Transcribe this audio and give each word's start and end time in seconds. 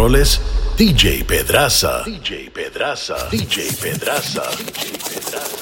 controles, 0.00 0.40
DJ 0.78 1.24
Pedraza. 1.24 2.02
DJ 2.06 2.48
Pedraza. 2.50 3.28
DJ 3.30 3.70
Pedraza. 3.78 4.48
DJ 4.56 4.96
Pedraza. 4.96 5.60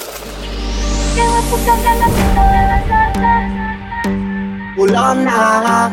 Culona. 4.75 5.91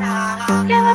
Lleva 0.65 0.95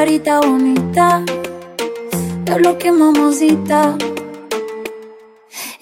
carita 0.00 0.40
bonita, 0.40 1.22
lo 2.58 2.78
que 2.78 2.90
mamosita. 2.90 3.98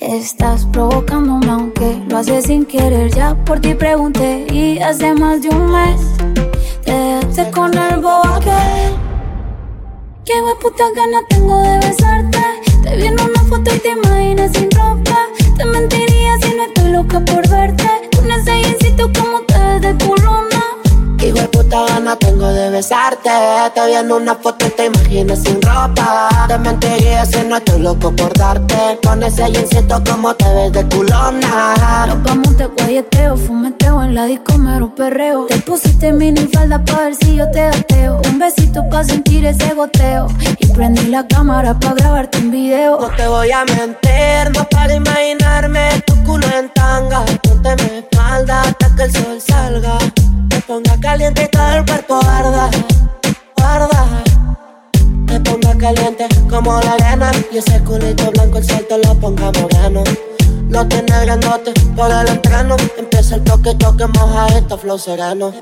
Estás 0.01 0.67
provocándome 0.73 1.49
aunque 1.49 2.03
lo 2.09 2.19
haces 2.19 2.47
sin 2.47 2.67
querer. 2.67 3.15
Ya 3.15 3.37
por 3.45 3.61
ti 3.61 3.75
pregunté 3.75 4.45
y 4.51 4.81
hace 4.81 5.15
más 5.15 5.41
de 5.43 5.51
un 5.51 5.71
mes 5.71 6.01
te 6.85 6.91
dejaste 6.91 7.49
con 7.53 7.73
el 7.73 8.05
aquel. 8.35 8.93
Qué 10.25 10.35
puta 10.61 10.85
gana 10.97 11.21
tengo 11.29 11.57
de 11.63 11.77
besarte. 11.77 12.43
Te 12.83 12.97
vi 12.97 13.07
en 13.07 13.21
una 13.21 13.43
foto 13.49 13.73
y 13.73 13.79
te 13.79 13.91
imaginas 13.91 14.51
sin 14.53 14.69
ropa. 14.73 15.19
Te 15.57 15.65
mentiría 15.65 16.33
si 16.43 16.57
no 16.57 16.65
estoy 16.65 16.91
loca 16.91 17.21
por 17.25 17.49
verte. 17.49 17.89
Un 18.21 18.33
ensayecito 18.33 19.13
como 19.13 19.43
te 19.43 19.79
de 19.79 19.95
culona. 20.05 20.58
Hijo 21.21 21.37
de 21.37 21.49
puta 21.49 21.85
gana 21.87 22.17
tengo 22.17 22.47
de 22.47 22.71
besarte. 22.71 23.31
Te 23.75 23.87
viendo 23.87 24.17
una 24.17 24.37
foto 24.37 24.67
y 24.67 24.71
te 24.71 24.87
imaginas 24.87 25.41
sin 25.43 25.61
ropa. 25.61 26.29
Te 26.47 26.59
mentiría 26.59 27.27
si 27.27 27.41
no 27.45 27.57
estoy 27.57 27.81
loco 27.81 28.15
por 28.15 28.33
darte. 28.39 28.99
Con 29.05 29.23
ese 29.23 29.51
jeansito 29.51 30.03
como 30.09 30.35
te 30.35 30.45
ves 30.55 30.73
de 30.73 30.85
culona. 30.95 32.07
Nos 32.07 32.23
vamos 32.23 32.57
de 32.57 32.67
guayeteo, 32.67 33.37
fumeteo 33.37 34.03
en 34.05 34.15
la 34.15 34.27
disco 34.27 34.57
mero 34.59 34.95
perreo. 34.95 35.47
Te 35.47 35.59
pusiste 35.59 36.13
mini 36.13 36.47
falda 36.53 36.85
pa' 36.85 37.03
ver 37.03 37.17
si 37.17 37.35
yo 37.35 37.51
te 37.51 37.63
gateo. 37.63 38.21
Un 38.31 38.39
besito 38.39 38.89
pa' 38.89 39.03
sentir 39.03 39.45
ese 39.45 39.75
goteo. 39.75 40.29
Y 40.59 40.67
prendí 40.69 41.07
la 41.07 41.27
cámara 41.27 41.79
pa' 41.79 41.95
grabarte 41.95 42.39
un 42.39 42.53
video. 42.53 43.01
No 43.01 43.09
te 43.11 43.27
voy 43.27 43.51
a 43.51 43.65
mentir, 43.65 44.53
no 44.55 44.65
para 44.69 44.95
imaginarme 44.95 46.01
tu 46.07 46.15
culo 46.23 46.47
en 46.57 46.69
tanga. 46.73 47.25
Ponte 47.43 47.75
mi 47.83 47.99
espalda 47.99 48.63
hasta 48.63 48.95
que 48.95 49.03
el 49.03 49.13
sol 49.13 49.41
salga. 49.41 49.99
Te 50.59 50.65
ponga 50.65 50.99
caliente 50.99 51.45
y 51.45 51.49
todo 51.57 51.73
el 51.73 51.87
cuerpo 51.87 52.17
arda, 52.17 52.69
arda. 53.63 54.25
Te 55.29 55.39
ponga 55.39 55.79
caliente 55.79 56.27
como 56.51 56.81
la 56.81 56.95
arena 56.95 57.31
Y 57.53 57.59
ese 57.59 57.79
culito 57.85 58.29
blanco 58.33 58.59
el 58.59 58.65
sol 58.65 58.85
te 58.89 58.99
lo 58.99 59.15
ponga 59.15 59.53
moreno. 59.53 60.03
No 60.69 60.89
tiene 60.89 61.27
grandote 61.27 61.73
por 61.95 62.11
el 62.11 62.27
entreno. 62.27 62.75
Empieza 62.99 63.37
el 63.37 63.45
toque, 63.45 63.73
toque, 63.77 64.09
moja 64.09 64.49
esto, 64.49 64.77
flow 64.77 64.99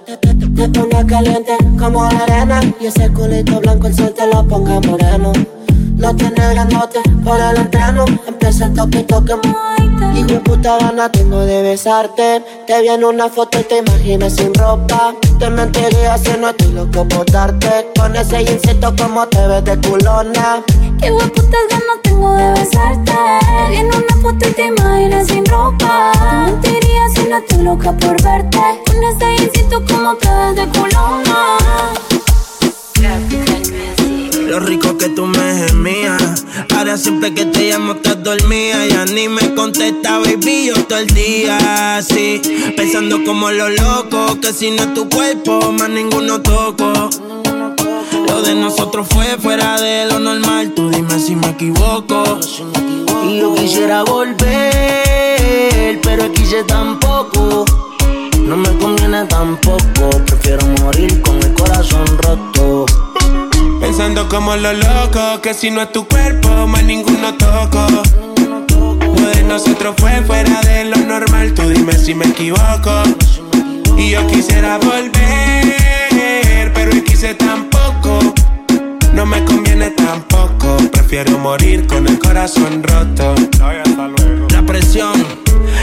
te, 0.06 0.16
te 0.16 0.68
ponga 0.70 1.06
caliente 1.06 1.58
como 1.78 2.04
la 2.04 2.20
arena 2.20 2.60
Y 2.80 2.86
ese 2.86 3.12
culito 3.12 3.60
blanco 3.60 3.88
el 3.88 3.94
sol 3.94 4.14
te 4.14 4.26
lo 4.26 4.48
ponga 4.48 4.80
moreno. 4.80 5.34
No 5.68 6.16
tiene 6.16 6.54
grandote 6.54 7.00
por 7.22 7.38
el 7.38 7.56
entreno. 7.58 8.06
Empieza 8.26 8.64
el 8.64 8.72
toque, 8.72 9.02
toque, 9.02 9.34
Hijo 10.14 10.40
puta 10.42 10.78
gana 10.78 11.10
tengo 11.10 11.40
de 11.40 11.62
besarte 11.62 12.42
Te 12.66 12.82
vi 12.82 12.88
en 12.88 13.04
una 13.04 13.28
foto 13.28 13.60
y 13.60 13.64
te 13.64 13.78
imaginas 13.78 14.36
sin 14.36 14.54
ropa 14.54 15.14
Te 15.38 15.50
mentiría 15.50 16.18
si 16.18 16.38
no 16.38 16.50
estoy 16.50 16.72
loco 16.72 17.06
por 17.08 17.30
darte 17.30 17.88
Con 17.98 18.16
ese 18.16 18.44
jeansito 18.44 18.94
como 18.96 19.26
te 19.26 19.46
ves 19.46 19.64
de 19.64 19.80
culona 19.88 20.62
Qué 21.00 21.10
putas 21.10 21.60
ganas 21.70 22.00
tengo 22.02 22.32
de 22.32 22.50
besarte. 22.52 23.12
Te 23.12 23.70
vi 23.70 23.76
en 23.76 23.86
una 23.86 24.22
foto 24.22 24.48
y 24.48 24.52
te 24.52 24.66
imaginas 24.66 25.26
sin 25.26 25.44
ropa. 25.44 26.12
Te 26.12 26.50
mentiría 26.50 27.08
si 27.14 27.28
no 27.28 27.36
estoy 27.36 27.62
loca 27.62 27.92
por 27.92 28.22
verte. 28.22 28.58
Con 28.86 29.04
ese 29.04 29.36
jeansito 29.36 29.82
como 29.86 30.14
te 30.16 30.28
ves 30.28 30.56
de 30.56 30.78
culona. 30.78 31.58
Lo 34.46 34.60
rico 34.60 34.96
que 34.96 35.08
tú 35.08 35.26
me 35.26 35.66
gemías. 35.66 36.44
Ahora 36.76 36.96
siempre 36.96 37.34
que 37.34 37.46
te 37.46 37.70
llamo 37.70 37.94
estás 37.94 38.22
dormida. 38.22 38.86
Ya 38.86 39.04
ni 39.04 39.28
me 39.28 39.54
contesta, 39.54 40.18
baby, 40.18 40.66
yo 40.68 40.74
todo 40.84 41.00
el 41.00 41.08
día 41.08 41.96
así. 41.96 42.40
Pensando 42.76 43.24
como 43.24 43.50
lo 43.50 43.68
loco, 43.68 44.40
que 44.40 44.52
si 44.52 44.70
no 44.70 44.84
es 44.84 44.94
tu 44.94 45.08
cuerpo, 45.08 45.72
más 45.72 45.88
ninguno 45.88 46.40
toco. 46.40 47.10
Lo 48.28 48.42
de 48.42 48.54
nosotros 48.54 49.06
fue 49.10 49.26
fuera 49.38 49.80
de 49.80 50.06
lo 50.06 50.20
normal. 50.20 50.72
Tú 50.74 50.90
dime 50.90 51.18
si 51.18 51.34
me 51.34 51.48
equivoco. 51.48 52.38
Y 53.28 53.38
yo 53.40 53.54
quisiera 53.54 54.04
volver, 54.04 54.40
pero 56.02 56.32
quise 56.32 56.62
tampoco. 56.64 57.64
No 58.42 58.56
me 58.56 58.68
conviene 58.78 59.24
tampoco, 59.24 60.10
prefiero 60.24 60.64
morir 60.80 61.20
con 61.22 61.42
el 61.42 61.52
corazón 61.52 62.06
roto. 62.18 62.86
Pensando 63.80 64.28
como 64.28 64.56
lo 64.56 64.72
loco, 64.72 65.40
que 65.42 65.54
si 65.54 65.70
no 65.70 65.82
es 65.82 65.92
tu 65.92 66.06
cuerpo, 66.06 66.66
más 66.66 66.82
ninguno 66.84 67.34
toco. 67.34 67.86
Lo 69.20 69.28
de 69.28 69.42
nosotros 69.44 69.94
fue 69.98 70.22
fuera 70.22 70.60
de 70.62 70.84
lo 70.84 70.96
normal. 70.96 71.54
Tú 71.54 71.68
dime 71.68 71.92
si 71.92 72.14
me 72.14 72.26
equivoco. 72.26 73.02
Y 73.96 74.10
yo 74.10 74.26
quisiera 74.26 74.78
volver, 74.78 76.72
pero 76.74 77.04
quise 77.04 77.34
tampoco. 77.34 78.18
No 79.12 79.24
me 79.24 79.44
conviene 79.44 79.90
tampoco. 79.90 80.76
Prefiero 80.92 81.38
morir 81.38 81.86
con 81.86 82.06
el 82.06 82.18
corazón 82.18 82.82
roto. 82.82 83.34
La 84.50 84.62
presión, 84.62 85.24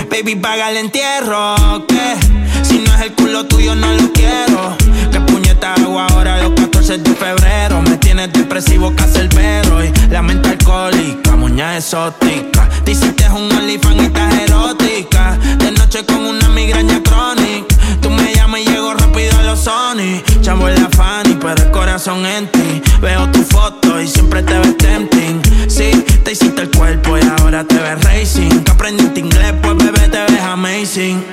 baby, 0.10 0.36
paga 0.36 0.70
el 0.70 0.78
entierro. 0.78 1.56
¿Qué? 1.88 2.16
Si 2.64 2.80
no 2.80 2.94
es 2.96 3.02
el 3.02 3.14
culo 3.14 3.46
tuyo, 3.46 3.76
no 3.76 3.94
lo 3.94 4.12
quiero. 4.12 4.76
Que 5.12 5.20
puñeta 5.22 5.74
hago 5.74 6.00
ahora 6.00 6.38
los 6.44 6.52
14 6.84 6.98
de 6.98 7.16
febrero. 7.16 7.82
Me 7.82 7.98
tienes 7.98 8.34
depresivo, 8.34 8.94
cacerbero. 8.94 9.84
Y 9.84 9.92
la 10.10 10.22
mente 10.22 10.50
alcohólica, 10.50 11.36
muña 11.36 11.78
exótica. 11.78 12.68
Te 12.84 12.92
hiciste 12.92 13.26
un 13.30 13.50
olifán 13.52 13.98
y 14.02 14.06
estás 14.06 14.34
erótica. 14.34 15.38
De 15.60 15.72
noche 15.72 16.06
con 16.06 16.26
una 16.26 16.50
migraña 16.50 17.02
crónica. 17.02 17.76
Tú 18.02 18.10
me 18.10 18.34
llamas 18.34 18.62
y 18.62 18.66
llego 18.66 18.94
rápido 18.96 19.38
a 19.40 19.44
los 19.44 19.60
Sony. 19.62 20.22
Chamo 20.42 20.68
en 20.68 20.84
la 20.84 20.90
Fanny, 20.90 21.38
pero 21.40 21.64
el 21.64 21.72
corazón 21.72 22.26
en 22.26 22.48
ti. 22.52 22.82
Veo 23.02 23.32
tu 23.32 23.44
foto 23.44 24.02
y 24.02 24.08
siempre 24.08 24.44
te 24.44 24.58
ves 24.60 24.78
tempting. 24.78 25.42
Sí, 25.70 26.04
te 26.26 26.34
hiciste 26.34 26.64
el 26.64 26.72
cuerpo 26.72 27.18
y 27.18 27.22
ahora 27.38 27.64
te 27.64 27.76
ves 27.76 28.04
racing. 28.04 28.62
Que 28.64 28.72
aprendiste 28.72 29.22
inglés, 29.22 29.54
pues 29.62 29.78
bebé 29.78 30.10
te 30.10 30.20
ves 30.20 30.42
amazing. 30.42 31.24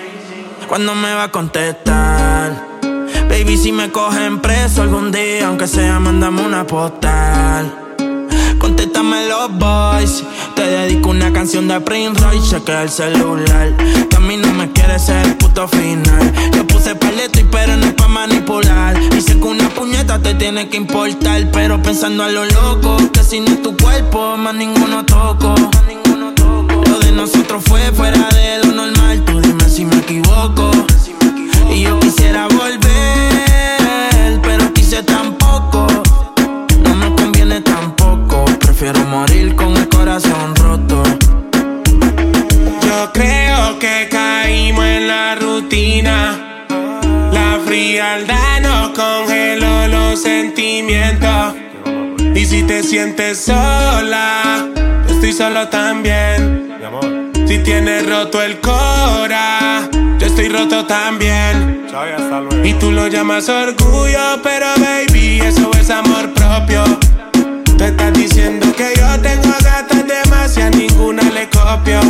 ¿Cuándo 0.69 0.95
me 0.95 1.13
va 1.13 1.25
a 1.25 1.33
contestar? 1.33 2.80
Baby, 3.31 3.57
si 3.57 3.71
me 3.71 3.93
cogen 3.93 4.41
preso 4.41 4.83
algún 4.83 5.13
día, 5.13 5.47
aunque 5.47 5.69
sea, 5.69 6.01
mándame 6.01 6.43
una 6.43 6.67
postal. 6.67 7.73
Contéstame 8.59 9.29
los 9.29 9.57
boys. 9.57 10.25
Te 10.57 10.63
dedico 10.63 11.11
una 11.11 11.33
canción 11.33 11.69
de 11.69 11.81
Prince 11.81 12.21
Royce, 12.21 12.57
chequea 12.57 12.83
el 12.83 12.91
celular. 12.91 13.73
Que 14.11 14.17
a 14.17 14.19
mí 14.19 14.37
no 14.37 14.53
me 14.53 14.73
quiere 14.73 14.99
ser 14.99 15.25
el 15.25 15.37
puto 15.37 15.69
final. 15.69 16.33
Yo 16.57 16.67
puse 16.67 16.97
paleto 16.97 17.39
y 17.39 17.45
pero 17.45 17.77
no 17.77 17.87
es 17.87 17.95
pa' 17.95 18.09
manipular. 18.09 18.99
Sé 19.23 19.39
que 19.39 19.47
una 19.47 19.69
puñeta 19.71 20.19
te 20.19 20.35
tiene 20.35 20.69
que 20.69 20.77
importar. 20.77 21.53
Pero 21.53 21.81
pensando 21.81 22.25
a 22.25 22.29
lo 22.29 22.45
loco, 22.45 22.97
que 23.13 23.23
si 23.23 23.39
no 23.39 23.53
es 23.53 23.63
tu 23.63 23.77
cuerpo, 23.77 24.37
más 24.39 24.57
ninguno 24.57 25.07
toco. 25.07 25.55
Lo 26.91 26.99
de 26.99 27.13
nosotros 27.13 27.63
fue 27.65 27.81
fuera 27.93 28.29
de 28.31 28.67
lo 28.67 28.73
normal. 28.73 29.25
Tú 29.25 29.41
dime 29.41 29.69
si 29.69 29.85
me 29.85 29.99
equivoco. 29.99 30.73
Y 31.73 31.83
yo 31.83 31.99
quisiera 32.01 32.47
volver, 32.49 34.41
pero 34.43 34.73
quise 34.73 35.03
tampoco. 35.03 35.87
No 36.83 36.95
me 36.95 37.15
conviene 37.15 37.61
tampoco. 37.61 38.45
Prefiero 38.59 39.01
morir 39.05 39.55
con 39.55 39.77
el 39.77 39.89
corazón 39.89 40.55
roto. 40.57 41.03
Yo 42.83 43.13
creo 43.13 43.79
que 43.79 44.09
caímos 44.11 44.85
en 44.85 45.09
la 45.09 45.37
rutina. 45.37 46.67
La 47.33 47.59
frialdad 47.65 48.61
nos 48.63 48.91
congeló 48.91 49.89
los 49.89 50.21
sentimientos. 50.21 51.55
Y 52.35 52.47
si 52.47 52.63
te 52.63 52.83
sientes 52.83 53.45
sola, 53.45 54.67
yo 55.07 55.15
estoy 55.15 55.33
solo 55.33 55.69
también. 55.69 56.69
Si 57.47 57.59
tienes 57.59 58.07
roto 58.07 58.41
el 58.43 58.61
cora, 58.61 59.89
estoy 60.41 60.49
roto 60.49 60.87
también. 60.87 61.87
Y 62.65 62.73
tú 62.75 62.91
lo 62.93 63.09
llamas 63.09 63.49
orgullo, 63.49 64.41
pero 64.43 64.67
baby, 64.79 65.41
eso 65.41 65.71
es 65.79 65.91
amor 65.91 66.33
propio. 66.33 66.85
Tú 67.77 67.85
estás 67.85 68.13
diciendo 68.15 68.67
que 68.77 68.93
yo 68.97 69.21
tengo 69.21 69.55
gatas 69.63 70.05
demasiadas, 70.07 70.77
ninguna 70.77 71.23
le 71.25 71.49
copio. 71.51 72.01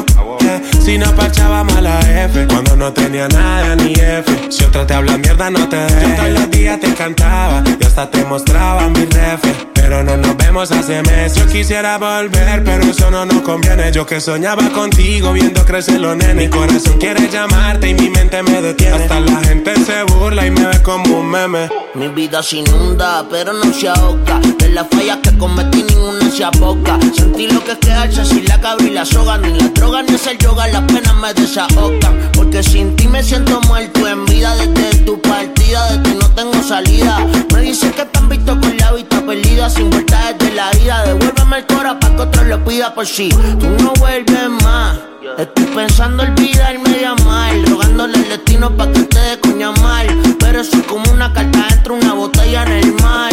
Yeah. 0.40 0.60
Si 0.72 0.80
Si 0.80 0.98
no 0.98 1.14
parchaba 1.14 1.64
mala 1.64 2.00
F, 2.00 2.46
cuando 2.46 2.76
no 2.76 2.92
tenía 2.92 3.28
nada 3.28 3.74
ni 3.76 3.92
F. 3.92 4.39
Si 4.70 4.76
otra 4.76 4.86
te 4.86 4.94
habla 4.94 5.18
mierda, 5.18 5.50
no 5.50 5.68
te 5.68 5.76
dejes. 5.76 6.16
Todos 6.16 6.30
los 6.30 6.50
días 6.52 6.78
te 6.78 6.94
cantaba 6.94 7.64
y 7.80 7.84
hasta 7.84 8.08
te 8.08 8.24
mostraba 8.24 8.88
mi 8.88 9.04
ref. 9.04 9.40
Pero 9.74 10.04
no 10.04 10.16
nos 10.16 10.36
vemos 10.36 10.70
hace 10.70 11.02
meses. 11.02 11.34
Yo 11.34 11.46
quisiera 11.48 11.98
volver, 11.98 12.62
pero 12.62 12.84
eso 12.84 13.10
no 13.10 13.26
nos 13.26 13.42
conviene. 13.42 13.90
Yo 13.90 14.06
que 14.06 14.20
soñaba 14.20 14.70
contigo 14.70 15.32
viendo 15.32 15.64
crecer 15.64 15.98
los 15.98 16.16
nenes. 16.16 16.36
Mi 16.36 16.48
corazón 16.48 16.98
quiere 16.98 17.28
llamarte 17.28 17.88
y 17.88 17.94
mi 17.94 18.10
mente 18.10 18.44
me 18.44 18.62
detiene. 18.62 18.94
Hasta 18.94 19.18
la 19.18 19.40
gente 19.40 19.74
se 19.84 20.04
burla 20.04 20.46
y 20.46 20.52
me 20.52 20.64
ve 20.64 20.80
como 20.82 21.18
un 21.18 21.28
meme. 21.28 21.68
Mi 21.94 22.06
vida 22.06 22.40
se 22.40 22.58
inunda, 22.58 23.26
pero 23.28 23.52
no 23.52 23.74
se 23.74 23.88
ahoga. 23.88 24.38
De 24.58 24.68
las 24.68 24.86
fallas 24.88 25.18
que 25.24 25.36
cometí, 25.36 25.82
ninguna 25.82 26.30
se 26.30 26.44
aboca. 26.44 26.96
Sentí 27.12 27.48
lo 27.48 27.64
que 27.64 27.72
es 27.72 27.78
quedarse 27.78 28.24
sin 28.24 28.44
la 28.44 28.60
cabra 28.60 28.86
y 28.86 28.90
la 28.90 29.04
soga. 29.04 29.36
Ni 29.38 29.58
la 29.58 29.66
droga 29.70 30.04
ni 30.04 30.14
el 30.14 30.38
yoga, 30.38 30.68
las 30.68 30.82
penas 30.82 31.16
me 31.16 31.34
desahogan. 31.34 32.30
Porque 32.32 32.62
sin 32.62 32.94
ti 32.94 33.08
me 33.08 33.24
siento 33.24 33.60
muerto 33.62 34.06
en 34.06 34.24
vida. 34.26 34.54
Desde 34.66 34.98
tu 35.04 35.20
partida, 35.20 35.92
de 35.92 35.98
ti 35.98 36.16
no 36.20 36.30
tengo 36.30 36.62
salida. 36.62 37.26
Me 37.52 37.60
dicen 37.60 37.92
que 37.92 38.06
han 38.12 38.28
visto 38.28 38.58
con 38.60 38.76
la 38.76 38.92
vista 38.92 39.20
perdida. 39.24 39.70
Sin 39.70 39.90
vuelta 39.90 40.32
desde 40.32 40.54
la 40.54 40.70
vida. 40.72 41.04
Devuélveme 41.04 41.58
el 41.58 41.66
cora 41.66 41.98
pa' 41.98 42.14
que 42.16 42.22
otro 42.22 42.44
lo 42.44 42.64
pida 42.64 42.94
por 42.94 43.06
si 43.06 43.28
tú 43.28 43.68
no 43.82 43.92
vuelves 43.98 44.48
más. 44.62 44.98
Estoy 45.38 45.64
pensando 45.66 46.22
olvidarme 46.22 46.90
de 46.90 47.06
amar, 47.06 47.54
rogándole 47.68 48.18
el 48.18 48.28
destino 48.28 48.76
pa' 48.76 48.90
que 48.92 49.00
te 49.04 49.18
dé 49.18 49.40
coña 49.40 49.72
mal. 49.72 50.06
Pero 50.38 50.64
soy 50.64 50.82
como 50.82 51.10
una 51.12 51.32
carta 51.32 51.66
dentro 51.70 51.94
una 51.94 52.14
botella 52.14 52.62
en 52.64 52.72
el 52.72 52.92
mar. 53.02 53.30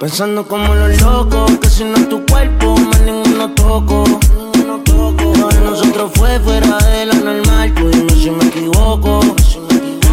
Pensando 0.00 0.46
como 0.46 0.74
los 0.76 1.02
locos, 1.02 1.50
que 1.60 1.68
si 1.68 1.82
no 1.82 1.96
es 1.96 2.08
tu 2.08 2.24
cuerpo, 2.26 2.76
más 2.76 3.00
ninguno 3.00 3.50
toco. 3.50 4.04
De 4.68 5.60
nosotros 5.62 6.10
fue 6.14 6.38
fuera 6.40 6.76
de 6.76 7.06
lo 7.06 7.14
normal, 7.14 7.72
tú 7.72 7.88
dime 7.88 8.12
si 8.12 8.30
me 8.30 8.44
equivoco. 8.44 9.20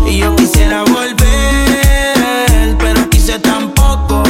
Y 0.07 0.19
yo 0.19 0.34
quisiera 0.38 0.81
volver, 0.84 2.78
pero 2.80 3.10
quise 3.10 3.38
tampoco. 3.40 4.24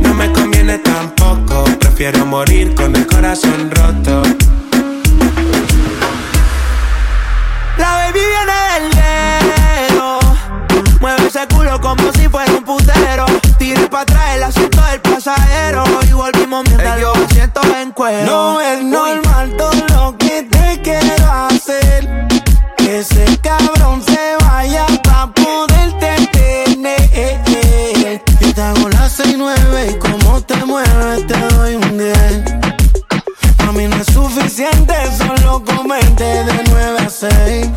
No 0.00 0.12
me 0.14 0.32
conviene 0.32 0.78
tampoco, 0.78 1.66
prefiero 1.78 2.26
morir 2.26 2.74
con 2.74 2.96
el 2.96 3.06
corazón 3.06 3.70
roto. 3.70 4.22
La 7.78 7.90
baby 7.92 8.18
viene 8.18 8.56
del 8.74 8.90
dedo. 9.94 10.18
Mueve 11.00 11.28
ese 11.28 11.46
culo 11.46 11.80
como 11.80 12.12
si 12.12 12.28
fuera 12.28 12.47
Tire 13.58 13.88
para 13.88 14.02
atrás 14.02 14.36
el 14.36 14.42
asiento 14.44 14.80
del 14.82 15.00
pasajero. 15.00 15.84
Y 16.08 16.12
volvimos 16.12 16.64
mientras 16.66 17.00
los 17.00 17.16
asientos 17.16 17.64
en 17.80 17.90
cuero. 17.92 18.24
No 18.26 18.60
es 18.60 18.84
normal 18.84 19.56
todo 19.56 19.72
lo 19.88 20.16
que 20.16 20.44
te 20.44 20.80
quiero 20.82 21.32
hacer. 21.32 22.28
Que 22.76 23.00
ese 23.00 23.24
cabrón 23.42 24.02
se 24.02 24.36
vaya 24.44 24.86
pa' 25.02 25.32
poderte 25.32 26.28
tener. 26.32 28.22
Yo 28.40 28.54
te 28.54 28.62
hago 28.62 28.88
las 28.88 29.12
6 29.12 29.34
9 29.36 29.90
y 29.90 29.98
como 29.98 30.40
te 30.42 30.56
mueves 30.64 31.26
te 31.26 31.36
doy 31.54 31.74
un 31.74 31.98
10. 31.98 32.44
A 33.58 33.72
mí 33.72 33.86
no 33.88 33.96
es 33.96 34.06
suficiente, 34.06 34.94
solo 35.18 35.64
comente 35.64 36.24
de 36.24 36.64
9 36.70 36.98
a 37.00 37.10
6. 37.10 37.68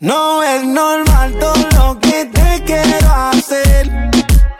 No 0.00 0.42
es 0.42 0.62
normal 0.64 1.34
todo 1.40 1.56
lo 1.76 1.98
que 1.98 2.26
te 2.26 2.62
quiero 2.64 3.12
hacer. 3.12 4.15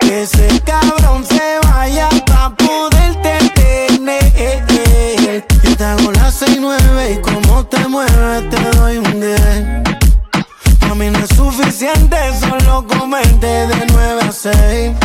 Que 0.06 0.22
ese 0.22 0.60
cabrón 0.60 1.24
se 1.26 1.58
vaya 1.64 2.08
pa' 2.26 2.54
poderte 2.54 3.38
tener. 3.56 5.44
Yo 5.64 5.76
te 5.76 5.84
hago 5.84 6.12
las 6.12 6.32
6 6.36 6.58
9 6.60 7.12
y 7.12 7.20
como 7.20 7.66
te 7.66 7.88
mueves 7.88 8.48
te 8.48 8.78
doy 8.78 8.98
un 8.98 9.20
10. 9.20 9.40
A 10.88 10.94
mí 10.94 11.10
no 11.10 11.18
es 11.18 11.30
suficiente, 11.30 12.16
solo 12.38 12.86
comente 12.86 13.48
de 13.48 13.86
9 13.92 14.22
a 14.28 14.30
6. 14.30 14.96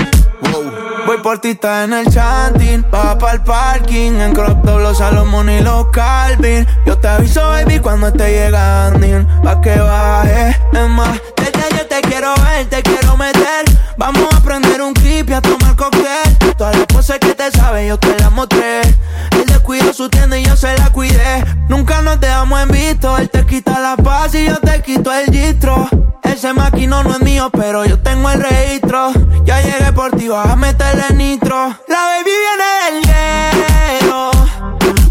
Voy 1.07 1.17
por 1.17 1.39
ti, 1.39 1.49
está 1.49 1.85
en 1.85 1.93
el 1.93 2.07
chanting. 2.07 2.85
Va 2.93 3.17
para 3.17 3.33
el 3.33 3.41
parking. 3.41 4.19
En 4.19 4.33
crop 4.33 4.63
top, 4.63 4.95
Salomón 4.95 5.49
y 5.49 5.61
los 5.61 5.87
Calvin. 5.87 6.67
Yo 6.85 6.95
te 6.99 7.07
aviso, 7.07 7.41
baby, 7.49 7.79
cuando 7.79 8.09
esté 8.09 8.31
llegando. 8.33 9.25
Pa' 9.43 9.59
que 9.61 9.79
baje. 9.79 10.55
Es 10.73 10.89
más, 10.89 11.19
desde 11.37 11.75
yo 11.75 11.87
te 11.87 12.01
quiero 12.01 12.35
ver, 12.35 12.69
te 12.69 12.83
quiero 12.83 13.17
meter. 13.17 13.70
Vamos 14.01 14.33
a 14.33 14.41
prender 14.41 14.81
un 14.81 14.93
clip 14.93 15.29
y 15.29 15.33
a 15.33 15.41
tomar 15.41 15.75
cóctel. 15.75 16.55
Todas 16.57 16.75
las 16.75 16.87
cosas 16.87 17.19
que 17.19 17.35
te 17.35 17.51
saben, 17.51 17.87
yo 17.87 17.99
te 17.99 18.17
las 18.17 18.31
mostré. 18.31 18.81
Él 18.81 19.45
descuidó 19.45 19.93
su 19.93 20.09
tienda 20.09 20.39
y 20.39 20.43
yo 20.43 20.57
se 20.57 20.75
la 20.75 20.89
cuidé. 20.89 21.45
Nunca 21.69 22.01
nos 22.01 22.19
dejamos 22.19 22.63
en 22.63 22.69
visto. 22.69 23.15
Él 23.19 23.29
te 23.29 23.45
quita 23.45 23.79
la 23.79 23.95
paz 23.97 24.33
y 24.33 24.47
yo 24.47 24.59
te 24.59 24.81
quito 24.81 25.13
el 25.13 25.31
gistro. 25.31 25.87
Ese 26.23 26.51
maquino 26.51 27.03
no 27.03 27.11
es 27.11 27.21
mío, 27.21 27.51
pero 27.51 27.85
yo 27.85 27.99
tengo 27.99 28.27
el 28.31 28.41
registro. 28.41 29.11
Ya 29.45 29.61
llegué 29.61 29.93
por 29.93 30.09
ti, 30.17 30.27
vas 30.29 30.49
a 30.49 30.55
meterle 30.55 31.03
nitro. 31.13 31.67
La 31.87 32.05
baby 32.07 32.31
viene 32.41 33.03
del 33.05 33.99
hielo. 34.01 34.31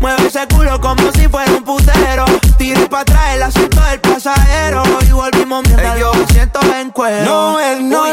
Mueve 0.00 0.26
ese 0.26 0.48
culo 0.48 0.80
como 0.80 1.12
si 1.12 1.28
fuera 1.28 1.52
un 1.52 1.62
putero. 1.62 2.24
Tire 2.58 2.88
para 2.88 3.02
atrás 3.02 3.34
el 3.36 3.42
asiento 3.44 3.80
del 3.82 4.00
pasajero. 4.00 4.82
Y 5.06 5.12
volvimos 5.12 5.62
mientras 5.64 6.00
los 6.00 6.16
asientos 6.16 6.64
en 6.64 6.90
cuero. 6.90 7.24
No 7.24 7.60
es 7.60 7.80
normal 7.80 8.09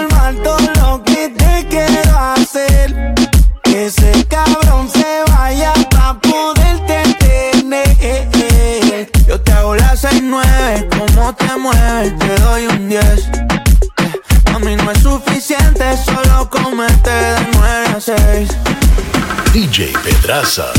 mueves, 11.97 12.19
te 12.19 12.35
doy 12.41 12.67
un 12.67 12.89
10. 12.89 13.29
A 14.53 14.59
mí 14.59 14.75
no 14.75 14.91
es 14.91 14.99
suficiente, 14.99 15.83
solo 15.97 16.49
comerte 16.49 17.09
de 17.09 17.47
9 17.53 17.85
a 17.95 18.01
6. 18.01 18.49
DJ 19.53 19.93
Pedraza. 20.03 20.71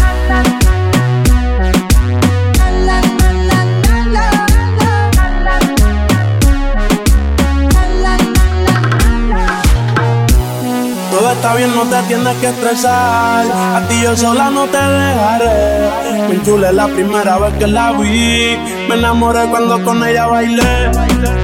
Está 11.39 11.55
bien, 11.55 11.73
no 11.75 11.85
te 11.85 12.03
tienes 12.09 12.37
que 12.39 12.49
estresar. 12.49 13.47
A 13.77 13.81
ti 13.89 14.03
yo 14.03 14.17
sola 14.17 14.51
no 14.51 14.67
te 14.67 14.77
dejaré. 14.77 16.29
Mi 16.29 16.43
chula 16.43 16.69
es 16.71 16.75
la 16.75 16.89
primera 16.89 17.39
vez 17.39 17.55
que 17.55 17.67
la 17.67 17.93
vi. 17.93 18.59
Me 18.89 18.95
enamoré 18.97 19.49
cuando 19.49 19.83
con 19.85 20.05
ella 20.05 20.27
bailé. 20.27 20.91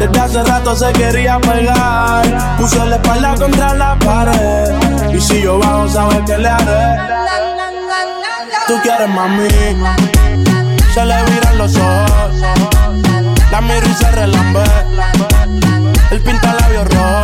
Desde 0.01 0.21
hace 0.21 0.43
rato 0.43 0.75
se 0.75 0.93
quería 0.93 1.39
pegar. 1.41 2.57
Puse 2.59 2.85
la 2.85 2.97
espalda 2.97 3.35
contra 3.37 3.75
la 3.75 3.97
pared. 3.99 5.15
Y 5.15 5.21
si 5.21 5.43
yo 5.43 5.59
bajo, 5.59 5.89
sabes 5.89 6.21
que 6.27 6.39
le 6.39 6.49
haré. 6.49 6.99
Tú 8.67 8.75
quieres 8.83 9.09
mami. 9.09 9.49
Se 10.93 11.05
le 11.05 11.25
viran 11.25 11.59
los 11.59 11.77
ojos. 11.77 12.35
La 13.53 13.61
miro 13.61 13.87
y 13.89 13.95
se 13.95 14.11
relambe. 14.11 14.65
El 16.11 16.21
pinta 16.21 16.55
labios 16.61 16.89
rojo 16.89 17.24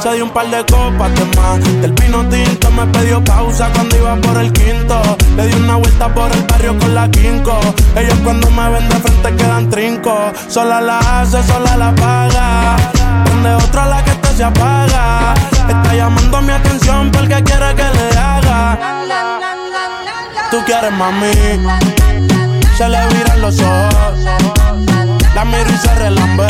Se 0.00 0.12
dio 0.12 0.24
un 0.24 0.30
par 0.30 0.48
de 0.50 0.64
copas 0.66 1.14
de 1.14 1.24
más. 1.36 1.58
Del 1.80 1.92
vino 1.92 2.24
tinto 2.28 2.70
me 2.70 2.86
pidió 2.86 3.22
pausa 3.24 3.70
cuando 3.72 3.96
iba 3.96 4.16
por 4.16 4.36
el 4.36 4.52
quinto. 4.52 5.00
Le 5.36 5.46
di 5.46 5.54
una 5.54 5.76
vuelta 5.76 6.12
por 6.12 6.30
el 6.32 6.42
barrio 6.42 6.78
con 6.78 6.94
la 6.94 7.10
quinco. 7.10 7.58
Ellos 7.96 8.18
cuando 8.22 8.50
me 8.50 8.68
ven 8.70 8.88
de 8.88 8.96
frente 8.96 9.36
quedan 9.36 9.70
trinco. 9.70 10.32
Sola 10.48 10.80
la 10.80 10.98
hace, 10.98 11.42
sola 11.42 11.76
la 11.76 11.94
paga. 11.94 12.76
Donde 13.24 13.54
otra 13.54 13.86
la 13.86 14.04
que 14.04 14.12
te 14.12 14.28
se 14.36 14.44
apaga. 14.44 15.34
Está 15.68 15.94
llamando 15.94 16.42
mi 16.42 16.52
atención 16.52 17.10
porque 17.10 17.42
quiere 17.42 17.74
que 17.74 17.84
le 17.84 18.18
haga. 18.18 18.78
Tú 20.50 20.58
quieres 20.66 20.92
mami. 20.92 21.32
Se 22.76 22.88
le 22.88 23.06
viran 23.08 23.40
los 23.40 23.58
ojos. 23.60 24.18
La 25.34 25.44
miro 25.44 25.70
y 25.70 25.76
se 25.76 25.94
relambe. 25.94 26.46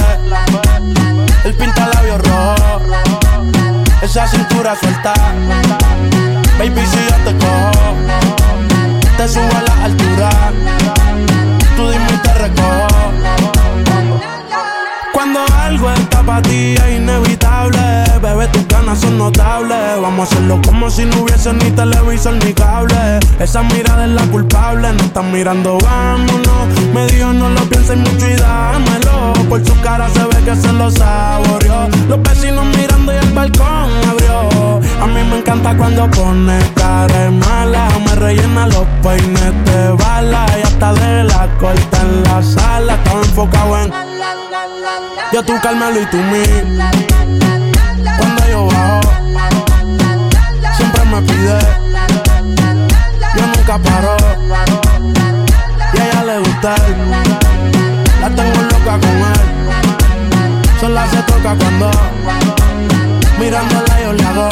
El 1.45 1.55
pinta 1.55 1.89
labios 1.95 2.21
rojo 2.23 2.96
esa 4.07 4.27
cintura 4.29 4.77
suelta. 4.77 5.13
Baby, 6.59 6.81
si 6.87 6.97
yo 6.97 7.17
te 7.25 7.37
cojo, 7.39 7.97
te 9.17 9.29
subo 9.29 9.51
a 9.57 9.63
la 9.63 9.85
altura. 9.85 10.31
Tú 11.77 11.91
dime 11.91 12.07
y 12.15 12.19
te 12.19 12.35
recojo. 12.35 13.13
Cuando 15.13 15.41
algo 15.61 15.91
está 15.91 16.23
para 16.23 16.41
ti 16.43 16.75
es 16.77 16.99
inevitable, 16.99 18.05
bebé, 18.23 18.47
tus 18.49 18.69
ganas 18.69 19.01
son 19.01 19.19
notables. 19.19 20.01
Vamos 20.01 20.21
a 20.21 20.33
hacerlo 20.33 20.61
como 20.65 20.89
si 20.89 21.05
no 21.05 21.23
hubiese 21.23 21.53
ni 21.53 21.71
televisor 21.73 22.35
ni 22.45 22.53
cable. 22.55 22.76
Esa 23.39 23.63
mirada 23.63 24.07
es 24.07 24.11
la 24.13 24.23
culpable, 24.29 24.93
no 24.93 25.05
están 25.05 25.31
mirando, 25.31 25.77
vámonos. 25.79 26.69
Me 26.95 27.07
dijo, 27.07 27.33
no 27.35 27.51
lo 27.51 27.61
pienses 27.69 27.99
mucho 27.99 28.31
y 28.31 28.35
dámelo. 28.35 29.35
Por 29.49 29.65
su 29.65 29.79
cara 29.83 30.09
se 30.09 30.25
ve 30.25 30.43
que 30.45 30.57
se 30.57 30.73
lo 30.73 30.91
saboreó. 30.91 31.89
Los 32.09 32.23
vecinos 32.23 32.65
mirando 32.77 33.13
y 33.13 33.17
el 33.17 33.33
balcón 33.33 33.91
abrió. 34.09 34.81
A 35.03 35.07
mí 35.07 35.23
me 35.31 35.39
encanta 35.39 35.77
cuando 35.77 36.11
pone 36.11 36.59
cara 36.75 37.31
mala. 37.31 37.89
Me 38.07 38.15
rellena 38.15 38.69
los 38.69 38.87
peines 39.03 39.65
de 39.67 39.91
bala. 39.93 40.47
Y 40.59 40.63
hasta 40.63 40.95
de 40.95 41.25
la 41.25 41.47
corta 41.59 42.01
en 42.01 42.23
la 42.23 42.43
sala. 42.43 42.95
Estaba 42.95 43.21
enfocado 43.21 43.79
en. 43.83 43.93
Yo 45.33 45.43
tú, 45.43 45.53
Carmelo 45.63 46.01
y 46.01 46.07
tú, 46.07 46.17
mí. 46.17 46.43
Cuando 48.19 48.49
yo 48.49 48.67
bajo, 48.67 49.01
siempre 50.77 51.05
me 51.05 51.23
pide. 51.23 51.86
Y 55.93 55.99
a 55.99 56.05
ella 56.09 56.25
le 56.25 56.39
gusta 56.39 56.75
él. 56.87 56.97
La 58.21 58.29
tengo 58.31 58.63
loca 58.63 58.99
con 58.99 59.05
él. 59.05 59.41
Sola 60.81 61.07
se 61.11 61.23
toca 61.23 61.55
cuando 61.59 61.91
mirándola 63.39 64.01
yo 64.03 64.13
le 64.15 64.25
hago. 64.25 64.49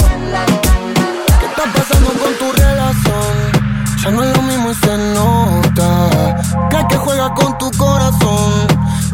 ¿Qué 1.40 1.46
está 1.46 1.64
pasando 1.74 2.10
con 2.20 2.34
tu 2.38 2.52
relación? 2.52 3.34
Ya 4.02 4.10
no 4.10 4.22
es 4.24 4.36
lo 4.36 4.42
mismo 4.42 4.70
y 4.70 4.74
se 4.74 4.96
nota. 5.14 6.36
Crees 6.68 6.86
que 6.90 6.96
juega 6.96 7.32
con 7.34 7.56
tu 7.56 7.70
corazón, 7.78 8.52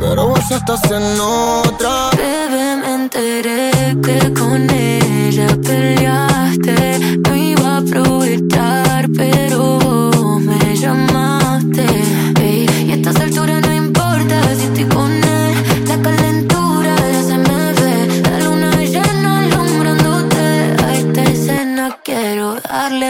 pero 0.00 0.26
vos 0.28 0.50
estás 0.50 0.82
en 0.90 1.20
otra. 1.20 2.10
Bebé, 2.16 2.76
me 2.82 2.94
enteré 2.94 3.96
que 4.02 4.32
con 4.34 4.68
ella 4.70 5.46
peleaste. 5.62 7.18
No 7.28 7.36
iba 7.36 7.76
a 7.76 7.78
aprovechar. 7.78 8.79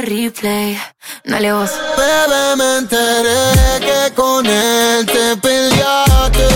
replay. 0.02 0.78
Dale 1.24 1.52
vos. 1.52 1.70
Bebé, 1.96 2.56
me 2.56 2.78
enteré 2.78 3.80
que 3.80 4.14
con 4.14 4.46
él 4.46 5.06
te 5.06 5.36
peleaste. 5.36 6.48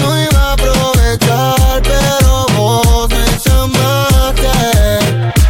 No 0.00 0.22
iba 0.22 0.40
a 0.40 0.52
aprovechar, 0.52 1.82
pero 1.82 2.46
vos 2.56 3.08
me 3.10 3.26
llamaste. 3.44 4.50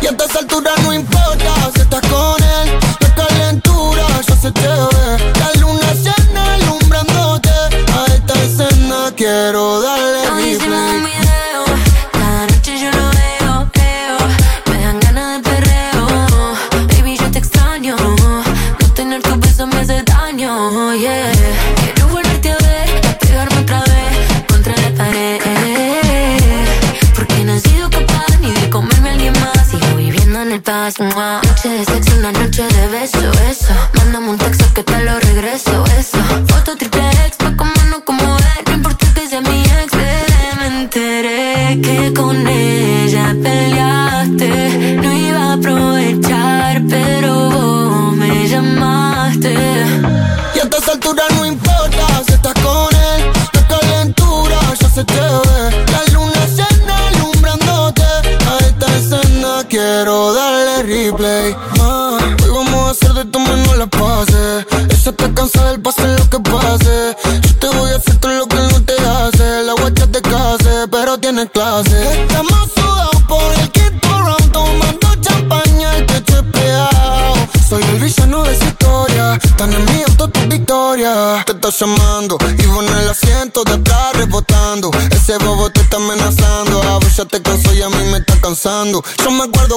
Y 0.03 0.07
a 0.07 0.11
estas 0.11 0.37
alturas 0.37 0.83
no 0.83 0.93
importa 0.93 1.71
si 1.75 1.81
estás 1.81 2.03
con 2.09 2.43
él. 2.43 2.79
La 3.01 3.15
calentura 3.15 4.07
ya 4.27 4.37
se 4.37 4.51
te 4.51 4.69
ve. 4.69 5.33
La 5.41 5.61
luna 5.61 5.93
llena 5.95 6.55
alumbrándote. 6.55 7.51
A 7.51 8.07
esta 8.15 8.35
escena 8.43 9.13
quiero 9.17 9.81
darle. 9.81 10.08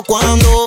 cuando 0.08 0.61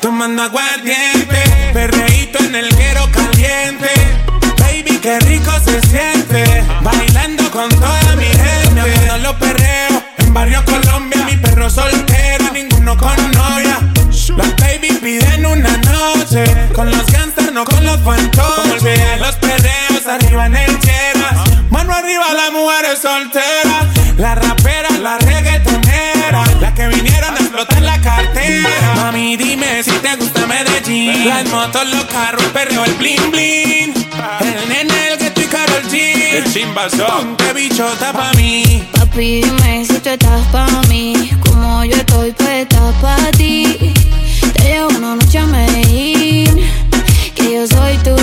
tomando 0.00 0.42
aguardiente, 0.42 1.42
perreíto 1.72 2.38
en 2.38 2.54
el 2.54 2.74
guero 2.74 3.08
caliente. 3.12 3.88
Baby, 4.58 4.98
qué 4.98 5.18
rico 5.20 5.50
se 5.64 5.80
siente, 5.82 6.64
bailando 6.82 7.50
con 7.50 7.68
toda 7.68 8.16
mi 8.16 8.24
gente. 8.24 8.82
Me 9.08 9.18
los 9.18 9.34
perreos 9.34 10.02
en 10.18 10.32
barrio 10.32 10.64
Colombia, 10.64 11.24
mi 11.24 11.36
perro 11.36 11.68
soltero, 11.68 12.50
ninguno 12.52 12.96
con 12.96 13.16
novia. 13.32 13.78
Las 14.36 14.56
baby 14.56 14.92
piden 15.02 15.44
una 15.44 15.76
noche, 15.78 16.44
con 16.72 16.90
los 16.90 17.06
gangsters, 17.06 17.52
no 17.52 17.64
con 17.64 17.84
los 17.84 18.00
fantoches. 18.00 19.20
Los 19.20 19.36
perreos 19.36 20.06
arriba 20.06 20.46
en 20.46 20.56
el 20.56 20.80
cheras, 20.80 21.34
mano 21.70 21.92
arriba 21.92 22.32
las 22.32 22.52
mujeres 22.52 23.00
solteras, 23.00 23.86
la 24.16 24.34
rapera, 24.34 24.90
la 25.02 25.18
red 25.18 25.39
mami, 29.30 29.36
dime 29.36 29.82
si 29.82 29.90
te 29.90 30.16
gusta 30.16 30.46
Medellín. 30.46 31.26
Las 31.26 31.44
motos, 31.50 31.86
los 31.88 32.04
carros, 32.04 32.44
perreo, 32.52 32.84
el 32.84 32.94
bling 32.94 33.30
bling. 33.30 33.94
El 34.40 34.68
nene, 34.68 35.08
el 35.12 35.18
gueto 35.18 35.40
y 35.40 35.44
Karol 35.44 35.82
G. 35.90 36.34
El 36.34 36.52
chimbazo. 36.52 37.06
Ponte 37.06 37.52
bichota 37.52 38.12
pa' 38.12 38.32
mí. 38.34 38.84
Papi, 38.92 39.42
dime 39.42 39.84
si 39.84 39.98
tú 39.98 40.10
estás 40.10 40.46
pa' 40.52 40.82
mí. 40.88 41.30
Como 41.46 41.84
yo 41.84 41.96
estoy, 41.96 42.32
pues 42.32 42.62
estás 42.62 42.94
pa' 43.00 43.30
ti. 43.36 43.92
Te 44.54 44.62
llevo 44.62 44.88
una 44.88 45.16
noche 45.16 45.38
a 45.38 45.46
Medellín. 45.46 46.60
Que 47.34 47.54
yo 47.54 47.66
soy 47.66 47.96
tu 47.98 48.19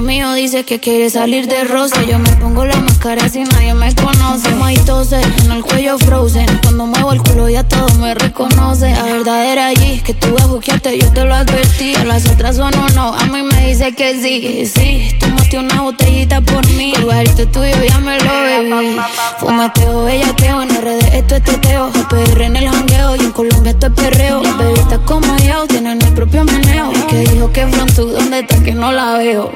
Mío 0.00 0.32
dice 0.32 0.64
que 0.64 0.80
quiere 0.80 1.10
salir 1.10 1.46
de 1.46 1.64
rosa. 1.64 2.02
Yo 2.02 2.18
me 2.18 2.30
pongo 2.36 2.64
la 2.64 2.76
máscara 2.76 3.28
si 3.28 3.40
nadie 3.40 3.74
me 3.74 3.94
conoce. 3.94 4.50
Maitose 4.54 5.20
en 5.20 5.52
el 5.52 5.62
cuello 5.62 5.98
frozen. 5.98 6.46
Cuando 6.62 6.86
muevo 6.86 7.12
el 7.12 7.22
culo 7.22 7.48
ya 7.48 7.64
todo 7.64 7.86
me 7.98 8.14
reconoce. 8.14 8.90
La 8.90 9.02
verdad 9.02 9.44
era 9.44 9.66
allí 9.66 10.00
que 10.00 10.16
a 10.38 10.46
buquearte, 10.46 10.98
yo 10.98 11.12
te 11.12 11.24
lo 11.24 11.34
advertí. 11.34 11.94
A 11.96 12.04
las 12.04 12.26
otras 12.26 12.56
son 12.56 12.74
o 12.74 12.88
no, 12.90 13.14
a 13.14 13.26
mí 13.26 13.42
me 13.42 13.66
dice 13.66 13.92
que 13.94 14.14
sí. 14.20 14.64
Sí, 14.66 15.16
tomaste 15.18 15.58
una 15.58 15.82
botellita 15.82 16.40
por 16.40 16.66
mí. 16.70 16.94
El 16.96 17.04
barrito 17.04 17.46
tuyo 17.48 17.74
ya 17.86 17.98
me 17.98 18.18
lo 18.20 18.42
bebí. 18.42 18.96
Fumateo, 19.38 20.04
bellaqueo, 20.04 20.62
en 20.62 20.68
RD 20.70 21.14
esto 21.14 21.36
es 21.36 21.44
teteo. 21.44 21.90
PR 22.08 22.42
en 22.42 22.56
el 22.56 22.68
jangueo 22.68 23.16
y 23.16 23.20
en 23.20 23.32
Colombia 23.32 23.72
esto 23.72 23.88
es 23.88 23.92
perreo. 23.92 24.42
Las 24.42 24.56
bebitas 24.56 25.00
como 25.00 25.36
yo 25.38 25.66
tienen 25.66 26.00
el 26.00 26.12
propio 26.14 26.44
meneo. 26.44 26.90
Que 27.08 27.18
dijo 27.18 27.52
que 27.52 27.66
tú, 27.94 28.08
¿dónde 28.08 28.40
está 28.40 28.62
que 28.62 28.72
no 28.72 28.92
la 28.92 29.18
veo? 29.18 29.52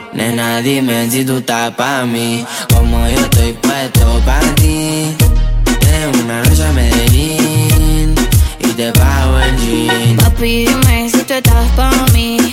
Dime 0.63 1.11
si 1.11 1.25
tú 1.25 1.39
estás 1.39 1.73
pa' 1.75 2.05
mí. 2.05 2.45
Como 2.73 3.07
yo 3.09 3.21
estoy 3.21 3.53
puesto 3.53 4.21
pa' 4.27 4.41
ti. 4.57 5.15
De 5.81 6.21
una 6.23 6.43
noche 6.43 6.65
a 6.65 6.73
Medellín 6.73 8.15
y 8.59 8.69
te 8.69 8.93
pago 8.93 9.39
el 9.39 9.57
jean. 9.59 10.17
Papi, 10.17 10.67
dime 10.67 11.11
si 11.11 11.23
tú 11.23 11.35
estás 11.35 11.69
pa' 11.77 12.07
mí. 12.13 12.44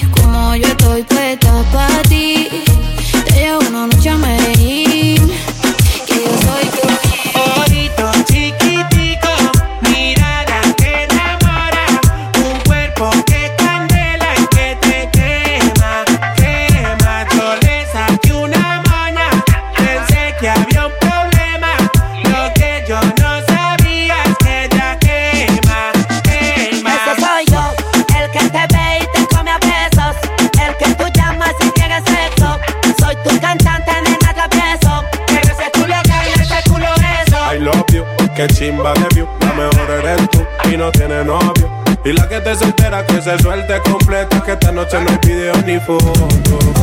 Que 38.47 38.53
chimba 38.55 38.93
de 38.93 39.07
view, 39.13 39.27
la 39.41 39.53
mejor 39.53 39.89
eres 39.91 40.29
tú 40.31 40.43
y 40.71 40.77
no 40.77 40.91
tiene 40.91 41.23
novio. 41.23 41.69
Y 42.03 42.13
la 42.13 42.27
que 42.27 42.39
te 42.41 42.55
soltera 42.55 43.05
que 43.05 43.21
se 43.21 43.37
suelte 43.37 43.79
completa, 43.81 44.41
que 44.43 44.53
esta 44.53 44.71
noche 44.71 44.99
no 44.99 45.11
hay 45.11 45.17
video 45.23 45.53
ni 45.65 45.79
foto. 45.79 46.27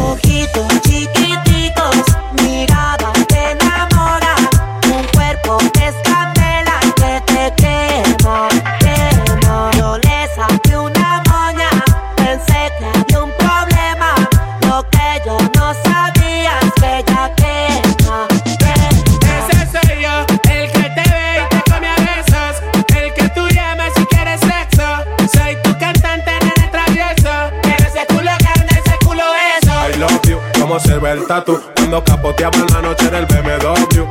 Ojitos 0.00 0.68
chiquiticos, 0.82 1.96
mirada 2.44 3.12
te 3.26 3.50
enamora. 3.52 4.36
Un 4.84 5.02
cuerpo 5.12 5.58
se 30.80 30.98
ve 30.98 31.12
el 31.12 31.26
tatu. 31.26 31.60
Cuando 31.76 32.02
capoteamos 32.04 32.70
la 32.72 32.82
noche 32.82 33.06
en 33.08 33.14
el 33.14 33.26
BMW. 33.26 34.04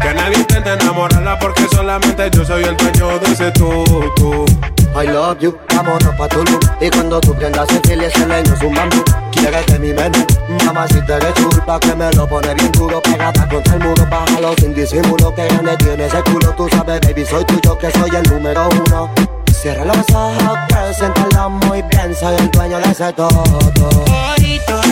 Que 0.00 0.14
nadie 0.14 0.38
intente 0.38 0.72
enamorarla 0.72 1.38
porque 1.38 1.66
solamente 1.68 2.30
yo 2.30 2.44
soy 2.44 2.64
el 2.64 2.76
dueño 2.76 3.18
de 3.18 3.32
ese 3.32 3.50
tutu. 3.52 4.44
I 4.96 5.08
love 5.08 5.38
you, 5.40 5.56
vámonos 5.74 6.14
pa' 6.16 6.28
Tulum. 6.28 6.60
Y 6.80 6.88
cuando 6.90 7.20
tú 7.20 7.34
prendas 7.34 7.68
el 7.70 7.80
fil 7.80 8.02
y 8.02 8.04
ese 8.04 8.26
leño 8.26 8.54
es 8.54 8.62
un 8.62 8.74
bambú. 8.74 9.02
Quieres 9.32 9.66
de 9.66 9.78
mi 9.78 9.92
menú, 9.92 10.24
mamacita 10.64 11.16
eres 11.16 11.34
chulpa 11.34 11.78
Que 11.80 11.94
me 11.94 12.10
lo 12.12 12.26
pone 12.26 12.54
bien 12.54 12.72
duro, 12.72 13.02
pegada 13.02 13.46
contra 13.48 13.74
el 13.74 13.80
muro 13.80 14.06
Bájalo 14.08 14.54
sin 14.58 14.72
disimulo, 14.72 15.34
que 15.34 15.46
grande 15.46 15.76
tiene 15.78 16.06
ese 16.06 16.22
culo. 16.22 16.54
Tú 16.56 16.68
sabes, 16.70 17.00
baby, 17.00 17.26
soy 17.26 17.44
tuyo, 17.44 17.76
que 17.76 17.90
soy 17.90 18.10
el 18.14 18.22
número 18.30 18.68
uno. 18.86 19.10
Cierra 19.52 19.84
los 19.84 20.08
ojos, 20.14 20.58
preséntalo 20.68 21.50
muy 21.50 21.82
bien 21.82 22.14
Soy 22.14 22.36
el 22.38 22.50
dueño 22.50 22.78
de 22.78 22.90
ese 22.90 23.12
todo. 23.14 23.42
Ojito 24.36 24.83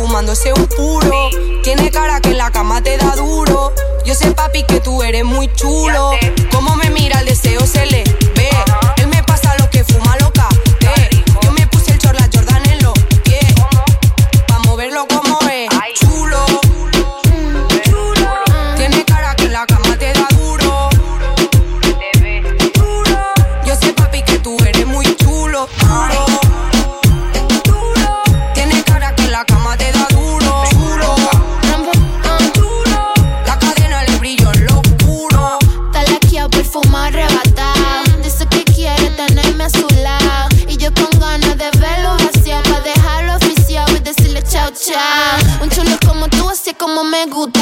fumándose 0.00 0.52
un 0.52 0.66
puro. 0.66 1.10
Tiene 1.62 1.90
cara 1.90 2.20
que 2.20 2.30
en 2.30 2.38
la 2.38 2.50
cama 2.50 2.82
te 2.82 2.96
da 2.96 3.14
duro. 3.16 3.72
Yo 4.04 4.14
sé, 4.14 4.30
papi, 4.30 4.62
que 4.64 4.80
tú 4.80 5.02
eres 5.02 5.24
muy 5.24 5.52
chulo. 5.52 6.12
Como 6.50 6.74
me 6.76 6.90
mira, 6.90 7.20
el 7.20 7.26
deseo 7.26 7.66
se 7.66 7.84
le 7.86 8.09
me 47.04 47.26
gusta. 47.26 47.59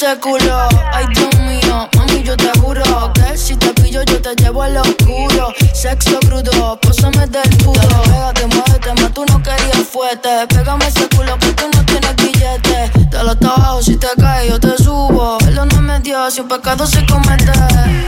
Ese 0.00 0.16
culo, 0.20 0.68
te 4.04 4.12
yo 4.12 4.20
te 4.20 4.34
llevo 4.42 4.62
al 4.62 4.76
oscuro. 4.76 5.52
Sexo 5.72 6.18
crudo, 6.20 6.78
pósame 6.80 7.26
del 7.26 7.56
puro. 7.58 7.80
Pégate, 8.04 8.46
muévete, 8.46 8.94
más 9.00 9.12
tú 9.12 9.24
no 9.26 9.42
querías 9.42 9.86
fuerte. 9.90 10.28
Pégame 10.48 10.86
ese 10.86 11.08
culo 11.08 11.36
que 11.38 11.52
tú 11.52 11.64
no 11.74 11.84
tienes 11.84 12.14
billete. 12.16 12.90
Dale 13.10 13.30
hasta 13.30 13.48
abajo, 13.48 13.82
si 13.82 13.96
te 13.96 14.08
caes 14.20 14.50
yo 14.50 14.60
te 14.60 14.76
subo. 14.82 15.38
Perdóname 15.38 16.00
Dios, 16.00 16.34
si 16.34 16.40
un 16.40 16.48
pecado 16.48 16.86
se 16.86 17.04
comete. 17.06 17.52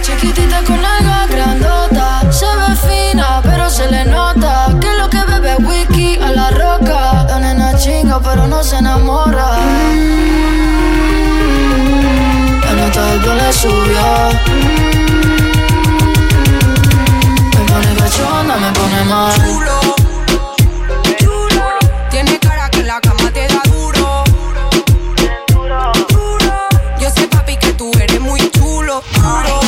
Chiquitita 0.02 0.62
con 0.64 0.80
la 0.80 1.26
grandota, 1.28 2.20
se 2.30 2.46
ve 2.46 2.76
fina 2.76 3.40
pero 3.42 3.68
se 3.70 3.90
le 3.90 4.04
nota 4.04 4.68
que 4.80 4.92
lo 4.98 5.08
que 5.08 5.22
bebe 5.24 5.56
wiki 5.64 6.16
a 6.16 6.30
la 6.30 6.50
roca. 6.50 7.24
La 7.28 7.38
nena 7.40 7.76
chinga 7.76 8.20
pero 8.20 8.46
no 8.46 8.62
se 8.62 8.76
enamora. 8.76 9.48
algo 12.98 13.34
le 13.34 13.52
subió. 13.52 14.79
Cachonda, 18.00 18.56
me 18.56 18.72
pone 18.72 19.04
mal. 19.04 19.32
Chulo, 19.34 19.80
chulo. 21.18 21.64
Tiene 22.10 22.38
cara 22.38 22.70
que 22.70 22.82
la 22.82 23.00
cama 23.00 23.30
te 23.30 23.46
da 23.46 23.60
duro. 23.64 24.24
Yo 26.98 27.10
sé, 27.10 27.28
papi, 27.28 27.56
que 27.56 27.72
tú 27.74 27.90
eres 28.00 28.20
muy 28.20 28.40
chulo. 28.52 29.02
Duro, 29.14 29.60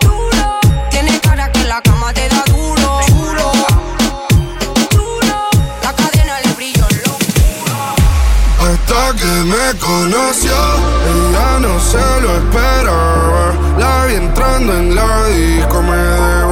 duro. 0.00 0.60
Tiene 0.90 1.18
cara 1.20 1.50
que 1.50 1.64
la 1.64 1.80
cama 1.82 2.12
te 2.12 2.28
da 2.28 2.44
duro. 2.46 3.00
Chulo, 3.08 3.52
duro. 4.90 5.50
La 5.82 5.92
cadena 5.92 6.40
le 6.44 6.52
brilló 6.54 6.86
en 6.90 7.02
lo 7.02 7.12
Hasta 8.64 9.16
que 9.20 9.32
me 9.52 9.78
conoció 9.78 10.52
no 11.60 11.80
se 11.80 12.20
lo 12.20 12.36
esperaba. 12.36 13.54
La 13.78 14.06
vi 14.06 14.14
entrando 14.14 14.72
en 14.74 14.94
la 14.94 15.26
disco, 15.26 15.82
me 15.82 15.96
devolvió 15.96 16.51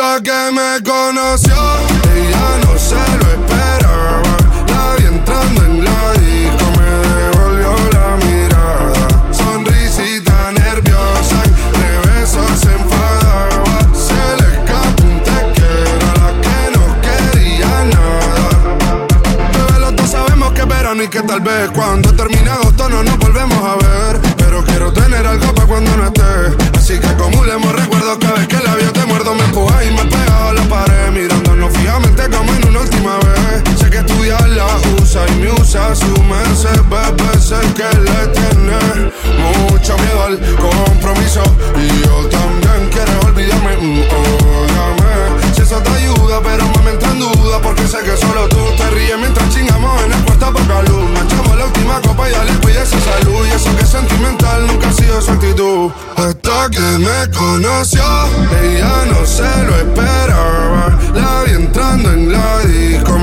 Hasta 0.00 0.22
que 0.22 0.52
me 0.52 0.80
conoció, 0.84 1.56
ella 2.14 2.58
no 2.62 2.78
se 2.78 2.94
lo 2.94 3.32
esperaba. 3.32 4.22
La 4.68 4.94
vi 4.96 5.06
entrando 5.06 5.64
en 5.64 5.84
la 5.84 6.12
disco, 6.12 6.66
me 6.78 6.90
devolvió 7.16 7.74
la 7.90 8.24
mirada. 8.24 9.32
Sonrisita 9.32 10.52
nerviosa, 10.52 11.42
entre 11.42 12.12
besos 12.12 12.60
se 12.60 12.72
enfadaba. 12.74 13.08
y 21.04 21.06
que 21.06 21.22
tal 21.22 21.40
vez 21.40 21.70
cuando 21.74 22.12
termine 22.14 22.48
agosto 22.50 22.88
no 22.88 23.02
nos 23.02 23.18
volvemos 23.18 23.58
a 23.64 23.76
ver. 23.76 24.20
Pero 24.36 24.64
quiero 24.64 24.92
tener 24.92 25.26
algo 25.26 25.54
para 25.54 25.66
cuando 25.66 25.96
no 25.96 26.06
esté. 26.06 26.78
Así 26.78 26.98
que 26.98 27.06
acumulemos 27.06 27.47
y 35.26 35.34
me 35.36 35.50
usa 35.52 35.94
su 35.94 36.06
bebé. 36.14 37.40
Sé 37.40 37.56
que 37.74 37.88
le 37.98 38.26
tiene 38.28 39.10
mucho 39.70 39.96
miedo 39.98 40.22
al 40.24 40.38
compromiso. 40.56 41.42
Y 41.76 42.02
yo 42.02 42.28
también 42.28 42.90
quiero 42.90 43.20
olvidarme. 43.26 43.76
Mm, 43.76 44.02
si 45.54 45.62
eso 45.62 45.76
te 45.82 45.90
ayuda, 45.90 46.40
pero 46.42 46.64
me 46.84 46.90
entra 46.90 47.10
en 47.10 47.20
duda. 47.20 47.60
Porque 47.62 47.86
sé 47.86 47.98
que 47.98 48.16
solo 48.16 48.48
tú 48.48 48.58
te 48.76 48.90
ríes 48.90 49.18
mientras 49.18 49.48
chingamos 49.50 50.02
en 50.04 50.12
el 50.12 50.24
puerta 50.24 50.50
poca 50.52 50.82
luz. 50.82 51.10
Manchamos 51.14 51.56
la 51.56 51.64
última 51.66 52.00
copa 52.00 52.28
y 52.28 52.32
ya 52.32 52.44
le 52.44 52.52
cuide 52.60 52.82
esa 52.82 53.00
salud. 53.00 53.46
Y 53.46 53.50
eso 53.50 53.74
que 53.76 53.82
es 53.82 53.88
sentimental 53.88 54.66
nunca 54.66 54.88
ha 54.88 54.92
sido 54.92 55.20
su 55.20 55.30
actitud. 55.32 55.90
Hasta 56.16 56.70
que 56.70 56.80
me 56.80 57.30
conoció, 57.36 58.02
ella 58.62 59.04
no 59.10 59.24
se 59.26 59.64
lo 59.64 59.76
esperaba. 59.76 60.98
La 61.14 61.42
vi 61.44 61.52
entrando 61.52 62.12
en 62.12 62.32
la 62.32 62.58
disco, 62.60 63.17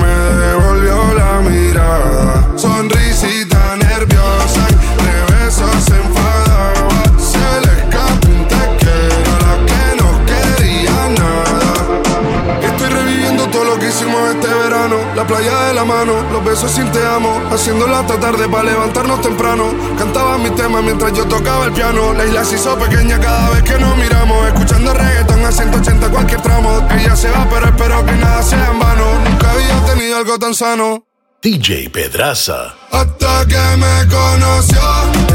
La 15.25 15.37
playa 15.37 15.59
de 15.63 15.73
la 15.73 15.83
mano, 15.83 16.21
los 16.31 16.45
besos 16.45 16.69
sin 16.69 16.91
te 16.91 17.03
amo. 17.03 17.41
Haciéndola 17.49 18.01
hasta 18.01 18.19
tarde 18.19 18.47
para 18.47 18.65
levantarnos 18.65 19.21
temprano. 19.21 19.73
Cantaba 19.97 20.37
mi 20.37 20.51
tema 20.51 20.83
mientras 20.83 21.13
yo 21.13 21.25
tocaba 21.25 21.65
el 21.65 21.71
piano. 21.71 22.13
La 22.13 22.25
isla 22.25 22.45
se 22.45 22.57
hizo 22.57 22.77
pequeña 22.77 23.19
cada 23.19 23.49
vez 23.49 23.63
que 23.63 23.79
nos 23.79 23.97
miramos. 23.97 24.45
Escuchando 24.45 24.93
reggaeton 24.93 25.43
a 25.43 25.51
180 25.51 26.09
cualquier 26.09 26.41
tramo. 26.43 26.87
Ella 26.91 27.15
se 27.15 27.31
va, 27.31 27.47
pero 27.49 27.65
espero 27.65 28.05
que 28.05 28.11
nada 28.11 28.43
sea 28.43 28.69
en 28.69 28.77
vano. 28.77 29.05
Nunca 29.27 29.49
había 29.49 29.85
tenido 29.85 30.17
algo 30.17 30.37
tan 30.37 30.53
sano. 30.53 31.07
DJ 31.41 31.89
Pedraza. 31.89 32.75
Hasta 32.91 33.47
que 33.47 33.77
me 33.77 34.07
conoció, 34.07 34.77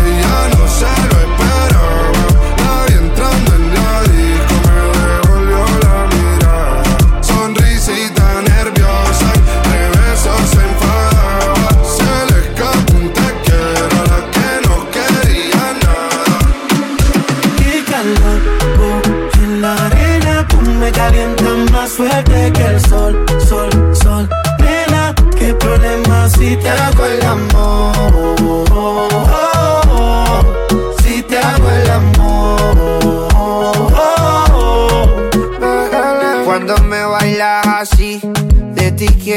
ella 0.07 0.51
no 0.57 0.69
se 0.69 0.87
lo 0.87 1.21
esperaba. 1.21 1.70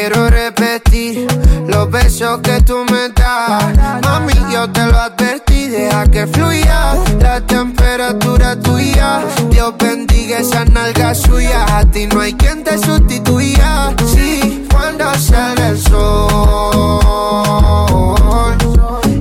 Quiero 0.04 0.30
repetir 0.30 1.26
los 1.66 1.90
besos 1.90 2.40
que 2.42 2.60
tú 2.64 2.84
me 2.92 3.08
das. 3.16 4.02
Mami, 4.04 4.34
yo 4.52 4.70
te 4.70 4.86
lo 4.86 5.00
advertí, 5.00 5.70
deja 5.70 6.06
que 6.08 6.28
fluya 6.28 6.96
la 7.22 7.40
temperatura 7.40 8.60
tuya. 8.60 9.22
Dios 9.50 9.74
bendiga 9.80 10.40
esa 10.40 10.66
nalga 10.66 11.16
suya, 11.16 11.78
a 11.78 11.86
ti 11.86 12.08
no 12.08 12.20
hay 12.20 12.34
quien 12.34 12.66
te 12.66 12.78
sustituya. 12.78 13.96
Sí, 14.14 14.68
cuando 14.70 15.06
sale 15.16 15.70
el 15.70 15.80
sol, 15.80 17.00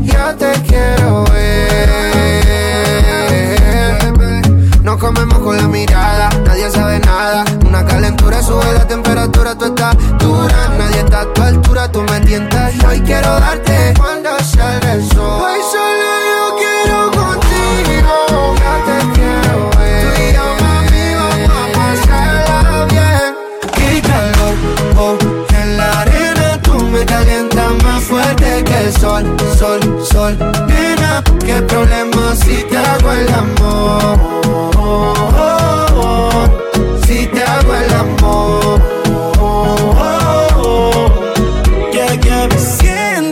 yo 0.03 0.35
te 0.37 0.53
quiero 0.66 1.25
ver. 1.33 1.92
Nos 4.83 4.97
comemos 4.97 5.38
con 5.38 5.57
la 5.59 5.68
mirada, 5.68 6.29
nadie 6.45 6.68
sabe 6.73 6.99
nada. 6.99 7.45
Una 7.68 7.85
calentura 7.85 8.12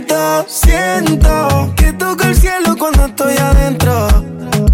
siento, 0.00 0.44
siento 0.48 1.72
que 1.76 1.92
toco 1.92 2.22
el 2.24 2.34
cielo 2.34 2.76
cuando 2.78 3.06
estoy 3.06 3.36
adentro. 3.36 4.08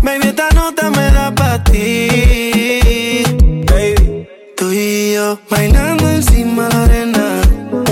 Baby, 0.02 0.28
esta 0.28 0.48
nota 0.54 0.90
me 0.90 1.10
da 1.10 1.34
para 1.34 1.64
ti. 1.64 3.22
Baby, 3.66 4.28
tú 4.56 4.70
y 4.72 5.14
yo 5.14 5.38
bailando 5.50 6.08
encima 6.10 6.68
de 6.68 6.74
la 6.74 6.84
arena. 6.84 7.40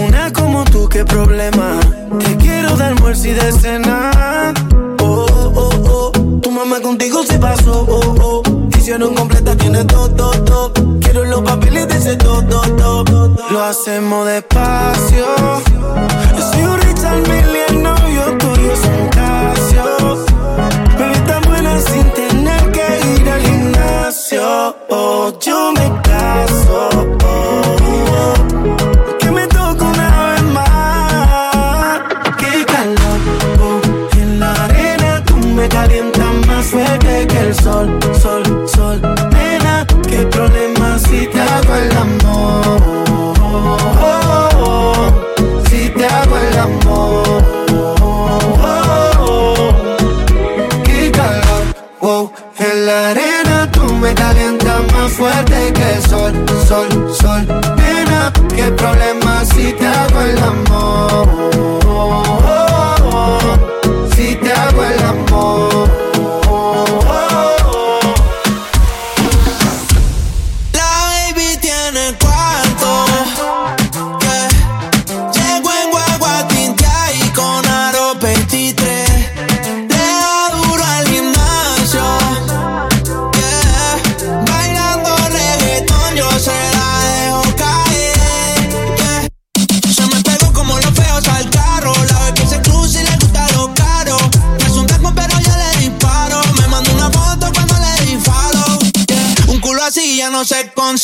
Una 0.07 0.33
como 0.33 0.65
tú, 0.65 0.89
qué 0.89 1.05
problema. 1.05 1.81
Te 2.21 2.37
quiero 2.37 2.77
de 2.77 2.85
almuerzo 2.85 3.29
y 3.29 3.33
de 3.33 3.53
cena. 3.53 4.55
Oh, 5.01 5.27
oh, 5.55 5.71
oh. 5.89 6.41
Tu 6.41 6.51
mamá 6.51 6.81
contigo 6.81 7.23
se 7.25 7.39
pasó. 7.39 7.85
Oh, 7.89 8.15
oh. 8.23 8.43
Hicieron 8.77 9.15
completa, 9.15 9.57
tiene 9.57 9.85
todo, 9.85 10.31
todo. 10.45 10.73
Quiero 11.01 11.25
los 11.25 11.43
papeles 11.43 11.89
de 11.89 11.97
ese 11.97 12.17
todo, 12.17 12.61
todo. 12.77 13.37
Lo 13.51 13.65
hacemos 13.65 14.27
despacio 14.27 15.54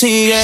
sigue 0.01 0.41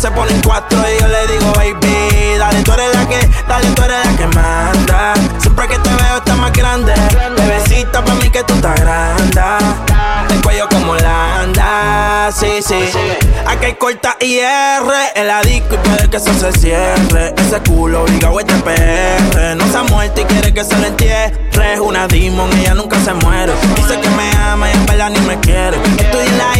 se 0.00 0.10
ponen 0.12 0.40
cuatro 0.40 0.78
y 0.78 0.98
yo 0.98 1.08
le 1.08 1.26
digo, 1.26 1.52
baby, 1.52 2.38
dale, 2.38 2.62
tú 2.62 2.72
eres 2.72 2.94
la 2.94 3.06
que, 3.06 3.28
dale, 3.46 3.66
tú 3.72 3.82
eres 3.82 4.06
la 4.06 4.16
que 4.16 4.26
manda. 4.28 5.14
Siempre 5.38 5.68
que 5.68 5.78
te 5.78 5.90
veo 5.90 6.16
estás 6.16 6.38
más 6.38 6.52
grande. 6.52 6.94
Bebecita, 7.36 8.02
para 8.02 8.14
mí 8.14 8.30
que 8.30 8.42
tú 8.44 8.54
estás 8.54 8.80
grande. 8.80 9.42
El 10.30 10.40
cuello 10.40 10.68
como 10.70 10.94
la 10.94 11.40
anda, 11.40 12.30
sí, 12.32 12.62
sí. 12.66 12.80
Aquí 13.46 13.66
hay 13.66 13.74
corta 13.74 14.16
IR, 14.20 14.90
el 15.16 15.30
adicto 15.30 15.74
y 15.74 15.78
puede 15.78 16.08
que 16.08 16.16
eso 16.16 16.32
se 16.32 16.52
cierre. 16.58 17.34
Ese 17.36 17.60
culo 17.60 18.04
obligado 18.04 18.38
a 18.38 18.40
este 18.40 18.54
PR. 18.54 19.56
No 19.56 19.70
se 19.70 19.76
ha 19.76 19.82
muerto 19.82 20.22
y 20.22 20.24
quiere 20.24 20.54
que 20.54 20.64
se 20.64 20.78
le 20.78 20.86
entierre. 20.86 21.74
Es 21.74 21.78
una 21.78 22.08
demon, 22.08 22.50
ella 22.58 22.72
nunca 22.72 22.98
se 23.00 23.12
muere. 23.12 23.52
Dice 23.76 24.00
que 24.00 24.08
me 24.10 24.30
ama 24.36 24.70
y 24.70 24.72
en 24.72 24.86
verdad 24.86 25.10
ni 25.10 25.20
me 25.20 25.38
quiere. 25.40 25.76
Estoy 25.98 26.26
en 26.26 26.38
la 26.38 26.59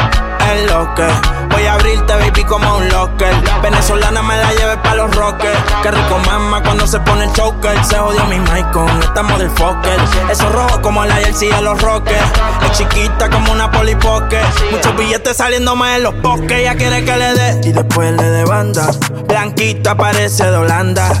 que 0.95 1.07
Voy 1.51 1.65
a 1.65 1.73
abrirte, 1.73 2.13
baby, 2.13 2.43
como 2.43 2.77
un 2.77 2.89
locker. 2.89 3.33
Venezolana 3.61 4.21
me 4.21 4.37
la 4.37 4.51
lleve 4.53 4.77
pa' 4.77 4.95
los 4.95 5.13
rockers. 5.15 5.57
Qué 5.83 5.91
rico 5.91 6.17
mama 6.25 6.61
cuando 6.63 6.87
se 6.87 6.99
pone 7.01 7.25
el 7.25 7.33
choker. 7.33 7.83
Se 7.83 7.97
jodió 7.97 8.23
mi 8.25 8.39
mic 8.39 8.71
con 8.71 8.87
esta 9.01 9.23
fokker. 9.55 9.99
Eso 10.29 10.49
rojo 10.49 10.81
como 10.81 11.05
la 11.05 11.15
jersey 11.15 11.49
de 11.49 11.61
los 11.61 11.81
rockers. 11.81 12.25
Es 12.65 12.77
chiquita 12.77 13.29
como 13.29 13.51
una 13.51 13.69
polipoque. 13.69 14.39
Muchos 14.71 14.95
billetes 14.95 15.37
saliendo 15.37 15.75
más 15.75 15.97
en 15.97 16.03
los 16.03 16.21
bosques. 16.21 16.51
Ella 16.51 16.75
quiere 16.75 17.03
que 17.03 17.17
le 17.17 17.33
dé 17.33 17.61
y 17.63 17.71
después 17.71 18.11
le 18.15 18.29
dé 18.29 18.45
banda. 18.45 18.89
Blanquita 19.27 19.95
parece 19.95 20.45
de 20.45 20.57
Holanda. 20.57 21.11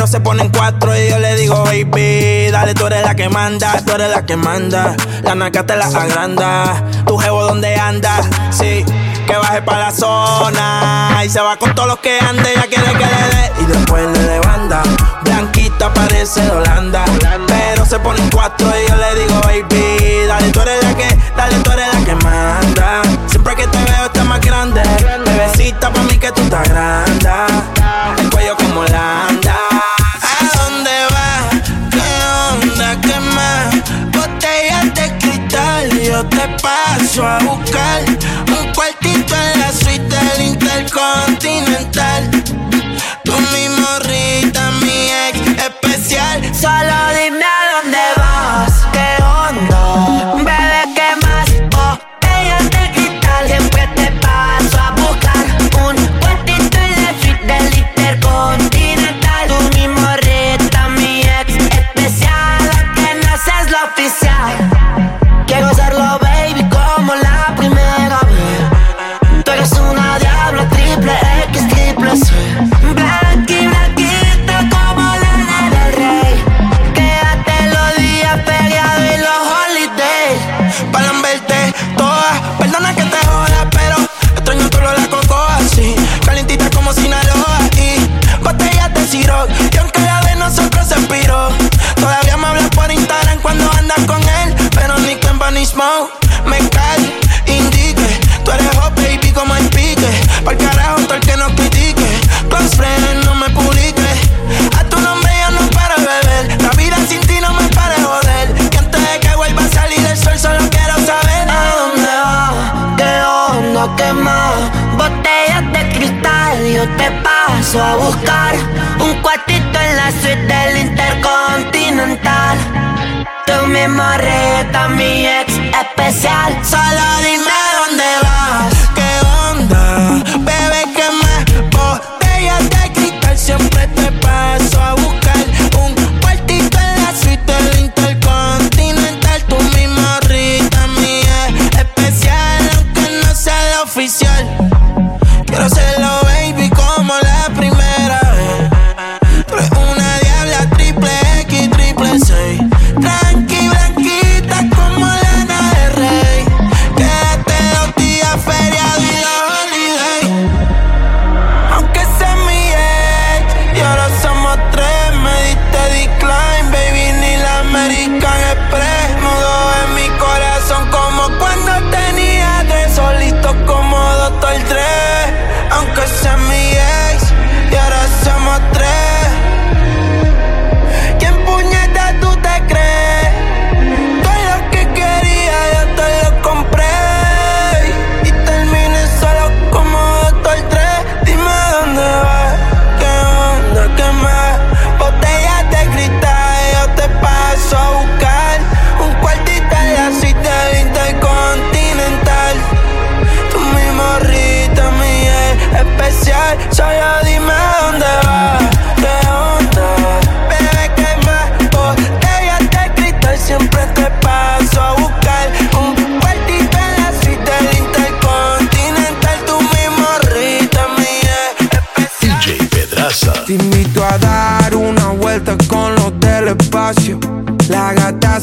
Pero 0.00 0.08
se 0.12 0.20
ponen 0.20 0.48
cuatro 0.48 0.96
y 0.96 1.10
yo 1.10 1.18
le 1.18 1.36
digo, 1.36 1.62
baby, 1.62 2.50
dale, 2.50 2.72
tú 2.72 2.86
eres 2.86 3.02
la 3.02 3.14
que 3.14 3.28
manda, 3.28 3.82
tú 3.84 3.92
eres 3.92 4.08
la 4.08 4.24
que 4.24 4.34
manda. 4.34 4.96
La 5.22 5.34
naca 5.34 5.66
te 5.66 5.76
la 5.76 5.84
agranda. 5.88 6.82
Tu 7.06 7.18
jevo 7.18 7.44
donde 7.44 7.76
anda, 7.76 8.22
sí 8.50 8.82
que 9.26 9.36
baje 9.36 9.60
pa' 9.60 9.78
la 9.78 9.92
zona. 9.92 11.20
Y 11.22 11.28
se 11.28 11.42
va 11.42 11.58
con 11.58 11.74
todos 11.74 11.86
los 11.86 11.98
que 11.98 12.18
ande, 12.18 12.48
ya 12.54 12.62
quiere 12.62 12.92
que 12.92 13.04
le 13.04 13.36
dé. 13.36 13.52
Y 13.60 13.66
después 13.66 14.06
le 14.06 14.22
de. 14.22 14.40
Blanquita 15.22 15.92
parece 15.92 16.40
de 16.40 16.50
Holanda. 16.50 17.04
Pero 17.46 17.84
se 17.84 17.98
ponen 17.98 18.30
cuatro 18.30 18.68
y 18.68 18.88
yo 18.88 18.96
le 18.96 19.20
digo, 19.20 19.38
baby, 19.42 20.26
dale, 20.26 20.48
tú 20.50 20.62
eres 20.62 20.82
la 20.82 20.94
que, 20.94 21.18
dale, 21.36 21.56
tú 21.56 21.72
eres 21.72 21.92
la 21.92 22.04
que 22.06 22.14
manda. 22.24 23.02
Siempre 23.26 23.54
que 23.54 23.66
te 23.66 23.76
veo 23.84 24.06
estás 24.06 24.24
más 24.24 24.40
grande. 24.40 24.80
Bebecita 25.26 25.92
pa' 25.92 26.02
mí 26.04 26.16
que 26.16 26.32
tú 26.32 26.40
estás 26.40 26.66
grande. 26.70 27.79
Paso 37.10 37.24
a 37.24 37.40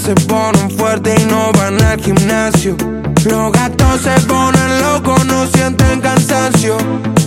se 0.08 0.16
ponen 0.26 0.72
fuertes 0.72 1.22
y 1.22 1.26
no 1.26 1.52
van 1.52 1.84
al 1.84 2.00
gimnasio. 2.00 2.78
Los 3.26 3.52
gatos 3.52 4.02
se 4.02 4.16
ponen 4.26 4.82
locos, 4.82 5.26
no 5.26 5.46
sienten 5.48 6.00
cansancio. 6.00 6.78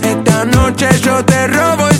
Esta 0.01 0.45
noche 0.45 0.87
yo 0.99 1.23
te 1.23 1.45
robo 1.45 1.90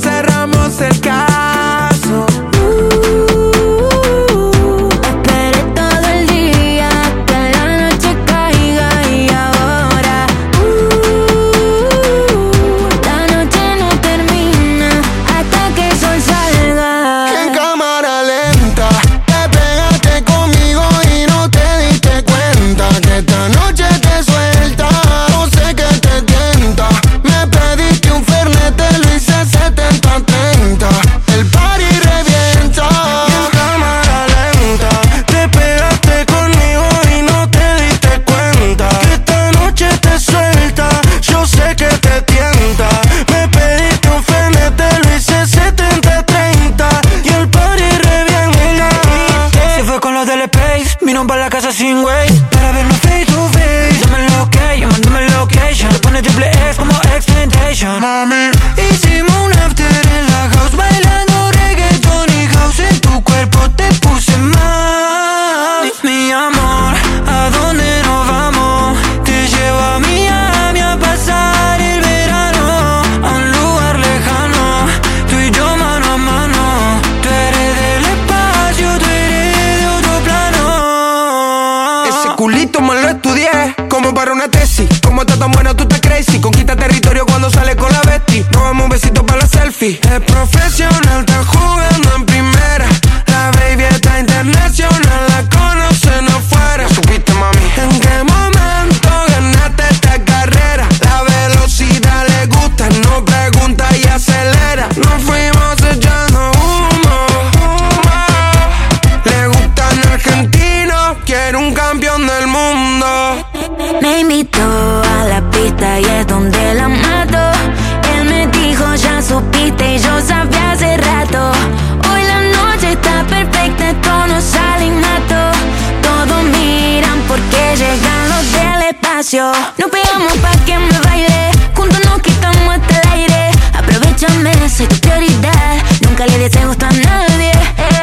Nunca 136.01 136.25
le 136.25 136.49
des 136.49 136.65
gusto 136.65 136.85
a 136.85 136.91
nadie. 136.91 137.51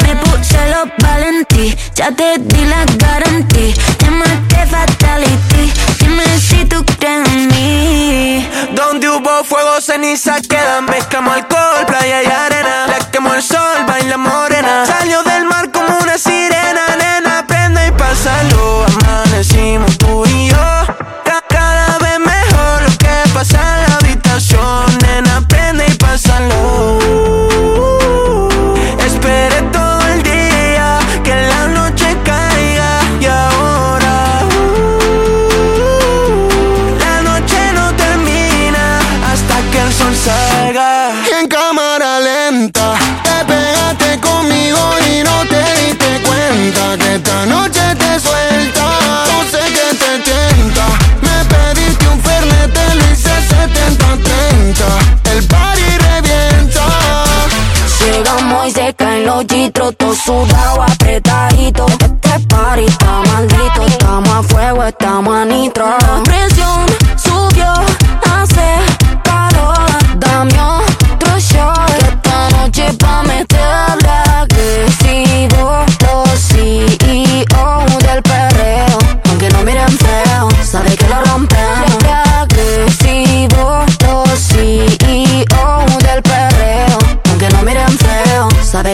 Me 0.06 0.14
puse 0.16 0.58
los 0.70 0.88
valentí, 0.98 1.74
ya 1.94 2.12
te 2.12 2.38
di 2.38 2.64
la 2.64 2.84
garantía. 2.96 3.74
Te 3.98 4.10
maté 4.10 4.66
fatality. 4.66 5.72
Dime 5.98 6.24
si 6.38 6.64
tú 6.64 6.84
crees 6.98 7.28
en 7.28 7.48
mí. 7.48 8.48
Donde 8.72 9.08
hubo 9.08 9.42
fuego, 9.44 9.80
ceniza 9.80 10.40
que 10.40 10.57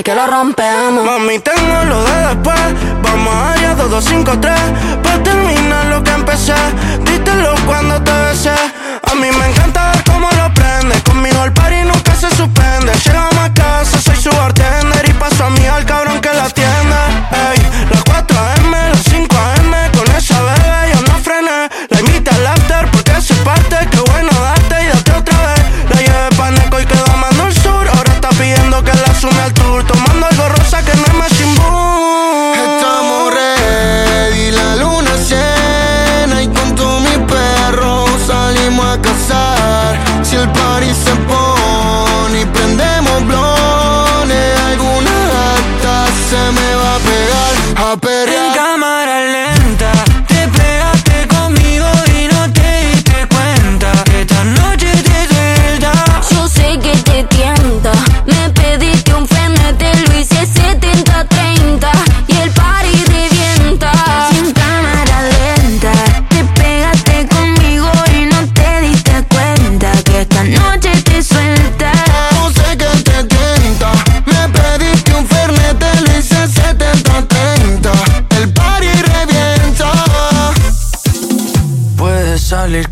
que 0.05 0.15
lo 0.15 0.27
rompe. 0.27 0.64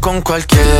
con 0.02 0.20
cualquier 0.20 0.71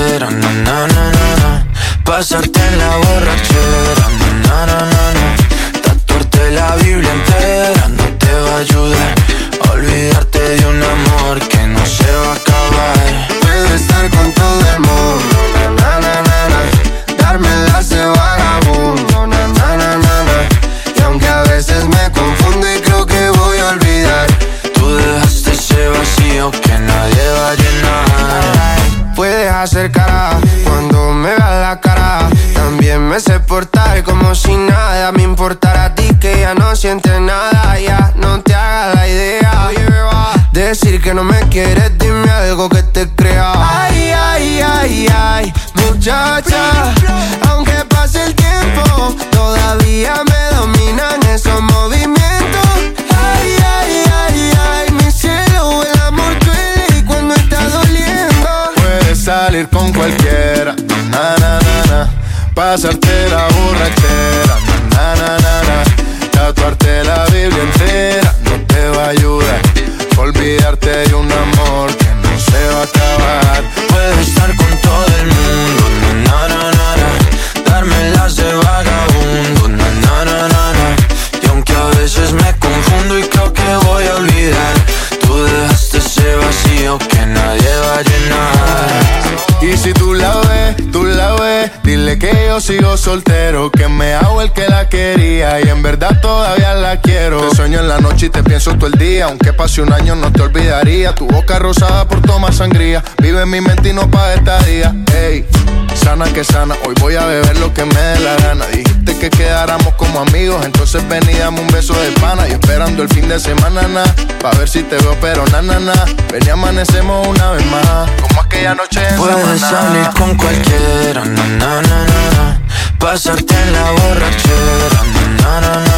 pienso 98.62 98.78
todo 98.78 98.86
el 98.86 98.98
día. 98.98 99.24
Aunque 99.26 99.52
pase 99.52 99.82
un 99.82 99.92
año 99.92 100.14
no 100.14 100.32
te 100.32 100.42
olvidaría. 100.42 101.14
Tu 101.14 101.26
boca 101.26 101.58
rosada 101.58 102.06
por 102.06 102.20
tomar 102.22 102.52
sangría. 102.54 103.02
Vive 103.18 103.42
en 103.42 103.50
mi 103.50 103.60
mente 103.60 103.90
y 103.90 103.92
no 103.92 104.10
pa' 104.10 104.34
esta 104.34 104.60
día. 104.62 104.94
Ey, 105.14 105.46
sana 105.94 106.26
que 106.32 106.44
sana. 106.44 106.74
Hoy 106.86 106.94
voy 107.00 107.16
a 107.16 107.26
beber 107.26 107.58
lo 107.58 107.72
que 107.74 107.84
me 107.84 108.00
dé 108.00 108.20
la 108.20 108.36
gana. 108.36 108.66
Dijiste 108.66 109.18
que 109.18 109.30
quedáramos 109.30 109.94
como 109.94 110.20
amigos. 110.20 110.64
Entonces 110.64 111.06
veníamos 111.08 111.60
un 111.60 111.68
beso 111.68 111.94
de 111.94 112.10
pana. 112.20 112.48
Y 112.48 112.52
esperando 112.52 113.02
el 113.02 113.08
fin 113.08 113.28
de 113.28 113.40
semana, 113.40 113.82
na. 113.88 114.04
Pa' 114.40 114.50
ver 114.58 114.68
si 114.68 114.82
te 114.82 114.96
veo, 114.96 115.16
pero 115.20 115.44
na, 115.48 115.62
na, 115.62 115.80
na. 115.80 116.04
Ven 116.30 116.42
y 116.46 116.50
amanecemos 116.50 117.26
una 117.26 117.52
vez 117.52 117.66
más. 117.66 118.10
Como 118.20 118.40
aquella 118.42 118.74
noche 118.74 119.00
en 119.08 119.16
Puedes 119.16 119.60
salir 119.60 120.08
con 120.16 120.36
cualquiera, 120.36 121.24
na, 121.24 121.46
na, 121.46 121.82
na, 121.82 122.04
na, 122.06 122.60
Pasarte 122.98 123.54
en 123.54 123.72
la 123.72 123.90
borrachera, 123.90 125.02
na, 125.42 125.60
na, 125.60 125.60
na, 125.60 125.84
na, 125.84 125.91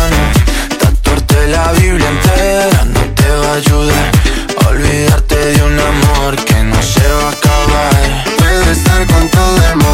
a 7.12 7.28
acabar. 7.30 8.24
Puedo 8.38 8.70
estar 8.70 9.06
con 9.06 9.28
todo 9.28 9.56
el 9.70 9.76
mundo, 9.76 9.93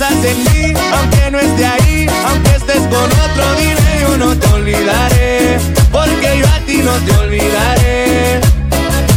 Piensas 0.00 0.24
en 0.24 0.44
mí, 0.44 0.72
aunque 0.94 1.30
no 1.30 1.38
esté 1.38 1.66
ahí, 1.66 2.06
aunque 2.26 2.52
estés 2.52 2.80
con 2.88 3.04
otro, 3.04 3.54
dime 3.58 4.00
yo 4.00 4.16
no 4.16 4.34
te 4.34 4.46
olvidaré, 4.46 5.58
porque 5.92 6.38
yo 6.38 6.46
a 6.46 6.58
ti 6.60 6.78
no 6.78 6.92
te 7.04 7.12
olvidaré. 7.18 8.40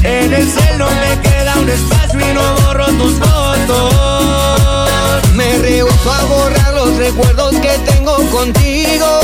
En 0.03 0.33
el 0.33 0.45
cel 0.45 0.77
no 0.77 0.87
me 0.87 1.21
queda 1.21 1.55
un 1.55 1.69
espacio 1.69 2.19
y 2.19 2.33
no 2.33 2.55
borro 2.65 2.87
tus 2.97 3.13
fotos. 3.13 4.91
Me 5.33 5.57
rehuso 5.59 6.11
a 6.11 6.25
borrar 6.25 6.73
los 6.73 6.97
recuerdos 6.97 7.55
que 7.61 7.77
tengo 7.89 8.17
contigo. 8.29 9.21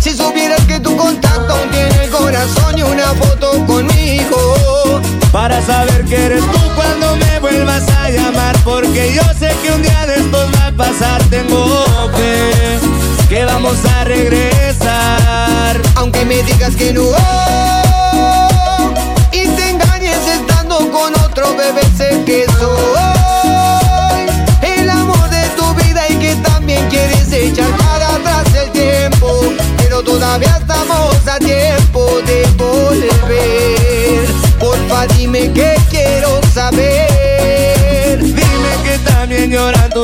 Si 0.00 0.12
supieras 0.14 0.60
que 0.66 0.78
tu 0.78 0.96
contacto 0.96 1.56
tiene 1.72 2.04
el 2.04 2.10
corazón 2.10 2.78
y 2.78 2.82
una 2.84 3.12
foto 3.14 3.66
conmigo. 3.66 5.00
Para 5.32 5.60
saber 5.62 6.04
que 6.04 6.26
eres 6.26 6.44
tú 6.44 6.60
cuando 6.76 7.16
me 7.16 7.35
vuelvas 7.56 7.88
a 7.90 8.10
llamar. 8.10 8.56
Porque 8.64 9.14
yo 9.14 9.22
sé 9.38 9.50
que 9.62 9.72
un 9.72 9.82
día 9.82 10.06
de 10.06 10.16
estos 10.16 10.50
va 10.54 10.66
a 10.68 10.72
pasar. 10.72 11.22
Tengo 11.24 11.84
fe 12.14 12.78
que 13.28 13.44
vamos 13.44 13.84
a 13.84 14.04
regresar. 14.04 15.15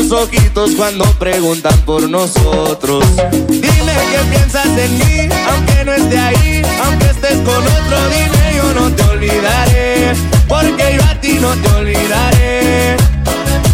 Tus 0.03 0.13
ojitos 0.13 0.73
cuando 0.73 1.05
preguntan 1.19 1.79
por 1.81 2.09
nosotros. 2.09 3.05
Dime 3.31 3.95
que 4.11 4.19
piensas 4.31 4.67
en 4.67 4.99
mí, 4.99 5.35
aunque 5.51 5.85
no 5.85 5.93
esté 5.93 6.19
ahí, 6.19 6.63
aunque 6.85 7.07
estés 7.07 7.37
con 7.39 7.63
otro, 7.63 8.09
dime 8.11 8.57
yo 8.57 8.75
no 8.75 8.91
te 8.95 9.03
olvidaré, 9.05 10.13
porque 10.49 10.97
yo 10.97 11.05
a 11.05 11.15
ti 11.21 11.39
no 11.41 11.53
te 11.55 11.69
olvidaré. 11.71 12.97